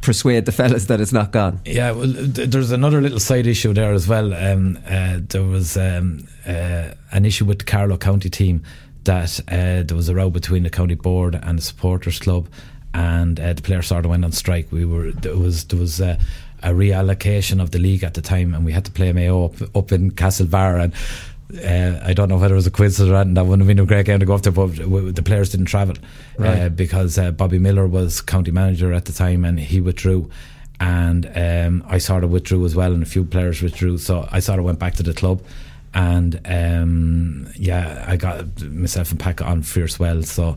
[0.00, 1.60] persuade the fellas that it's not gone.
[1.64, 4.34] Yeah, well, there's another little side issue there as well.
[4.34, 8.62] Um, uh, there was um, uh, an issue with the Carlow County team
[9.04, 12.48] that uh, there was a row between the county board and the supporters club,
[12.92, 14.70] and uh, the players sort of went on strike.
[14.72, 16.00] We were there was there was.
[16.60, 19.76] A reallocation of the league at the time, and we had to play Mayo up,
[19.76, 20.92] up in Castlebar, and
[21.64, 23.68] uh, I don't know whether it was a coincidence or not, and that wouldn't have
[23.76, 25.96] been a great game to go up there, but w- the players didn't travel
[26.38, 26.62] Right.
[26.62, 30.28] uh, because uh, Bobby Miller was county manager at the time and he withdrew.
[30.80, 33.98] And um, I sort of withdrew as well, and a few players withdrew.
[33.98, 35.42] So I sort of went back to the club.
[35.94, 40.22] And um, yeah, I got myself and Pack on fierce well.
[40.22, 40.56] So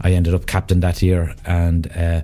[0.00, 1.34] I ended up captain that year.
[1.44, 2.20] And uh,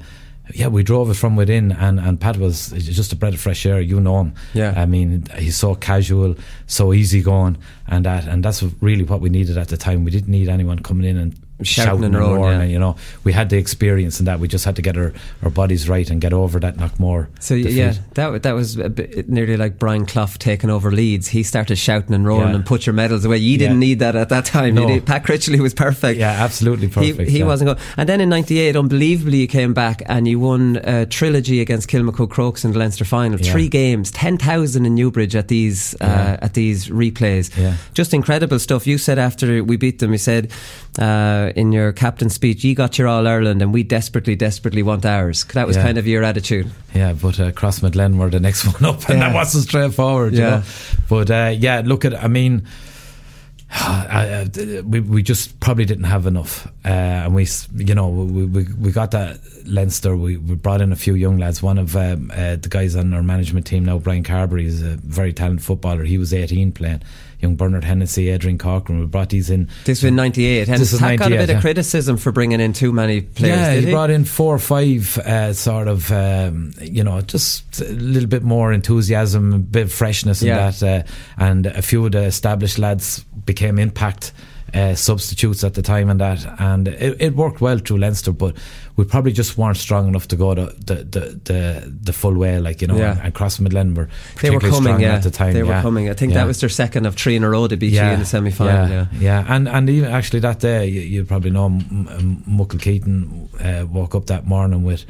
[0.53, 3.65] yeah, we drove it from within, and, and Pat was just a breath of fresh
[3.65, 3.81] air.
[3.81, 4.35] You know him.
[4.55, 4.75] Yeah.
[4.77, 6.35] I mean, he's so casual,
[6.67, 10.05] so easygoing, and that, and that's really what we needed at the time.
[10.05, 12.65] We didn't need anyone coming in and Shouting and roaring, yeah.
[12.65, 14.41] You know, we had the experience in that.
[14.41, 17.29] We just had to get our, our bodies right and get over that Knockmore.
[17.41, 17.73] So defeat.
[17.75, 21.29] yeah, that that was nearly like Brian Clough taking over Leeds.
[21.29, 22.55] He started shouting and roaring Yeah.
[22.57, 23.39] and put your medals away.
[23.39, 23.89] You didn't Yeah.
[23.89, 24.75] need that at that time.
[24.75, 25.01] No.
[25.01, 26.19] Pat Critchley was perfect.
[26.19, 27.31] Yeah, absolutely He, perfect.
[27.31, 27.45] he yeah.
[27.45, 27.79] wasn't going.
[27.97, 32.31] And then in '98, unbelievably, you came back and you won a trilogy against Kilmacud
[32.31, 33.39] Crokes in the Leinster final.
[33.39, 37.57] Three games, ten thousand in Newbridge at these uh, at these replays.
[37.57, 37.77] Yeah.
[37.95, 38.87] Just incredible stuff.
[38.87, 40.51] You said after we beat them, you said
[40.99, 45.05] uh, in your captain's speech, "You got your All Ireland, and we desperately, desperately want
[45.07, 45.83] ours." That was Yeah.
[45.85, 46.71] kind of your attitude.
[46.95, 49.29] Yeah, but uh, Crossmaglen were the next one up, and Yeah.
[49.29, 50.35] that wasn't straightforward.
[50.35, 50.39] Yeah.
[50.39, 50.63] You know?
[51.09, 52.15] But uh, yeah, look at.
[52.23, 52.67] I mean.
[53.75, 56.89] I, I, we we just probably didn't have enough, uh,
[57.25, 60.15] and we you know we, we we got that Leinster.
[60.15, 61.63] We, we brought in a few young lads.
[61.63, 64.97] One of um, uh, the guys on our management team now, Brian Carberry, is a
[64.97, 66.05] very talented footballer.
[66.05, 67.01] He was eighteen playing.
[67.43, 69.01] Young Bernard Hennessy, Adrian Cochran.
[69.01, 69.69] We brought these in.
[69.85, 72.61] This was in '98, and This was got a 98, bit of criticism for bringing
[72.61, 73.59] in too many players.
[73.59, 73.91] Yeah, he, he?
[73.91, 78.45] brought in four or five, uh, sort of, um, you know, just a little bit
[78.45, 80.71] more enthusiasm, a bit of freshness in Yeah.
[80.71, 81.03] that, uh,
[81.37, 84.33] and a few of the established lads became impact.
[84.75, 88.57] Uh, substitutes at the time and that and it, it worked well through Leinster but
[88.97, 92.81] we probably just weren't strong enough to go the the, the, the, full way like
[92.81, 93.11] you know Yeah.
[93.13, 94.09] and, and Crossmaglen were
[94.41, 95.17] They were coming, yeah.
[95.17, 95.83] at the time They were yeah.
[95.83, 96.09] coming.
[96.09, 96.39] I think Yeah.
[96.39, 98.51] that was their second of three in a row to beat you in the semi
[98.51, 98.89] final.
[98.89, 99.07] Yeah.
[99.13, 99.55] yeah, yeah.
[99.55, 103.85] and and even actually that day, you, you probably know M- M- Muckle Keaton uh,
[103.93, 105.05] woke up that morning with,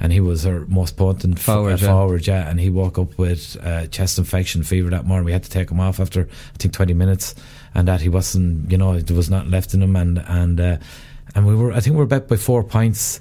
[0.00, 1.86] and he was our most potent Forward, uh, yeah.
[1.92, 5.24] forward, yeah, and he woke up with uh, chest infection, fever that morning.
[5.24, 7.34] We had to take him off after I think twenty minutes,
[7.74, 10.76] and that he wasn't, you know, there was not left in him, and and uh,
[11.34, 13.20] and we were, I think we were bet by four points.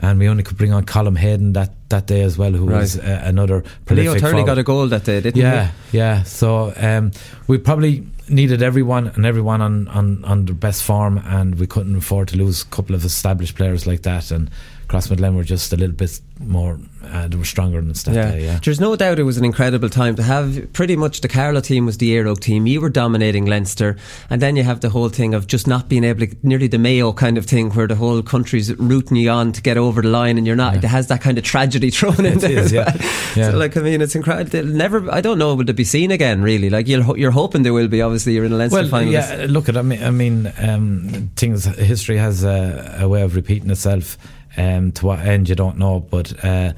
[0.00, 2.80] And we only could bring on Colin Hayden that, that day as well, who Right.
[2.80, 5.98] was uh, another Leo Turley got a goal that day, didn't Yeah, he?
[5.98, 6.24] yeah.
[6.24, 7.12] So um,
[7.46, 11.94] we probably needed everyone and everyone on, on, on their best form, and we couldn't
[11.94, 14.32] afford to lose a couple of established players like that.
[14.32, 14.50] And
[14.88, 18.14] Crossmaglen were just a little bit more, uh, they were stronger than stuff.
[18.14, 18.34] Yeah.
[18.34, 18.58] Yeah.
[18.62, 21.86] There's no doubt it was an incredible time to have pretty much the Carlow team
[21.86, 22.66] was the Eire Og team.
[22.66, 23.96] You were dominating Leinster,
[24.30, 26.78] and then you have the whole thing of just not being able to, nearly the
[26.78, 30.08] Mayo kind of thing, where the whole country's rooting you on to get over the
[30.08, 30.76] line, and you're not.
[30.76, 32.58] It has that kind of tragedy thrown in It there.
[32.58, 32.84] is, yeah.
[32.84, 33.10] well.
[33.36, 33.50] Yeah.
[33.52, 34.50] So, like, I mean, it's incredible.
[34.50, 35.10] They'll never.
[35.12, 35.54] I don't know.
[35.54, 36.42] Will they be seen again?
[36.42, 36.68] Really?
[36.70, 38.02] Like, you're you're hoping they will be.
[38.02, 39.12] Obviously, you're in a Leinster Well, final.
[39.12, 39.46] yeah.
[39.48, 41.64] Look at I mean, I mean, um, things.
[41.64, 44.18] History has a, a way of repeating itself.
[44.56, 46.72] Um, to what end you don't know, but uh,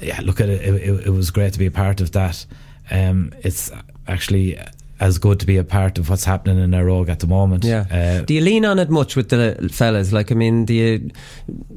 [0.00, 0.60] yeah, look at it.
[0.60, 1.06] It, it.
[1.06, 2.44] it was great to be a part of that.
[2.90, 3.70] Um, it's
[4.06, 4.58] actually
[5.00, 7.64] as good to be a part of what's happening in Rogue at the moment.
[7.64, 7.84] Yeah.
[7.90, 10.12] Uh, do you lean on it much with the fellas?
[10.12, 11.10] Like, I mean, do you,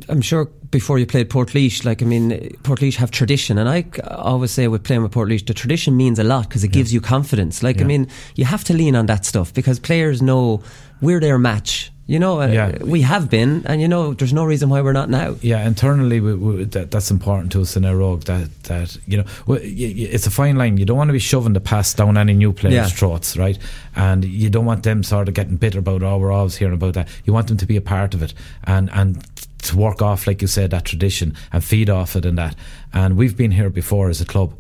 [0.10, 2.32] I'm sure before you played Portlaoise, like, I mean,
[2.64, 6.24] Portlaoise have tradition, and I always say with playing with Portlaoise, the tradition means a
[6.24, 7.62] lot because it gives you confidence.
[7.62, 10.64] Like, I mean, you have to lean on that stuff because players know
[11.00, 11.92] we're their match.
[12.12, 12.84] You know, uh, Yeah.
[12.84, 15.36] we have been, and you know, there's no reason why we're not now.
[15.42, 18.24] yeah, internally, we, we, that, that's important to us in Rogue.
[18.24, 20.76] That that you know, well, y- y- it's a fine line.
[20.76, 22.88] You don't want to be shoving the pass down any new players' Yeah.
[22.88, 23.58] throats, right?
[23.96, 26.96] And you don't want them sort of getting bitter about, oh, we're always hearing about
[26.96, 27.08] that.
[27.24, 28.34] You want them to be a part of it
[28.66, 29.24] and and
[29.62, 32.56] to work off, like you said, that tradition and feed off it and that.
[32.92, 34.52] And we've been here before as a club.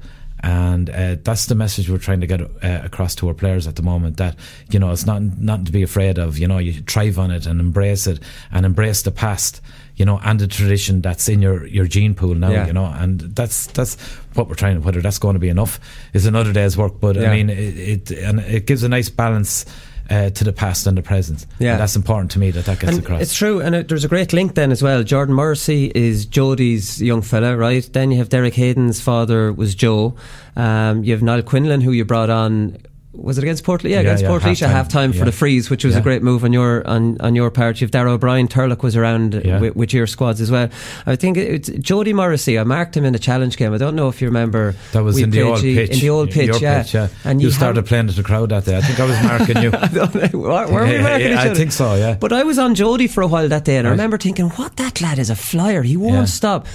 [0.43, 3.75] And uh, that's the message we're trying to get uh, across to our players at
[3.75, 4.17] the moment.
[4.17, 4.35] That
[4.71, 6.37] you know, it's not nothing to be afraid of.
[6.37, 8.19] You know, you thrive on it and embrace it,
[8.51, 9.61] and embrace the past.
[9.95, 12.49] You know, and the tradition that's in your, your gene pool now.
[12.49, 12.65] Yeah.
[12.65, 13.95] You know, and that's that's
[14.33, 14.75] what we're trying.
[14.75, 15.79] To whether that's going to be enough
[16.13, 16.99] is another day's work.
[16.99, 17.29] But Yeah.
[17.29, 19.65] I mean, it, it and it gives a nice balance
[20.11, 21.45] uh, to the past and the present.
[21.57, 21.71] Yeah.
[21.71, 23.21] And that's important to me that that gets And across.
[23.21, 25.03] It's true, and it, there's a great link then as well.
[25.03, 27.87] Jordan Morrissey is Jodie's young fella, right?
[27.93, 30.15] Then you have Derek Hayden's father was Joe.
[30.55, 32.77] Um, you have Niall Quinlan, who you brought on.
[33.13, 33.83] Was it against Port?
[33.83, 35.25] Yeah, Yeah, against yeah, Port at half-time, for yeah.
[35.25, 37.81] the freeze, which was a great move on your on, on your part.
[37.81, 40.69] You have Darragh O'Brien, Turlock was around with, with your squads as well.
[41.05, 42.57] I think it's Jodie Morrissey.
[42.57, 43.73] I marked him in a challenge game.
[43.73, 44.75] I don't know if you remember.
[44.93, 45.91] that was in the old you- pitch.
[45.91, 46.83] In the old pitch, yeah.
[46.83, 47.09] pitch, yeah.
[47.25, 48.77] And you, you started playing to the crowd that day.
[48.77, 49.71] I think I was marking you.
[50.39, 52.15] Were we marking yeah, each I think so, yeah.
[52.15, 54.77] But I was on Jody for a while that day, and I remember thinking, "What
[54.77, 55.81] that lad is a flyer.
[55.81, 56.65] He won't stop."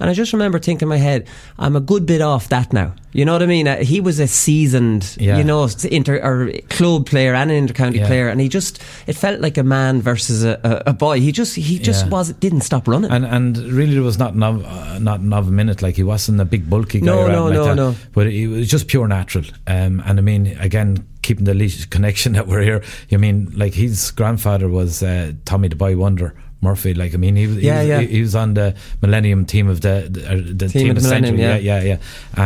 [0.00, 1.26] And I just remember thinking in my head,
[1.58, 3.68] "I'm a good bit off that now." You know what I mean?
[3.68, 5.38] Uh, he was a seasoned, Yeah.
[5.38, 8.06] you know, inter or club player and an intercounty Yeah.
[8.08, 11.20] player, and he just it felt like a man versus a, a, a boy.
[11.20, 12.10] He just he just Yeah.
[12.10, 13.10] was didn't stop running.
[13.10, 15.80] And and really, there was not of, uh, not a minute.
[15.82, 17.06] Like he wasn't a big bulky guy.
[17.06, 17.76] No, no, like no, that.
[17.76, 17.94] no.
[18.12, 19.44] But it was just pure natural.
[19.66, 22.82] Um, and I mean, again, keeping the Laois connection that we're here.
[23.08, 26.34] You mean, like his grandfather was uh, Tommy the Boy Wonder.
[26.64, 28.00] Murphy, like I mean, he, was- he, Yeah, was, yeah.
[28.00, 30.96] he, he was on the Millennium team of the the, uh, the Team team, of
[30.96, 31.38] the century.
[31.40, 31.56] yeah.
[31.56, 31.98] yeah, yeah, yeah.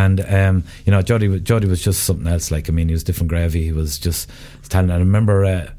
[0.04, 2.50] And um, you know, Jody, Jody was just something else.
[2.50, 3.62] Like I mean, he was different gravy.
[3.64, 4.28] He was just
[4.68, 4.96] talented.
[4.96, 5.44] I remember.
[5.44, 5.70] Uh,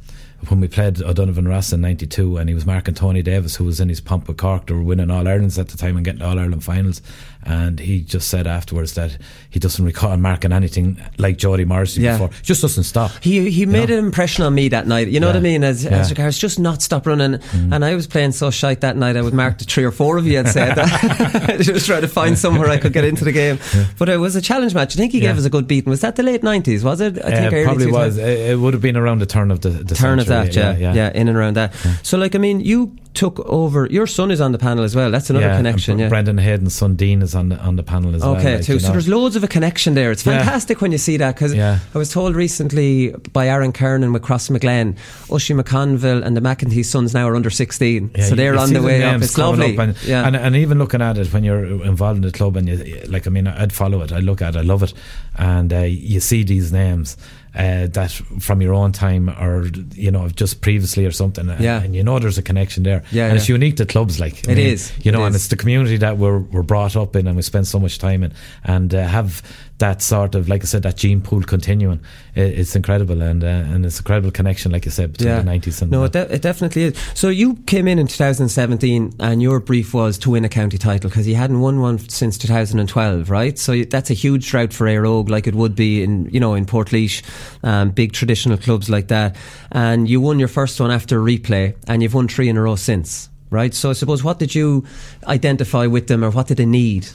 [0.47, 3.81] when we played O'Donovan Ross in '92, and he was marking Tony Davis, who was
[3.81, 4.67] in his pump with Cork.
[4.67, 7.01] They were winning All Irelands at the time and getting All Ireland finals.
[7.43, 9.17] And he just said afterwards that
[9.49, 12.13] he doesn't recall marking anything like Jody Morrissey Yeah.
[12.17, 12.29] before.
[12.43, 13.11] Just doesn't stop.
[13.21, 15.07] He he made an impression on me that night.
[15.07, 15.63] You know what I mean?
[15.63, 15.91] As, Yeah.
[15.91, 15.99] Mm.
[16.01, 17.39] as regards just not stop running.
[17.71, 19.15] And I was playing so shite that night.
[19.15, 21.57] I would mark the three or four of you had said that.
[21.61, 23.57] just trying to find somewhere I could get into the game.
[23.97, 24.95] But it was a challenge match.
[24.95, 25.29] I think he Yeah.
[25.29, 25.89] gave us a good beating.
[25.89, 26.83] Was that the late nineties?
[26.83, 27.17] Was it?
[27.23, 27.91] I think Uh, probably 2000s.
[27.91, 28.17] was.
[28.17, 30.75] It, it would have been around the turn of the, the Turn of that, yeah,
[30.77, 31.73] yeah, in and around that.
[32.03, 33.87] So, like, I mean, you took over.
[33.89, 35.09] Your son is on the panel as well.
[35.11, 35.95] That's another Yeah, connection.
[35.97, 36.09] Br- Yeah.
[36.09, 38.35] Brendan Hayden's son Dean is on the on the panel as well.
[38.37, 38.73] Okay, like, too.
[38.73, 40.11] you So there's loads of a connection there.
[40.11, 40.37] It's Yeah.
[40.37, 41.79] fantastic when you see that because Yeah.
[41.93, 44.95] I was told recently by Aaron Kernan with Cross McGlen,
[45.27, 48.11] Oisín McConville and the McEntee sons now are under 16.
[48.15, 49.21] Yeah, so they're on the way up.
[49.21, 49.73] It's lovely.
[49.73, 50.25] up and, yeah.
[50.27, 53.27] and and even looking at it when you're involved in the club and you like,
[53.27, 54.11] I mean, I'd follow it.
[54.11, 54.93] I look at, it, I love it,
[55.37, 57.17] and uh, you see these names.
[57.55, 61.81] Uh, that from your own time or you know just previously or something and- Yeah.
[61.81, 64.51] and you know there's a connection there Yeah, and it's unique to clubs like I
[64.51, 65.41] It mean, is, you know it and is.
[65.41, 68.21] it's the community that we're, we're brought up in and we spend so much time
[68.23, 68.33] in
[68.63, 69.41] and uh, have
[69.79, 71.99] that sort of like I said that gene pool continuing
[72.35, 75.51] i it's incredible and uh, and it's a incredible connection like you said between the
[75.51, 76.97] 90s and no, it, de- it definitely is.
[77.13, 81.09] So you came in in 2017, and your brief was to win a county title
[81.09, 83.57] because you hadn't won one since 2012, right?
[83.57, 86.39] So you, that's a huge drought for Eire Og, like it would be in you
[86.39, 87.23] know in Portlaoise,
[87.63, 89.35] um, big traditional clubs like that.
[89.71, 92.75] And you won your first one after replay, and you've won three in a row
[92.75, 93.73] since, right?
[93.73, 94.85] So I suppose what did you
[95.25, 97.07] identify with them, or what did they need?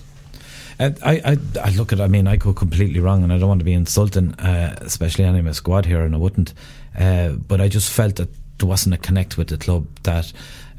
[0.78, 2.00] I, I, I look at.
[2.00, 5.24] I mean, I go completely wrong, and I don't want to be insulting, uh, especially
[5.24, 6.54] any of my squad here, and I wouldn't.
[6.98, 9.86] Uh, but I just felt that there wasn't a connect with the club.
[10.02, 10.32] That,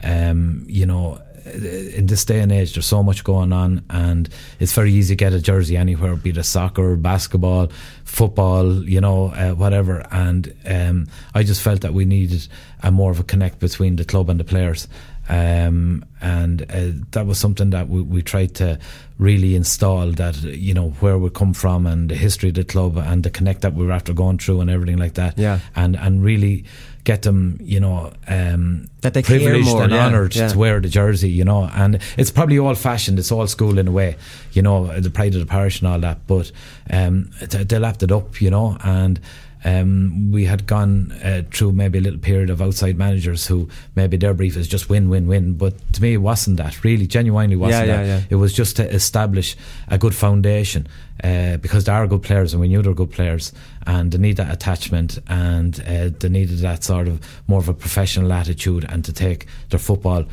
[0.04, 4.30] um, you know, in this day and age, there's so much going on, and
[4.60, 7.70] it's very easy to get a jersey anywhere, be it soccer, basketball,
[8.04, 10.06] football, you know, uh, whatever.
[10.12, 12.48] And um, I just felt that we needed
[12.82, 14.88] a more of a connect between the club and the players.
[15.28, 18.80] Um, and uh, that was something that we, we tried to
[19.18, 22.98] really install that you know where we come from and the history of the club
[22.98, 25.60] and the connect that we were after going through and everything like that Yeah.
[25.76, 26.66] and and really
[27.06, 30.50] get them you know um, That they privileged more, and yeah, honoured yeah.
[30.50, 33.88] to wear the jersey you know and it's probably old fashioned it's old school in
[33.88, 34.18] a way
[34.52, 36.52] you know the pride of the parish and all that but
[36.90, 39.20] um, they lapped it up you know and
[39.66, 44.16] um, we had gone uh, through maybe a little period of outside managers who maybe
[44.16, 45.57] their brief is just win, win, win.
[45.57, 46.84] But to me, it wasn't that.
[46.84, 48.05] Really, genuinely wasn't Yeah, that.
[48.05, 48.24] yeah, yeah.
[48.30, 49.57] It was just to establish
[49.88, 50.88] a good foundation
[51.24, 53.51] uh, because they are good players and we knew they were good players
[53.88, 57.74] and they need that attachment and uh, they needed that sort of more of a
[57.74, 60.26] professional attitude and to take their football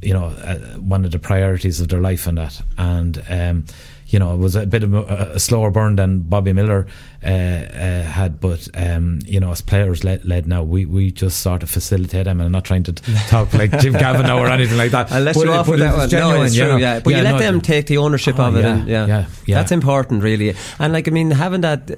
[0.00, 2.60] you know, uh, one of the priorities of their life and that.
[2.76, 3.64] And, um,
[4.08, 6.88] you know, it was a bit of a, a slower burn than Bobby Miller
[7.24, 11.40] uh, uh, had, but um, you know, as players led, led now, we, we just
[11.40, 12.40] sort of facilitate them.
[12.40, 12.92] And I'm not trying to
[13.28, 15.08] talk like Jim Gavin or anything like that.
[15.10, 16.08] But you off with that one.
[16.08, 16.76] genuine, no, it's you true, know.
[16.78, 17.00] yeah.
[17.00, 19.26] But you let no, them take the ownership Oh, of it, yeah, and yeah, yeah,
[19.46, 19.56] yeah.
[19.56, 20.54] that's important, really.
[20.78, 21.90] And like, I mean, having that,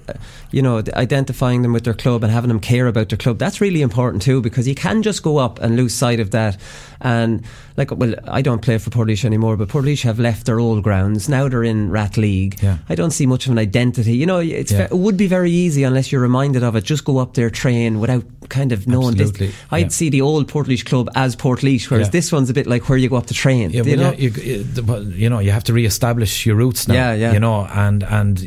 [0.51, 3.61] you know, identifying them with their club and having them care about their club, that's
[3.61, 6.57] really important too, because you can just go up and lose sight of that.
[7.01, 7.45] And
[7.77, 11.29] like, well, I don't play for Portlaoise anymore, but Portlaoise have left their old grounds.
[11.29, 12.63] Now they're in Rathleague.
[12.63, 12.79] Yeah.
[12.89, 14.17] I don't see much of an identity.
[14.17, 14.85] You know, it's Yeah.
[14.85, 16.85] it would be very easy unless you're reminded of it.
[16.85, 19.33] Just go up there, train without kind of known this.
[19.71, 19.89] I'd yeah.
[19.89, 22.11] see the old Portlaoise club as Portlaoise, whereas Yeah.
[22.13, 23.71] this one's a bit like where you go up to train.
[23.71, 24.13] Yeah, you know?
[24.13, 26.95] you, you, you, the- know, you have to re-establish your roots now.
[26.95, 27.33] Yeah, yeah.
[27.33, 28.39] You know, and and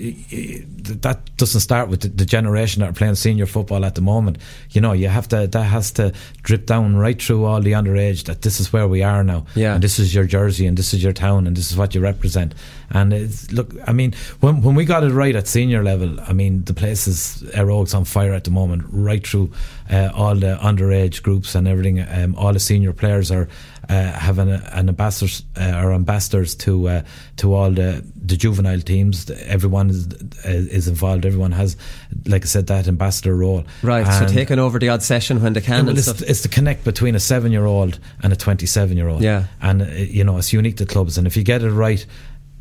[0.88, 4.38] that doesn't start with the, the generation that are playing senior football at the moment.
[4.72, 6.14] You know, you have to that has to
[6.44, 9.46] drip down right through all the underage that this is where we are now.
[9.56, 9.76] Yeah.
[9.76, 12.02] and this is your jersey, and this is your town, and this is what you
[12.02, 12.54] represent.
[12.90, 16.34] And it's, look, I mean, when when we got it right at senior level, I
[16.34, 19.52] mean, the place is Eire Og's on fire at the moment, right through
[19.90, 22.00] uh, all the underage groups and everything.
[22.00, 23.48] Um, all the senior players are
[23.90, 27.02] uh, having a, an ambassadors uh, or ambassadors to uh,
[27.38, 29.30] to all the the juvenile teams.
[29.30, 30.08] Everyone is
[30.46, 31.26] is involved.
[31.26, 31.78] Everyone has,
[32.26, 33.64] like I said, that ambassador role.
[33.82, 36.22] right, And- so taking over the odd session when they can well, and it's, stuff.
[36.30, 39.22] it's the connect between a seven year old and a 27 year old.
[39.24, 39.46] Yeah.
[39.62, 41.18] And, uh, you know, it's unique to clubs.
[41.18, 42.06] And if you get it right,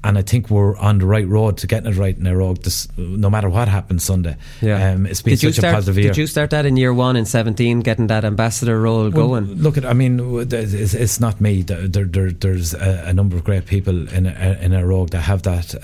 [0.07, 2.62] and I think we're on the right road to getting it right in Eire Og,
[2.62, 4.36] this, no matter what happens Sunday.
[4.62, 6.12] Yeah, Um, it's been did you such start, a positive year.
[6.12, 9.44] Did you start that in year one in seventeen, getting that ambassador role Well, going?
[9.62, 11.62] Look at, I mean, it's, it's not me.
[11.62, 15.20] There, there, there- there's a, a number of great people in in Eire Og that
[15.22, 15.78] have that uh,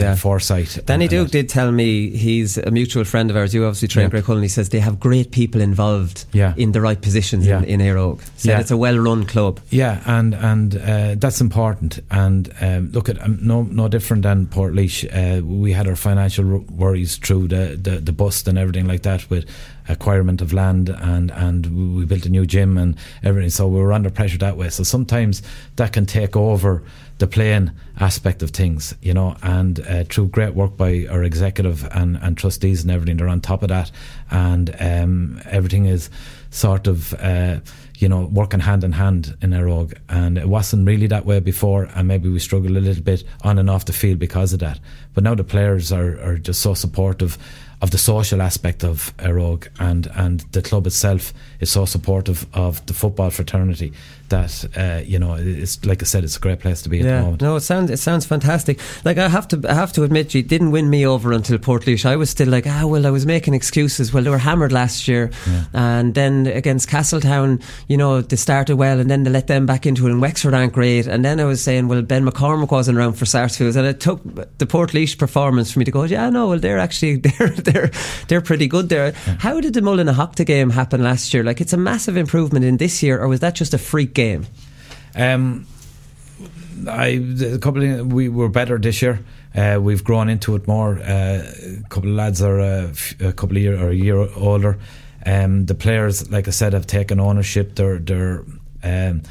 [0.00, 0.12] Yeah.
[0.12, 0.78] uh, foresight.
[0.86, 3.54] Danny Duke did tell me he's a mutual friend of ours.
[3.54, 4.20] You obviously train Yeah.
[4.20, 4.42] Graiguecullen.
[4.42, 6.54] He says they have great people involved Yeah.
[6.56, 7.58] in the right positions Yeah.
[7.62, 8.20] in, in Eire Og.
[8.36, 8.60] Said Yeah.
[8.60, 9.60] it's a well-run club.
[9.70, 12.00] Yeah, and and uh, that's important.
[12.10, 15.04] And um, look at um, no no different than Portlaoise.
[15.12, 19.28] Uh, we had our financial worries through the, the the bust and everything like that
[19.30, 19.46] with
[19.88, 23.50] acquirement of land and and we- we built a new gym and everything.
[23.50, 24.68] So we were under pressure that way.
[24.70, 25.42] So sometimes
[25.76, 26.82] that can take over
[27.18, 29.36] the playing aspect of things, you know.
[29.42, 33.40] And uh, through great work by our executive and and trustees and everything, they're on
[33.40, 33.90] top of that,
[34.30, 36.10] and um, everything is
[36.50, 37.14] sort of.
[37.14, 37.60] Uh,
[38.02, 39.94] you know, working hand in hand in Eire Og.
[40.08, 43.58] And it wasn't really that way before, and maybe we struggled a little bit on
[43.58, 44.80] and off the field because of that.
[45.14, 47.38] But now the players are, are just so supportive
[47.80, 51.32] of the social aspect of Eire Og, and, and the club itself
[51.62, 53.92] is so supportive of the football fraternity
[54.28, 57.02] that, uh, you know, it's like I said, it's a great place to be at
[57.04, 57.42] the Yeah, moment.
[57.42, 58.80] no, it sounds it sounds fantastic.
[59.04, 62.04] Like I have to I have to admit, you didn't win me over until Portlaoise.
[62.06, 64.12] I was still like, ah, well, I was making excuses.
[64.12, 65.30] Well, they were hammered last year,
[65.72, 69.86] and then against Castletown, you know, they started well, and then they let them back
[69.86, 70.10] into it.
[70.12, 73.26] And Wexford aren't great, and then I was saying, well, Ben McCormick wasn't around for
[73.26, 74.22] Sarsfields, and it took
[74.58, 77.90] the Portlaoise performance for me to go, yeah, no, well, they're actually they're they're
[78.28, 79.12] they're pretty good there.
[79.38, 81.44] How did the Mullinalaghta game happen last year?
[81.44, 84.46] Like, it's a massive improvement in this year, or was that just a freak game?
[85.14, 85.66] Um,
[86.88, 89.24] I a couple of, we were better this year.
[89.54, 90.98] Uh, we've grown into it more.
[90.98, 91.44] Uh,
[91.78, 94.78] a couple of lads are a, f- a couple of year or a year older.
[95.26, 97.74] Um, the players, like I said, have taken ownership.
[97.74, 98.44] They're they're
[98.82, 99.22] um,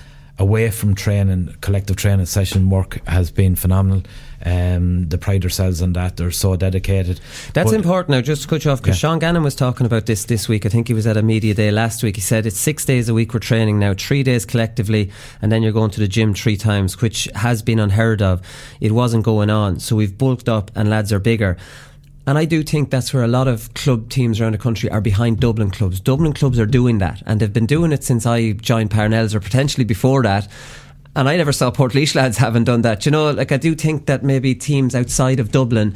[0.41, 1.55] away from training.
[1.61, 4.01] Collective training session work has been phenomenal.
[4.43, 6.17] Um, they pride themselves on that.
[6.17, 7.19] They're so dedicated.
[7.53, 9.09] That's But- important now, just to cut you off, because Yeah.
[9.09, 10.65] Sean Gannon was talking about this this week.
[10.65, 12.15] I think he was at a media day last week.
[12.15, 15.11] He said it's six days a week we're training now, three days collectively,
[15.43, 18.41] and then you're going to the gym three times, which has been unheard of.
[18.79, 19.79] It wasn't going on.
[19.79, 21.55] So we've bulked up and lads are bigger.
[22.27, 25.01] And I do think that's where a lot of club teams around the country are
[25.01, 25.99] behind Dublin clubs.
[25.99, 29.39] Dublin clubs are doing that, and they've been doing it since I joined Parnells, or
[29.39, 30.47] potentially before that.
[31.15, 33.05] And I never saw Portlaoise lads having done that.
[33.05, 35.95] You know, like I do think that maybe teams outside of Dublin,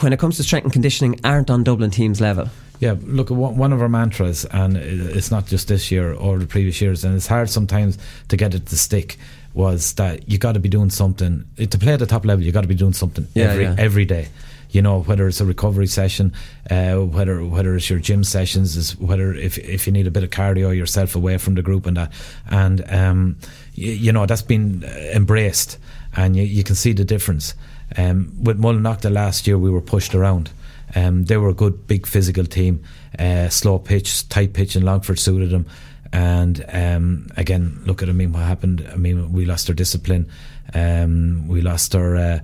[0.00, 2.48] when it comes to strength and conditioning, aren't on Dublin teams level.
[2.80, 6.46] Yeah, look, one one of our mantras, and it's not just this year or the
[6.46, 7.98] previous years, and it's hard sometimes
[8.28, 9.18] to get it to stick.
[9.54, 12.42] Was that you got to be doing something to play at the top level?
[12.42, 13.74] You got to be doing something Yeah, every yeah.
[13.78, 14.28] every day.
[14.72, 16.32] You know, whether it's a recovery session,
[16.70, 20.24] uh, whether whether it's your gym sessions, is whether if if you need a bit
[20.24, 22.12] of cardio yourself away from the group and that,
[22.50, 23.36] and um,
[23.74, 24.82] you, you know that's been
[25.14, 25.78] embraced,
[26.16, 27.54] and you, you can see the difference.
[27.96, 30.50] Um, with Mullinalaghta last year, we were pushed around.
[30.94, 32.82] Um, they were a good, big physical team.
[33.18, 35.66] Uh, slow pitch, tight pitch in Longford suited them.
[36.12, 38.86] And um, again, look at I mean what happened.
[38.92, 40.30] I mean we lost our discipline.
[40.74, 42.40] Um, we lost our uh,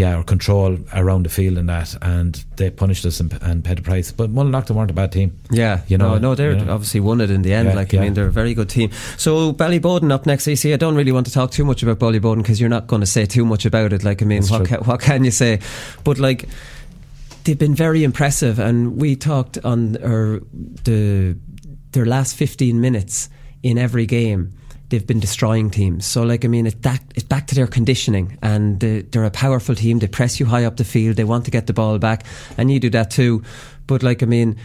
[0.00, 3.78] yeah our control around the field and that, and they punished us and, and paid
[3.78, 4.12] the price.
[4.12, 5.30] But Mullinalaghta weren't a bad team.
[5.50, 7.68] Yeah, You know, no, no, they obviously won it in the end.
[7.68, 8.90] Yeah, like, I mean, they're a very good team.
[9.16, 10.46] So, Ballyboden up next.
[10.46, 12.86] You see, I don't really want to talk too much about Ballyboden because you're not
[12.86, 14.02] going to say too much about it.
[14.04, 15.60] Like, I mean, what ca- what can you say?
[16.04, 16.48] But like,
[17.44, 20.40] they've been very impressive, and we talked on our,
[20.84, 21.36] the
[21.92, 23.28] their last 15 minutes
[23.62, 24.52] in every game.
[24.90, 26.04] They've been destroying teams.
[26.04, 29.30] So, like, I mean, it's back, it's back to their conditioning, and they, they're a
[29.30, 29.98] powerful team.
[30.00, 31.16] They press you high up the field.
[31.16, 32.24] They want to get the ball back,
[32.58, 33.42] and you do that too.
[33.86, 34.56] But, like, I mean,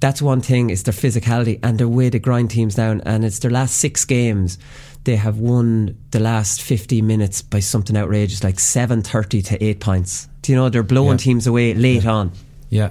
[0.00, 0.70] that's one thing.
[0.70, 3.00] It's their physicality and their way to grind teams down.
[3.02, 4.58] And it's their last six games.
[5.04, 10.28] They have won the last 50 minutes by something outrageous, like 730 to 8 points.
[10.42, 11.24] Do you know, they're blowing Yeah.
[11.24, 12.32] teams away late on.
[12.70, 12.90] Yeah.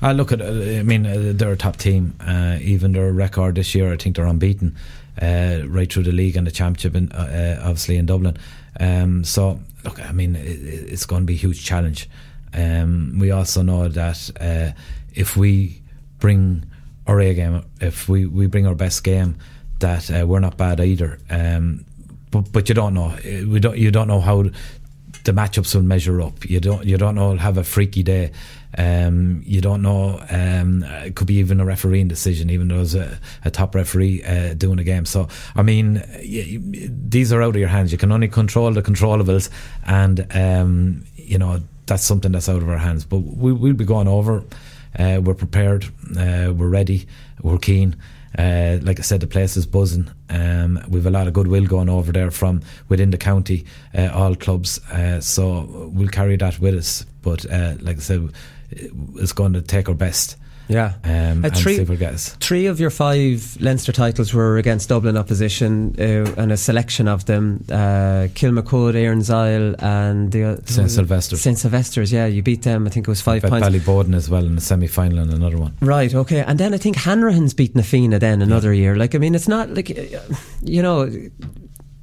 [0.00, 0.40] I look at.
[0.40, 0.46] Uh,
[0.80, 2.14] I mean, uh, they're a top team.
[2.20, 4.74] Uh, even their record this year, I think they're unbeaten
[5.20, 8.36] uh, right through the league and the championship, in, uh, uh, obviously in Dublin.
[8.80, 12.08] Um, so look, I mean, it, it's going to be a huge challenge.
[12.54, 14.72] Um, we also know that uh,
[15.14, 15.82] if we
[16.18, 16.64] bring
[17.06, 19.36] our A game, if we, we bring our best game,
[19.80, 21.18] that uh, we're not bad either.
[21.28, 21.84] Um,
[22.30, 23.14] but but you don't know.
[23.24, 23.76] We don't.
[23.76, 24.44] You don't know how
[25.24, 26.48] the matchups will measure up.
[26.48, 26.84] You don't.
[26.84, 27.36] You don't know.
[27.36, 28.32] Have a freaky day.
[28.76, 30.24] Um, you don't know.
[30.30, 34.24] Um, it could be even a refereeing decision, even though there's a, a top referee
[34.24, 35.04] uh, doing a game.
[35.04, 36.02] So, I mean,
[37.08, 37.92] these are out of your hands.
[37.92, 39.50] You can only control the controllables,
[39.86, 43.04] and um, you know that's something that's out of our hands.
[43.04, 44.42] But we, will be going over.
[44.98, 45.84] Uh, we're prepared.
[46.16, 47.06] Uh, we're ready.
[47.42, 47.96] We're keen.
[48.38, 50.10] Uh, like I said, the place is buzzing.
[50.30, 54.34] Um, we've a lot of goodwill going over there from within the county, uh, all
[54.34, 54.78] clubs.
[54.90, 57.04] Uh, so we'll carry that with us.
[57.22, 58.30] But uh, like I said,
[58.70, 60.36] it's going to take our best.
[60.68, 66.32] Yeah, um, uh, three, three of your five Leinster titles were against Dublin opposition, uh,
[66.36, 71.36] and a selection of them: uh, Kilmacud, Erin's Isle, and the St Sylvester.
[71.36, 72.12] St Sylvesters.
[72.12, 72.86] Yeah, you beat them.
[72.86, 73.66] I think it was five points.
[73.66, 75.76] Ballyboden as well in the semi final, and another one.
[75.80, 76.14] Right.
[76.14, 76.40] Okay.
[76.40, 78.82] And then I think Hanrahan's beat Na Fianna then another yeah.
[78.82, 78.96] year.
[78.96, 79.90] Like I mean, it's not like
[80.62, 81.10] you know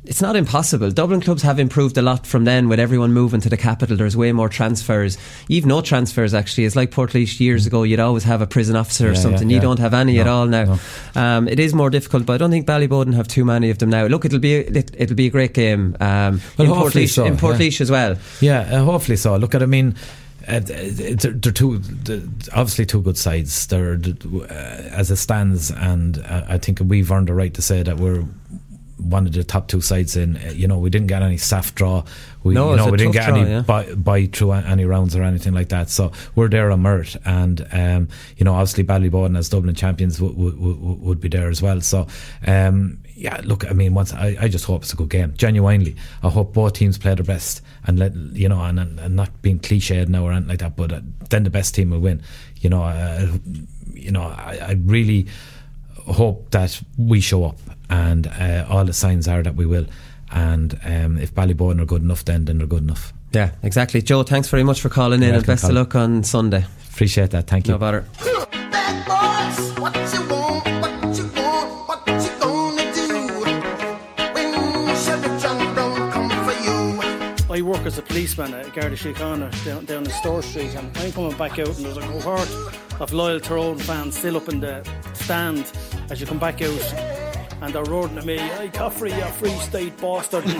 [0.10, 0.89] it's not impossible.
[0.89, 3.95] Dublin clubs have improved a lot from then with everyone moving to the capital.
[3.95, 5.20] There's way more transfers.
[5.47, 6.66] You've no transfers actually.
[6.66, 7.84] It's like Portlaoise years ago.
[7.84, 9.47] You'd always have a prison officer yeah, or something.
[9.47, 9.68] Yeah, you yeah.
[9.68, 10.80] don't have any no, at all now.
[11.16, 11.22] No.
[11.22, 13.91] Um, it is more difficult, but I don't think Ballyboden have too many of them
[13.91, 14.07] now.
[14.07, 15.95] Look, it'll be a, it, will be a great game.
[15.99, 18.18] Um, well, in hopefully Portlaoise, so, in as well.
[18.41, 19.38] Yeah, uh, hopefully so.
[19.38, 19.95] Look at I mean.
[20.47, 22.22] Uh, they're, they're two, they're
[22.55, 23.68] obviously two good sides.
[23.68, 27.84] They're uh, as it stands, and uh, I think we've earned the right to say
[27.84, 28.24] that we're
[29.00, 30.38] one of the top two sides in.
[30.38, 32.04] Uh, you know, we didn't get any soft draw.
[32.43, 33.62] We, no, you know, we didn't get draw, any yeah.
[33.62, 35.89] buy, buy through any rounds or anything like that.
[35.89, 40.36] So we're there on merit, and um, you know, obviously Ballyboden as Dublin champions would,
[40.38, 41.82] would, would, would be there as well.
[41.82, 42.08] So.
[42.45, 45.34] Um, yeah, look, I mean, once I, I just hope it's a good game.
[45.36, 49.41] Genuinely, I hope both teams play their best and let you know, and, and not
[49.41, 50.78] being cliched now or anything like that.
[50.78, 52.22] But uh, then the best team will win.
[52.62, 53.28] You know, uh,
[53.93, 55.28] you know, I, I really
[56.14, 57.57] hope that we show up
[57.89, 59.86] and uh, all the signs are that we will.
[60.32, 63.14] And um, if Ballyboden are good enough, then then they're good enough.
[63.32, 64.01] Yeah, exactly.
[64.01, 66.66] Joe, thanks very much for calling in, and best of luck on Sunday.
[66.91, 67.47] Appreciate that.
[67.47, 67.74] Thank you.
[67.74, 68.05] No bother.
[77.51, 81.12] I work as a policeman at Garda Síochána down, down in Store Street, and I'm
[81.12, 82.49] coming back out, and there's a cohort
[83.01, 85.66] of loyal Tyrone fans still up in the stand
[86.10, 86.93] as you come back out
[87.62, 90.43] and they're roaring at me, hey Caffrey, you free state bastard.
[90.45, 90.57] and,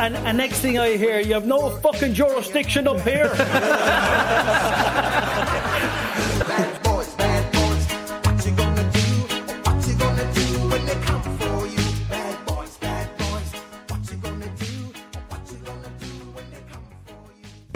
[0.00, 3.30] and, and, next thing I hear, you have no fucking jurisdiction up here.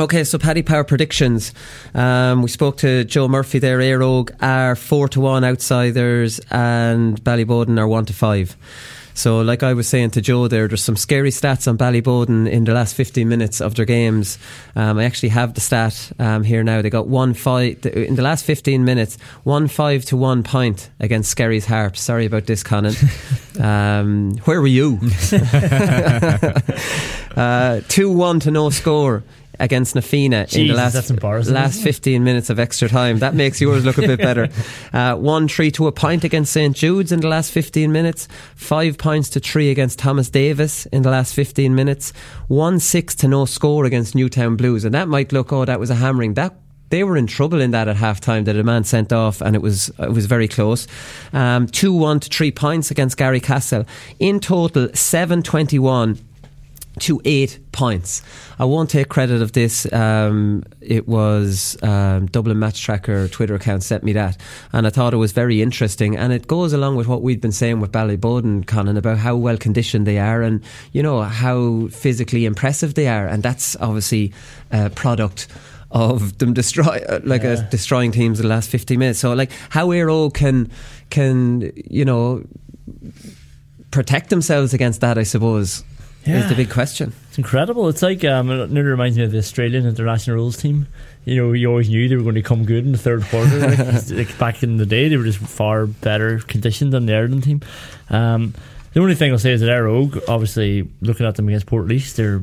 [0.01, 1.53] Okay, so Paddy Power predictions.
[1.95, 3.81] Um, we spoke to Joe Murphy there.
[3.81, 8.57] Éire Óg are four to one outsiders, and Ballyboden are one to five.
[9.13, 12.65] So, like I was saying to Joe there, there's some scary stats on Ballyboden in
[12.65, 14.39] the last 15 minutes of their games.
[14.75, 16.81] Um, I actually have the stat um, here now.
[16.81, 21.31] They got one five in the last 15 minutes, one five to one point against
[21.31, 22.01] Skerries Harps.
[22.01, 22.95] Sorry about this, Conan.
[23.61, 24.99] um, where were you?
[27.37, 29.25] uh, two one to no score
[29.61, 31.11] against Na Fianna in the last
[31.53, 33.19] last 15 minutes of extra time.
[33.19, 34.49] That makes yours look a bit better.
[34.93, 38.29] Uh, 1 3 to a point against St Jude's in the last 15 minutes.
[38.57, 42.13] 5 points to 3 against Thomas Davis in the last 15 minutes.
[42.49, 44.85] 1 6 to no score against Newtown Blues.
[44.85, 46.35] And that might look, oh, that was a hammering.
[46.35, 46.55] That
[46.91, 49.57] they were in trouble in that at half time that a man sent off and
[49.57, 50.87] it was it was very close.
[51.33, 53.87] Um, 2 1 to 3 points against Garrycastle.
[54.19, 56.19] In total, 7 21
[57.01, 58.23] to eight points.
[58.59, 59.91] I won't take credit of this.
[59.93, 64.37] Um, it was um, Dublin Match Tracker Twitter account sent me that,
[64.73, 66.17] and I thought it was very interesting.
[66.17, 69.57] And it goes along with what we've been saying with Ballyboden, Conan, about how well
[69.57, 74.33] conditioned they are, and you know how physically impressive they are, and that's obviously
[74.71, 75.49] a product
[75.91, 77.67] of them destroy uh, like yeah.
[77.69, 80.71] destroying teams in the last 50 minutes so like how Óg can
[81.11, 82.45] can you know
[83.91, 85.83] protect themselves against that I suppose
[86.25, 86.43] yeah.
[86.43, 87.13] is the big question.
[87.29, 87.89] It's incredible.
[87.89, 90.87] It's like um, it nearly reminds me of the Australian international rules team.
[91.25, 93.59] You know, you always knew they were going to come good in the third quarter.
[93.77, 97.45] like, like, back in the day, they were just far better conditioned than the Ireland
[97.45, 97.61] team.
[98.09, 98.55] Um,
[98.93, 102.43] The only thing I'll say is that Óg, obviously, looking at them against Port they're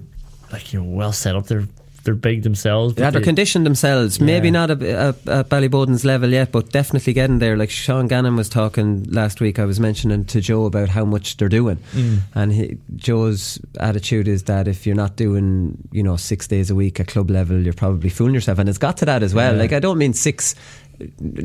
[0.52, 1.48] like you know well set up.
[1.48, 1.68] They're
[2.08, 2.96] they're big themselves.
[2.98, 4.20] Yeah, they're they, conditioned themselves.
[4.22, 4.52] Maybe Yeah.
[4.66, 4.80] not at
[5.50, 7.58] Ballyboden's level yet, but definitely getting there.
[7.58, 11.36] Like Sean Gannon was talking last week, I was mentioning to Joe about how much
[11.38, 12.20] they're doing, Mm.
[12.34, 16.76] and he, Joe's attitude is that if you're not doing, you know, six days a
[16.76, 19.54] week at club level, you're probably fooling yourself, and it's got to that as well.
[19.54, 19.60] Yeah.
[19.60, 20.56] Like I don't mean six.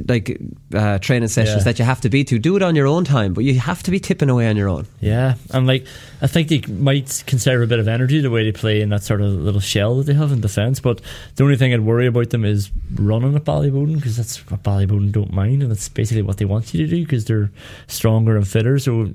[0.08, 0.40] Like
[0.74, 1.64] uh, training sessions Yeah.
[1.64, 3.82] that you have to be to do it on your own time, but you have
[3.82, 4.86] to be tipping away on your own.
[5.00, 5.86] Yeah, and like
[6.22, 9.02] I think they might conserve a bit of energy the way they play in that
[9.02, 10.80] sort of little shell that they have in defence.
[10.80, 11.00] But
[11.36, 15.12] the only thing I'd worry about them is running at Ballyboden because that's what Ballyboden
[15.12, 17.50] don't mind, and that's basically what they want you to do because they're
[17.88, 18.78] stronger and fitter.
[18.78, 19.12] So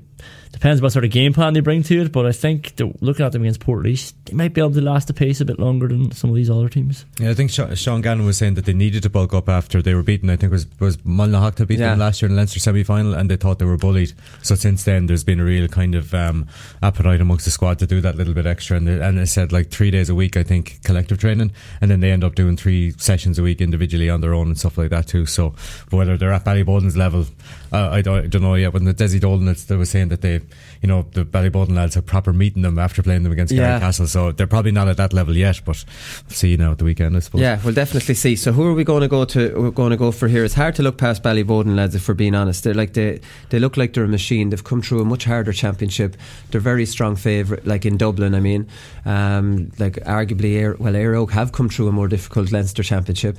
[0.58, 2.12] depends what sort of game plan they bring to it.
[2.12, 3.96] But I think that looking at them against Port they
[4.32, 6.68] might be able to last the pace a bit longer than some of these other
[6.68, 7.04] teams.
[7.20, 9.80] Yeah, I think Sha- Sean Gannon was saying that they needed to bulk up after
[9.80, 10.30] they were beaten.
[10.30, 11.90] I think it was was Mullinalaghta to beat Yeah.
[11.90, 14.12] them last year in the Leinster semi final, and they thought they were bullied.
[14.42, 16.46] So since then, there's been a real kind of um,
[16.82, 18.76] appetite amongst the squad to do that little bit extra.
[18.76, 21.90] And they, and they said like three days a week, I think, collective training, and
[21.90, 24.76] then they end up doing three sessions a week individually on their own and stuff
[24.76, 25.24] like that too.
[25.26, 25.54] So
[25.90, 27.26] whether they're at Ballyboden's level,
[27.72, 28.72] uh, I, don't, I don't know yet.
[28.72, 30.40] When the Desi Dolan, they were saying that they,
[30.82, 33.78] you know, the Ballyboden lads are proper meeting them after playing them against Yeah.
[33.80, 34.08] Garrycastle.
[34.08, 35.84] So they're probably not at that level yet, but
[36.28, 37.40] see you now at the weekend, I suppose.
[37.40, 38.36] Yeah, we'll definitely see.
[38.36, 39.60] So who are we going to go to?
[39.60, 40.44] We're going to go for here.
[40.44, 42.64] It's hard to look past Ballyboden lads, if we're being honest.
[42.64, 44.50] They're like they they look like they're a machine.
[44.50, 46.16] They've come through a much harder championship.
[46.50, 48.34] They're very strong favourite, like in Dublin.
[48.34, 48.68] I mean,
[49.04, 53.38] um, like arguably, Éire, well, Éire Óg have come through a more difficult Leinster championship,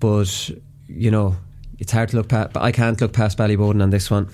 [0.00, 0.50] but
[0.88, 1.36] you know.
[1.78, 4.28] It's hard to look past, but I can't look past Ballyboden on this one.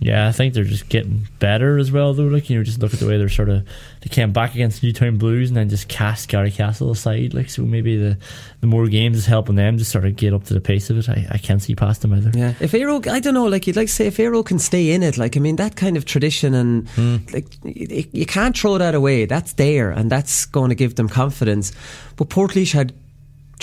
[0.00, 2.24] Yeah, I think they're just getting better as well, though.
[2.24, 3.66] Like you know, just look at the way they're sort of
[4.02, 7.32] they came back against Newtown Blues and then just cast Garrycastle aside.
[7.32, 8.18] Like so, maybe the
[8.60, 10.98] the more games is helping them just sort of get up to the pace of
[10.98, 11.08] it.
[11.08, 12.32] I, I can't see past them either.
[12.34, 14.44] Yeah, if Éire Óg, I don't know, like you'd like to say, if Éire Óg
[14.46, 17.16] can stay in it, like I mean, that kind of tradition and hmm.
[17.32, 19.24] like y- you can't throw that away.
[19.24, 21.72] That's there, and that's going to give them confidence.
[22.16, 22.92] But Portlaoise had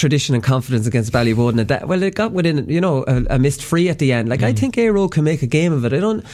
[0.02, 1.60] tradition and confidence against Ballyboden.
[1.60, 4.28] And that, well, it got within, you know, a, a missed free at the end.
[4.28, 5.94] Like I think Éire Óg can make a game of it.
[5.94, 6.26] I don't,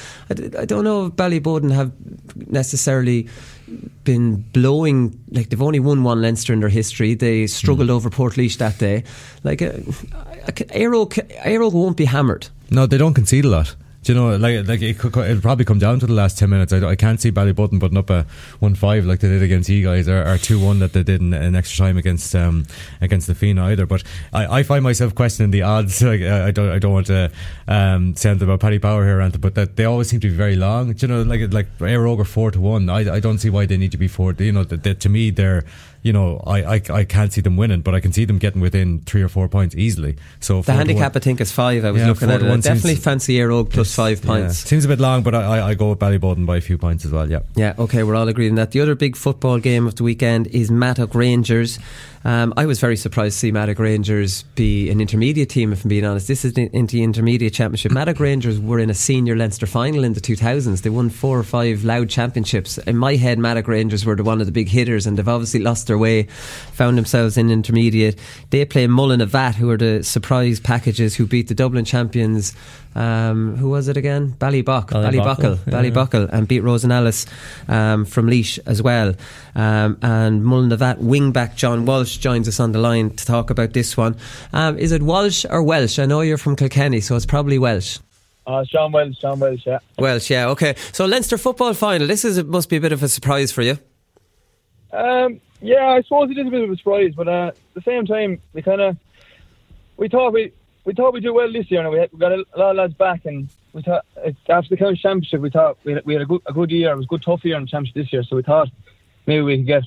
[0.57, 1.91] I don't know if Ballyboden have
[2.47, 3.28] necessarily
[4.03, 7.13] been blowing like they've only won one Leinster in their history.
[7.13, 9.03] They struggled over Portlaoise that day.
[9.43, 9.74] Like uh,
[10.74, 12.47] Éire Óg, Aero won't be hammered.
[12.72, 13.76] No, they don't concede a lot.
[14.08, 16.49] Do you know, like, like it could, it'll probably come down to the last 10
[16.49, 16.72] minutes.
[16.72, 18.26] I, I can't see Ballyboden putting up a
[18.60, 21.20] 1 5 like they did against you guys or, or 2 1 that they did
[21.20, 22.66] in, in extra time against um,
[23.01, 23.86] against the Fianna either.
[23.86, 26.01] But I, I find myself questioning the odds.
[26.08, 27.30] Like, I, don't I don't want to
[27.68, 30.55] um, anything about Paddy Power here, Anta, but that they always seem to be very
[30.55, 30.93] long.
[30.93, 32.89] Do you know, like like Air Ogre 4 to 1.
[32.89, 34.36] I, I don't see why they need to be 4.
[34.39, 35.66] You know, that to me, they're.
[36.08, 38.62] You know, I, I I can't see them winning, but I can see them getting
[38.62, 40.16] within three or four points easily.
[40.39, 41.84] So The handicap, one- I think, is five.
[41.84, 42.47] I was Yeah, looking at it.
[42.47, 44.26] One definitely fancy Éire Óg plus five Yeah.
[44.32, 44.58] points.
[44.60, 47.03] Seems a bit long, but I, I, I go with Ballyboden by a few points
[47.05, 47.30] as well.
[47.30, 47.39] Yeah.
[47.55, 48.72] Yeah, okay, we're all agreeing that.
[48.72, 51.78] The other big football game of the weekend is Mattock Rangers.
[52.26, 55.89] Um, I was very surprised to see Mattock Rangers be an intermediate team, if I'm
[55.89, 56.28] being honest.
[56.28, 57.91] This is the, in the intermediate championship.
[57.93, 60.82] Mattock Rangers were in a senior Leinster final in the 2000s.
[60.82, 62.78] They won four or five Louth championships.
[62.80, 65.59] In my head, Mattock Rangers were the one of the big hitters, and they've obviously
[65.59, 68.20] lost their way, found themselves in intermediate.
[68.49, 72.53] They play Mullinavat, who are the surprise packages who beat the Dublin champions.
[72.95, 74.34] Um, who was it again?
[74.39, 74.89] Ballybock.
[74.89, 76.28] Ballyboughal, Ballyboughal.
[76.28, 76.38] yeah.
[76.38, 77.28] And beat Rosenallis
[77.68, 79.13] um, from Laois as well.
[79.55, 83.95] Um, and Mullinavat wingback John Walsh joins us on the line to talk about this
[83.95, 84.15] one.
[84.53, 85.99] Um, is it Walsh or Welsh?
[85.99, 87.99] I know you're from Kilkenny, so it's probably Welsh.
[88.45, 89.80] Uh, Sean Wells, Sean Wells, yeah.
[89.99, 90.76] Welsh, yeah, okay.
[90.93, 92.07] So Leinster football final.
[92.07, 93.78] This is it must be a bit of a surprise for you.
[94.93, 97.82] Um, yeah, I suppose it is a bit of a surprise, but uh, at the
[97.82, 98.97] same time, we kind of
[99.97, 100.53] we thought we
[100.86, 102.78] we thought we'd do well this year, and we, had, we got a lot of
[102.78, 106.13] lads back, and we thought uh, after the county championship, we thought we had, we
[106.13, 106.91] had a good a good year.
[106.91, 108.70] It was a good tough year in the championship this year, so we thought
[109.26, 109.84] maybe we could get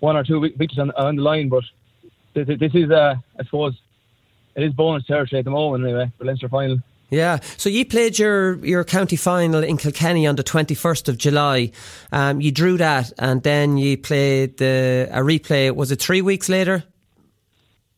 [0.00, 1.48] one or two victories on, on the line.
[1.48, 1.64] But
[2.34, 3.80] this, this is, uh, I suppose,
[4.56, 6.78] it is bonus territory at the moment anyway for Leinster final.
[7.10, 7.40] Yeah.
[7.56, 11.72] So you played your, your county final in Kilkenny on the 21st of July.
[12.12, 15.74] Um, you drew that and then you played the, a replay.
[15.74, 16.84] Was it three weeks later?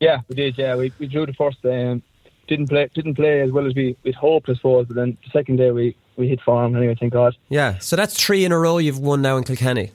[0.00, 0.58] Yeah, we did.
[0.58, 1.58] Yeah, we, we drew the first.
[1.64, 2.02] Um,
[2.48, 4.86] didn't play didn't play as well as we we'd hoped, I suppose.
[4.86, 6.96] But then the second day we, we hit form anyway.
[6.98, 7.36] Thank God.
[7.50, 7.78] Yeah.
[7.78, 9.92] So that's three in a row you've won now in Kilkenny.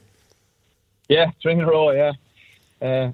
[1.10, 1.92] Yeah, three in a row.
[1.92, 2.14] Yeah.
[2.82, 3.12] Uh,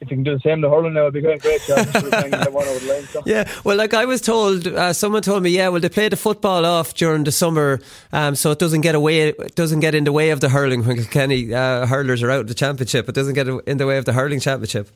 [0.00, 1.86] if you can do the same to hurling now, it'd be a great job.
[1.90, 3.02] Just trying to get one over the line.
[3.04, 3.22] So.
[3.24, 6.16] Yeah, well, like I was told, uh, someone told me, yeah, well, they play the
[6.16, 7.80] football off during the summer,
[8.12, 10.84] um, so it doesn't get away, it doesn't get in the way of the hurling
[10.84, 13.08] when Kilkenny uh, hurlers are out of the championship.
[13.08, 14.90] It doesn't get in the way of the hurling championship.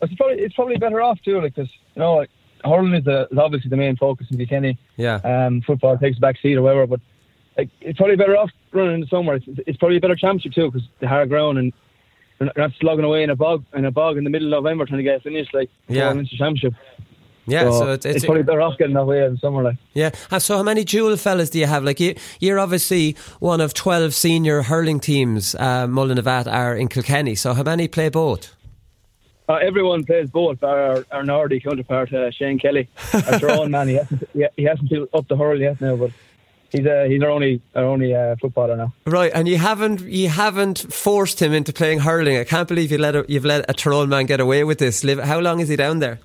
[0.00, 2.30] It's probably it's probably better off too, like because you know like,
[2.62, 4.78] hurling is, the, is obviously the main focus in Kilkenny.
[4.96, 5.16] Yeah.
[5.24, 7.00] Um, football takes a back seat or whatever, but
[7.56, 9.34] like it's probably better off running in the summer.
[9.34, 11.72] It's, it's probably a better championship too because the hard ground and
[12.40, 14.84] you're not slogging away in a bog in a bog in the middle of November
[14.84, 16.04] trying to get finished like Yeah.
[16.04, 16.74] going into the championship.
[17.48, 19.62] Yeah, so, So it's, it's, probably better off getting that way in the summer.
[19.62, 20.10] Like Yeah.
[20.32, 21.84] And so, how many dual fellas do you have?
[21.84, 27.36] Like, you, you're obviously one of 12 senior hurling teams, uh, Mullinavat are in Kilkenny.
[27.36, 28.52] So, how many play both?
[29.48, 30.62] uh, everyone plays both.
[30.64, 33.88] Our our Nordy counterpart uh, Shane Kelly, our Tyrone man.
[33.88, 36.10] He hasn't he, he hasn't been up the hurl yet now, but
[36.70, 38.92] he's uh, he's our only our only uh, footballer now.
[39.06, 42.36] Right, and you haven't you haven't forced him into playing hurling.
[42.36, 45.02] I can't believe you let a, you've let a Tyrone man get away with this.
[45.02, 46.18] How long is he down there?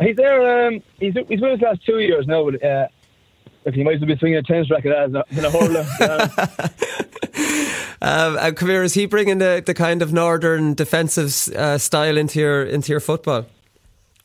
[0.00, 0.66] He's there.
[0.66, 2.62] Um, he's he's with us last two years now, but.
[2.62, 2.88] Uh,
[3.64, 5.86] if he might as well be swinging a tennis racket as a, in a hurler.
[8.04, 12.64] Um, and is he bringing the, the kind of northern defensive uh, style into your
[12.64, 13.46] into your football?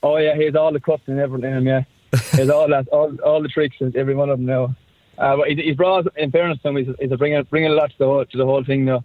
[0.02, 1.68] oh yeah, he has all the cuts and everything in him.
[1.68, 1.84] Yeah,
[2.32, 4.76] he has all that, all all the tricks and every one of them now.
[5.18, 7.98] Uh, he, he's brought, in fairness to him, he's, he's bringing bringing a lot to
[7.98, 9.04] the whole, to the whole thing now.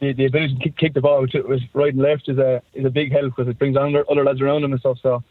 [0.00, 2.60] The, the ability to kick, kick the ball with, with right and left is a
[2.74, 4.98] is a big help because it brings other, other lads around him and stuff.
[5.02, 5.22] So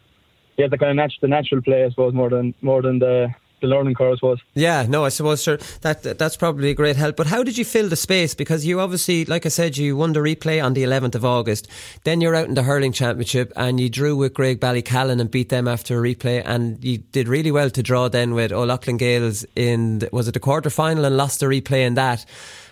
[0.56, 3.00] he has the kind of natural, the natural play, I suppose, more than more than
[3.00, 3.34] the
[3.64, 4.40] the learning curve was.
[4.54, 7.16] Yeah, no, I suppose sure that that's probably a great help.
[7.16, 8.36] But how did you fill the space?
[8.36, 11.68] Because you obviously, like I said, you won the replay on the 11th of August.
[12.04, 15.50] Then you're out in the hurling championship and you drew with Graigue Ballycallan and beat
[15.50, 16.44] them after a replay.
[16.46, 20.40] And you did really well to draw then with O'Loughlin Gaels in was it the
[20.40, 22.26] quarter final and lost the replay in that.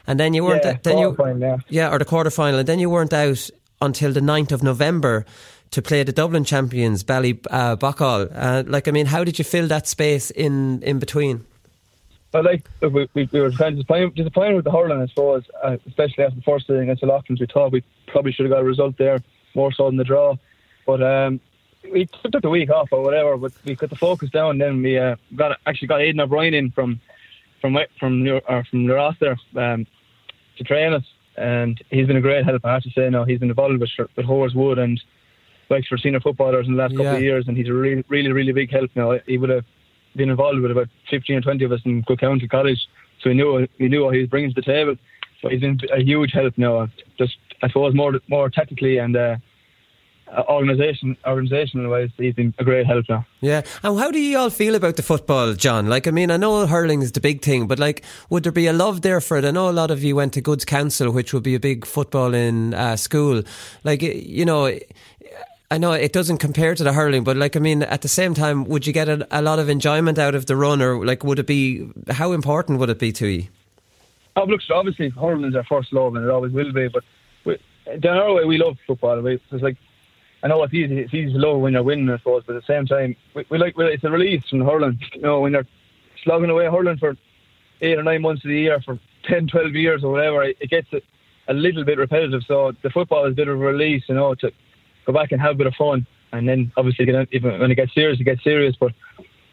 [0.05, 1.93] And then you weren't Yeah, then you quarter-final, yeah.
[1.93, 3.49] or the quarter final, and then you weren't out
[3.81, 5.25] until the 9th of November
[5.71, 7.77] to play the Dublin champions, Bally uh.
[7.81, 11.45] Uh, like, I mean, how did you fill that space in in between?
[12.31, 15.43] But like we, we, we were kind of disappointed, disappointed with the hurling, I suppose,
[15.63, 17.41] uh, especially after the first day against the Loughlin's.
[17.41, 19.21] We thought we probably should have got a result there
[19.53, 20.37] more so than the draw.
[20.85, 21.41] But um,
[21.91, 23.35] we took the week off or whatever.
[23.35, 24.59] But we got the focus down.
[24.59, 27.01] Then we uh, got actually got Aidan O'Brien in from
[27.59, 29.85] from from or from the Ross there um,
[30.57, 31.03] to train us,
[31.35, 32.65] and he's been a great help.
[32.65, 35.01] I have to say, now he's been involved with with Horeswood and
[35.71, 37.15] like for senior footballers in the last couple Yeah.
[37.15, 39.17] of years, and he's a really, really, really big help now.
[39.25, 39.65] He would have
[40.15, 42.81] been involved with about 15 or 20 of us in Cook County College,
[43.21, 44.95] so we knew we knew what he was bringing to the table.
[45.41, 46.87] So he's been a huge help now.
[47.17, 49.37] Just I suppose more more tactically and uh,
[50.49, 53.25] organisation organisational wise, he's been a great help now.
[53.41, 53.61] Yeah.
[53.83, 55.87] And how do you all feel about the football, John?
[55.87, 58.67] Like, I mean, I know hurling is the big thing, but like, would there be
[58.67, 59.45] a love there for it?
[59.45, 61.85] I know a lot of you went to Good Counsel, which would be a big
[61.85, 63.43] football in uh, school.
[63.83, 64.67] Like, you know,
[65.71, 68.33] I know it doesn't compare to the hurling, but like, I mean, at the same
[68.33, 71.23] time, would you get a, a lot of enjoyment out of the run, or like,
[71.23, 71.89] would it be?
[72.09, 73.47] How important would it be to you?
[74.35, 76.89] Oh, look, so obviously hurling is our first love, and it always will be.
[76.89, 77.03] But
[77.45, 77.57] we,
[77.99, 79.21] down our way, we love football.
[79.21, 79.77] We, it's like
[80.43, 80.99] I know it's easy.
[80.99, 82.43] It's easy to love when you're winning, I suppose.
[82.45, 84.99] But at the same time, we, we like it's a release from hurling.
[85.13, 85.67] You know, when you're
[86.23, 87.15] slogging away hurling for
[87.79, 90.69] eight or nine months of the year for 10, 12 years or whatever, it, it
[90.69, 91.01] gets a,
[91.47, 92.41] a little bit repetitive.
[92.45, 94.51] So the football is a bit of a release, you know, to
[95.05, 96.05] go back and have a bit of fun.
[96.33, 98.75] And then obviously, get, even when it gets serious, it gets serious.
[98.79, 98.93] But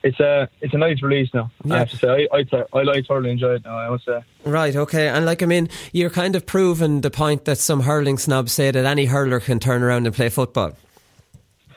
[0.02, 1.50] it's a it's a nice release now.
[1.64, 1.74] Yeah.
[1.74, 3.76] I have to say, I I, I like thoroughly enjoy it now.
[3.76, 4.22] I must say.
[4.44, 5.08] Right, okay.
[5.08, 8.70] And like, I mean, you're kind of proving the point that some hurling snobs say
[8.70, 10.76] that any hurler can turn around and play football.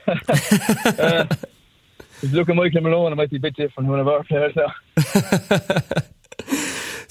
[0.07, 1.25] uh,
[2.21, 3.89] if you look at Michael Malone, it might be a bit different.
[3.89, 4.73] One of our players now.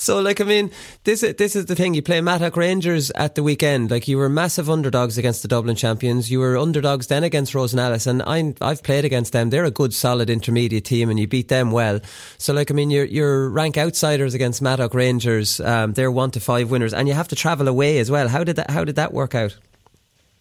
[0.00, 0.70] So, like, I mean,
[1.04, 1.92] this is, this is the thing.
[1.92, 3.90] You play Mattock Rangers at the weekend.
[3.90, 6.30] Like, you were massive underdogs against the Dublin champions.
[6.30, 9.50] You were underdogs then against Rosenallis, and I, I've played against them.
[9.50, 12.00] They're a good, solid intermediate team, and you beat them well.
[12.38, 15.60] So, like, I mean, you're, you're rank outsiders against Mattock Rangers.
[15.60, 18.26] Um, they're one to five winners, and you have to travel away as well.
[18.26, 18.70] How did that?
[18.70, 19.54] How did that work out?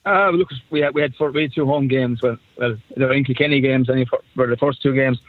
[0.05, 2.21] Uh, look, we had we had, four, we had two home games.
[2.21, 5.19] Well, well, they were in games, only for, for the first two games.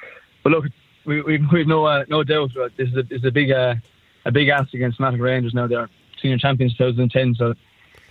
[0.45, 0.67] But look,
[1.05, 3.75] we we we've no uh, no doubt this is a, this is a big uh,
[4.25, 5.55] a big ask against Mattock Rangers.
[5.55, 5.89] Now they're
[6.21, 7.61] senior champions 2010, so it's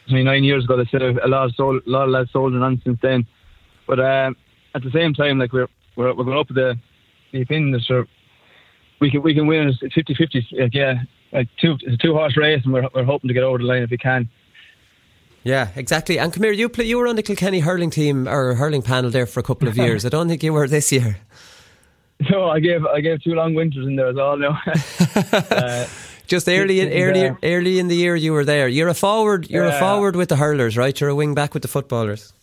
[0.10, 0.78] only nine years ago.
[0.78, 3.26] They said a lot of sold, a lot of lads sold on since then.
[3.88, 4.36] But um,
[4.76, 6.78] at the same time, like we're we're, we're going up with the
[7.32, 8.06] the opinion that sure,
[9.00, 9.70] we can we can win.
[9.82, 10.60] It's 50-50.
[10.60, 13.44] Like, yeah, like two it's a two horse race, and we're we're hoping to get
[13.44, 14.30] over the line if we can.
[15.44, 16.20] Yeah, exactly.
[16.20, 19.26] And here, you play, you were on the Kilkenny hurling team or hurling panel there
[19.26, 20.06] for a couple of years.
[20.06, 21.18] I don't think you were this year.
[22.30, 24.38] No, I gave I gave two long winters in there as well.
[24.38, 24.50] No,
[25.52, 25.86] uh,
[26.28, 28.68] Just early, in, early, early in the year, you were there.
[28.68, 29.50] You're a forward.
[29.50, 31.00] You're a forward with the hurlers, right?
[31.00, 32.34] You're a wing back with the footballers.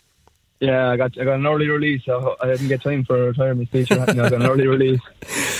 [0.61, 2.03] Yeah, I got I got an early release.
[2.05, 3.91] So I didn't get time for a retirement speech.
[3.91, 4.20] or anything.
[4.20, 5.01] I got an early release.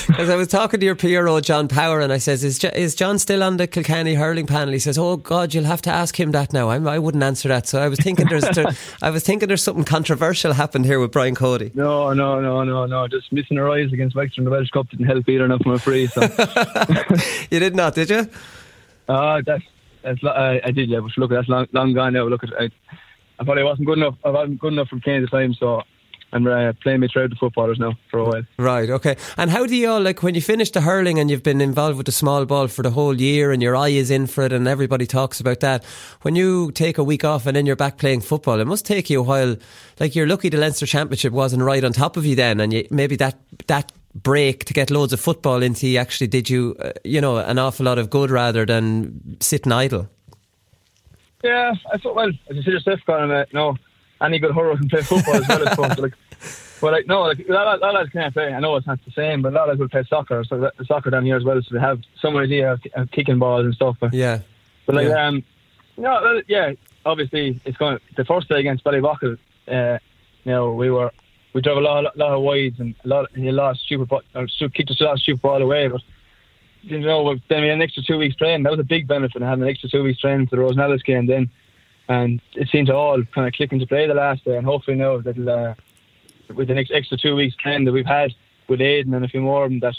[0.07, 2.95] Because I was talking to your PRO, John Power, and I says, is, Jo- is
[2.95, 4.71] John still on the Kilkenny hurling panel?
[4.71, 6.69] He says, oh God, you'll have to ask him that now.
[6.69, 7.67] I'm, I wouldn't answer that.
[7.67, 8.67] So I was thinking there's there,
[9.01, 11.71] I was thinking there's something controversial happened here with Brian Cody.
[11.75, 13.07] No, no, no, no, no.
[13.09, 15.73] Just missing her eyes against Wexford in the Walsh Cup didn't help either enough from
[15.73, 16.07] a free.
[16.07, 16.21] So.
[17.51, 18.29] you did not, did you?
[19.09, 19.63] Uh, that's,
[20.03, 22.23] that's, lo- I, I did, yeah, but look, that's long, long gone now.
[22.27, 22.69] Look, at I,
[23.39, 24.15] I probably wasn't good enough.
[24.23, 25.83] I wasn't good enough from at the time, so
[26.33, 28.43] I'm uh, playing me throughout the footballers now for a while.
[28.57, 29.15] Right, okay.
[29.37, 31.95] And how do you all, like, when you finish the hurling and you've been involved
[31.97, 34.51] with the small ball for the whole year and your eye is in for it
[34.51, 35.85] and everybody talks about that,
[36.23, 39.09] when you take a week off and then you're back playing football, it must take
[39.09, 39.55] you a while.
[39.99, 42.87] Like, you're lucky the Leinster Championship wasn't right on top of you then, and you,
[42.91, 46.91] maybe that, that break to get loads of football into you actually did you, uh,
[47.05, 50.09] you know, an awful lot of good rather than sitting idle.
[51.43, 53.77] Yeah, I thought, well, as you said yourself, Colm, uh, no,
[54.21, 55.89] any good hurler can play football as well, I suppose.
[55.89, 56.13] But, like,
[56.81, 58.53] but like, no, like, a lot, of- a lot of lads can't play.
[58.53, 60.73] I know it's not the same, but a lot of will play soccer, so that,
[60.85, 63.75] soccer down here as well, so they have some idea of, of kicking balls and
[63.75, 63.97] stuff.
[63.99, 64.39] But, Yeah.
[64.87, 65.27] but like, Yeah.
[65.27, 65.43] um,
[65.95, 66.73] no, well, yeah,
[67.05, 67.99] obviously it's going.
[68.15, 69.37] The first day against Ballyboughal,
[69.67, 69.97] uh,
[70.43, 71.11] you know, we were
[71.53, 74.21] we drove a lot, lot of wides and a lot, a lot of stupid, ball-
[74.35, 76.01] or kicked us a lot of stupid ball away, but.
[76.89, 78.63] You know, then we had an extra two weeks training.
[78.63, 81.25] That was a big benefit having an extra two weeks training for the Rosenallis game
[81.25, 81.49] then
[82.09, 84.57] and it seemed to all kind of click into play the last day.
[84.57, 85.73] And hopefully now that uh,
[86.53, 88.33] with the next extra two weeks training that we've had
[88.67, 89.95] with Aiden and a few more of them, that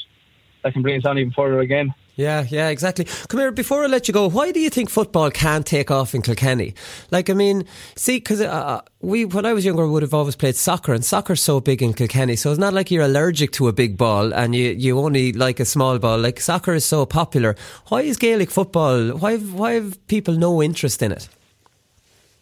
[0.62, 1.94] that can bring us on even further again.
[2.18, 3.04] Yeah, yeah, exactly.
[3.28, 6.16] Come here, before I let you go, why do you think football can't take off
[6.16, 6.74] in Kilkenny?
[7.12, 7.64] Like, I mean,
[7.94, 11.40] see, because uh, we, when I was younger, would have always played soccer, and soccer's
[11.40, 14.52] so big in Kilkenny, so it's not like you're allergic to a big ball and
[14.52, 16.18] you, you only like a small ball.
[16.18, 17.54] Like, soccer is so popular.
[17.86, 21.28] Why is Gaelic football, why have, why have people no interest in it?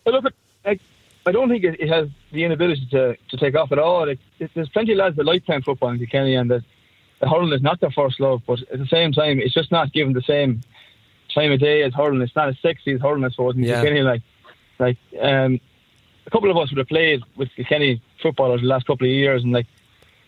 [0.05, 0.32] But look,
[0.65, 0.81] I,
[1.27, 4.09] I don't think it, it has the inability to, to take off at all.
[4.09, 6.65] It, it, there's plenty of lads that like playing football in Kilkenny, and the
[7.22, 8.43] hurling is not their first love.
[8.47, 10.60] But at the same time, it's just not given the same
[11.34, 12.20] time of day as hurling.
[12.22, 13.80] It's not as sexy as hurling, I suppose, in Yeah.
[13.82, 14.02] Kilkenny.
[14.02, 14.22] Like,
[14.78, 15.60] like um,
[16.26, 19.43] a couple of us would have played with Kilkenny footballers the last couple of years,
[19.43, 19.66] and like,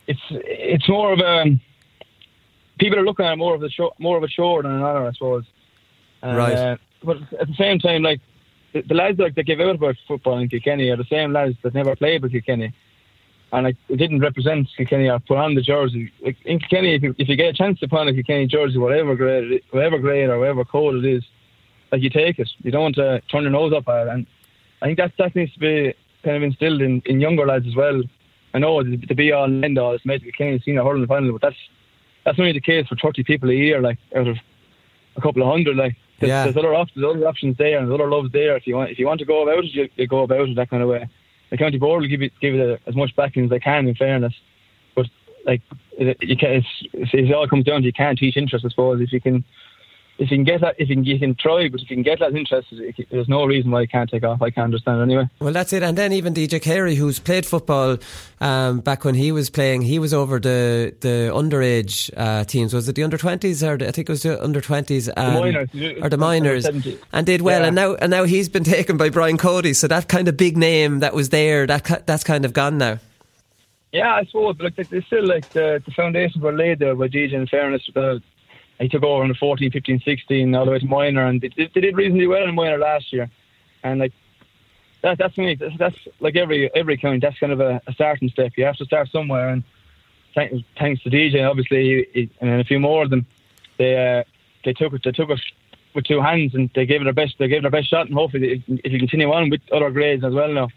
[0.06, 1.58] it's it's more of a
[2.78, 5.06] people are looking at more of a show, more of a chore than an honour,
[5.08, 5.44] I suppose.
[6.22, 6.54] And, Right.
[6.54, 8.20] Uh, but at the same time, like
[8.72, 11.56] the, the lads like that give out about football in Kilkenny are the same lads
[11.62, 12.72] that never played with Kilkenny,
[13.52, 16.12] and it didn't represent Kilkenny or put on the jersey.
[16.22, 18.46] Like in Kilkenny, if you, if you get a chance to put on a Kilkenny
[18.46, 21.24] jersey, whatever grade, it, whatever grade or whatever code it is,
[21.90, 22.48] like you take it.
[22.62, 24.26] You don't want to turn your nose up at it, and
[24.82, 27.74] I think that that needs to be kind of instilled in, in younger lads as
[27.74, 28.02] well.
[28.54, 31.32] I know the, the be all and end all is made Kilkenny senior hurling final,
[31.32, 31.56] but that's
[32.24, 34.36] that's only the case for thirty people a year, like out of
[35.16, 35.76] a couple of hundred.
[35.76, 36.44] Like there's, Yeah.
[36.44, 38.56] there's other options, there's other options there, and there's other loves there.
[38.56, 40.56] If you want, if you want to go about it, you, you go about it
[40.56, 41.08] that kind of way.
[41.50, 43.88] The county board will give it give it a, as much backing as they can,
[43.88, 44.34] in fairness.
[44.94, 45.06] But
[45.46, 45.62] like
[45.92, 48.68] it, you can, it's, it's, it all comes down to you can't teach interest, I
[48.68, 49.00] suppose.
[49.00, 49.44] If you can,
[50.18, 52.02] if you can get that, if you can, you can try, but if you can
[52.02, 52.68] get that interest,
[53.10, 54.42] there's no reason why you can't take off.
[54.42, 55.28] I can't understand anyway.
[55.38, 55.84] Well, that's it.
[55.84, 57.98] And then even DJ Carey, who's played football
[58.40, 62.74] um, back when he was playing, he was over the the underage uh, teams.
[62.74, 65.70] Was it the under twenties or the, I think it was the under twenties minors.
[66.02, 67.60] or the minors, and did well.
[67.60, 67.66] Yeah.
[67.68, 69.72] And now and now he's been taken by Brian Cody.
[69.72, 72.98] So that kind of big name that was there, that that's kind of gone now.
[73.92, 77.08] Yeah, I suppose, but like, there's still like the, the foundations were laid there by
[77.08, 77.34] DJ.
[77.34, 77.88] In fairness,
[78.78, 81.48] he took over in the 14, 15, 16, all the way to minor, and they,
[81.48, 83.28] did- they did reasonably well in minor last year.
[83.82, 84.12] And like
[85.02, 85.54] that, that's me.
[85.54, 87.18] That's, that's like every every county.
[87.20, 88.52] That's kind of a, a starting step.
[88.56, 89.62] You have to start somewhere, and
[90.34, 93.26] thanks, thanks to DJ, obviously, he, he, and a few more of them,
[93.78, 94.24] they uh,
[94.64, 95.02] they took it.
[95.04, 95.40] They took it
[95.94, 97.36] with two hands, and they gave it their best.
[97.38, 100.24] They gave it their best shot, and hopefully, if you continue on with other grades
[100.24, 100.68] as well now.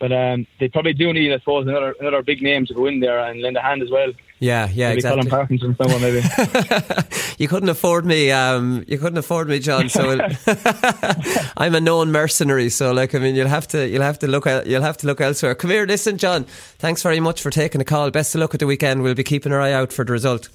[0.00, 2.98] But um, they probably do need, I suppose, another another big name to go in
[3.00, 4.12] there and lend a hand as well.
[4.38, 5.22] Yeah, yeah, maybe exactly.
[5.24, 6.22] Colm Parkinson, someone maybe.
[7.38, 8.30] You couldn't afford me.
[8.30, 9.88] Um, you couldn't afford me, John.
[9.88, 10.18] So
[11.56, 12.68] I'm a known mercenary.
[12.68, 15.06] So, like, I mean, you'll have to, you'll have to look, el- you'll have to
[15.06, 15.54] look elsewhere.
[15.54, 16.44] Come here, listen, John.
[16.44, 18.10] Thanks very much for taking the call.
[18.10, 19.02] Best of luck at the weekend.
[19.02, 20.48] We'll be keeping our eye out for the result.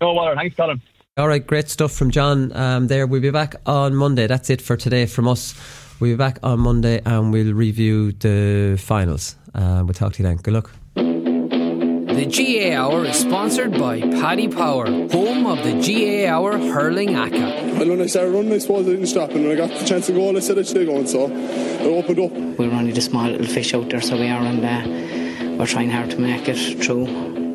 [0.00, 0.36] no bother.
[0.36, 0.80] Thanks, Colin.
[1.16, 2.54] All right, great stuff from John.
[2.56, 4.26] Um, there, we'll be back on Monday.
[4.28, 5.54] That's it for today from us.
[6.00, 9.36] We'll be back on Monday and we'll review the finals.
[9.54, 10.38] Uh, we'll talk to you then.
[10.38, 10.70] Good luck.
[10.94, 17.74] The GAA Hour is sponsored by Paddy Power, home of the GAA Hour hurling ACA.
[17.78, 19.84] Well, when I started running, I suppose I didn't stop, and when I got the
[19.84, 22.32] chance to go, I said I should go, so I opened up.
[22.58, 25.90] We're only the small little fish out there, so we are, and uh, we're trying
[25.90, 27.49] hard to make it through.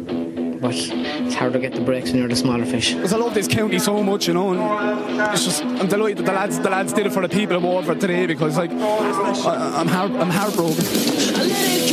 [0.66, 2.96] But it's hard to get the breaks when you're the smaller fish.
[2.96, 6.26] Because I love this county so much, you know, and it's just I'm delighted that
[6.26, 9.80] the lads the lads did it for the people of Waterford today because like I,
[9.80, 11.85] I'm heart, I'm heartbroken.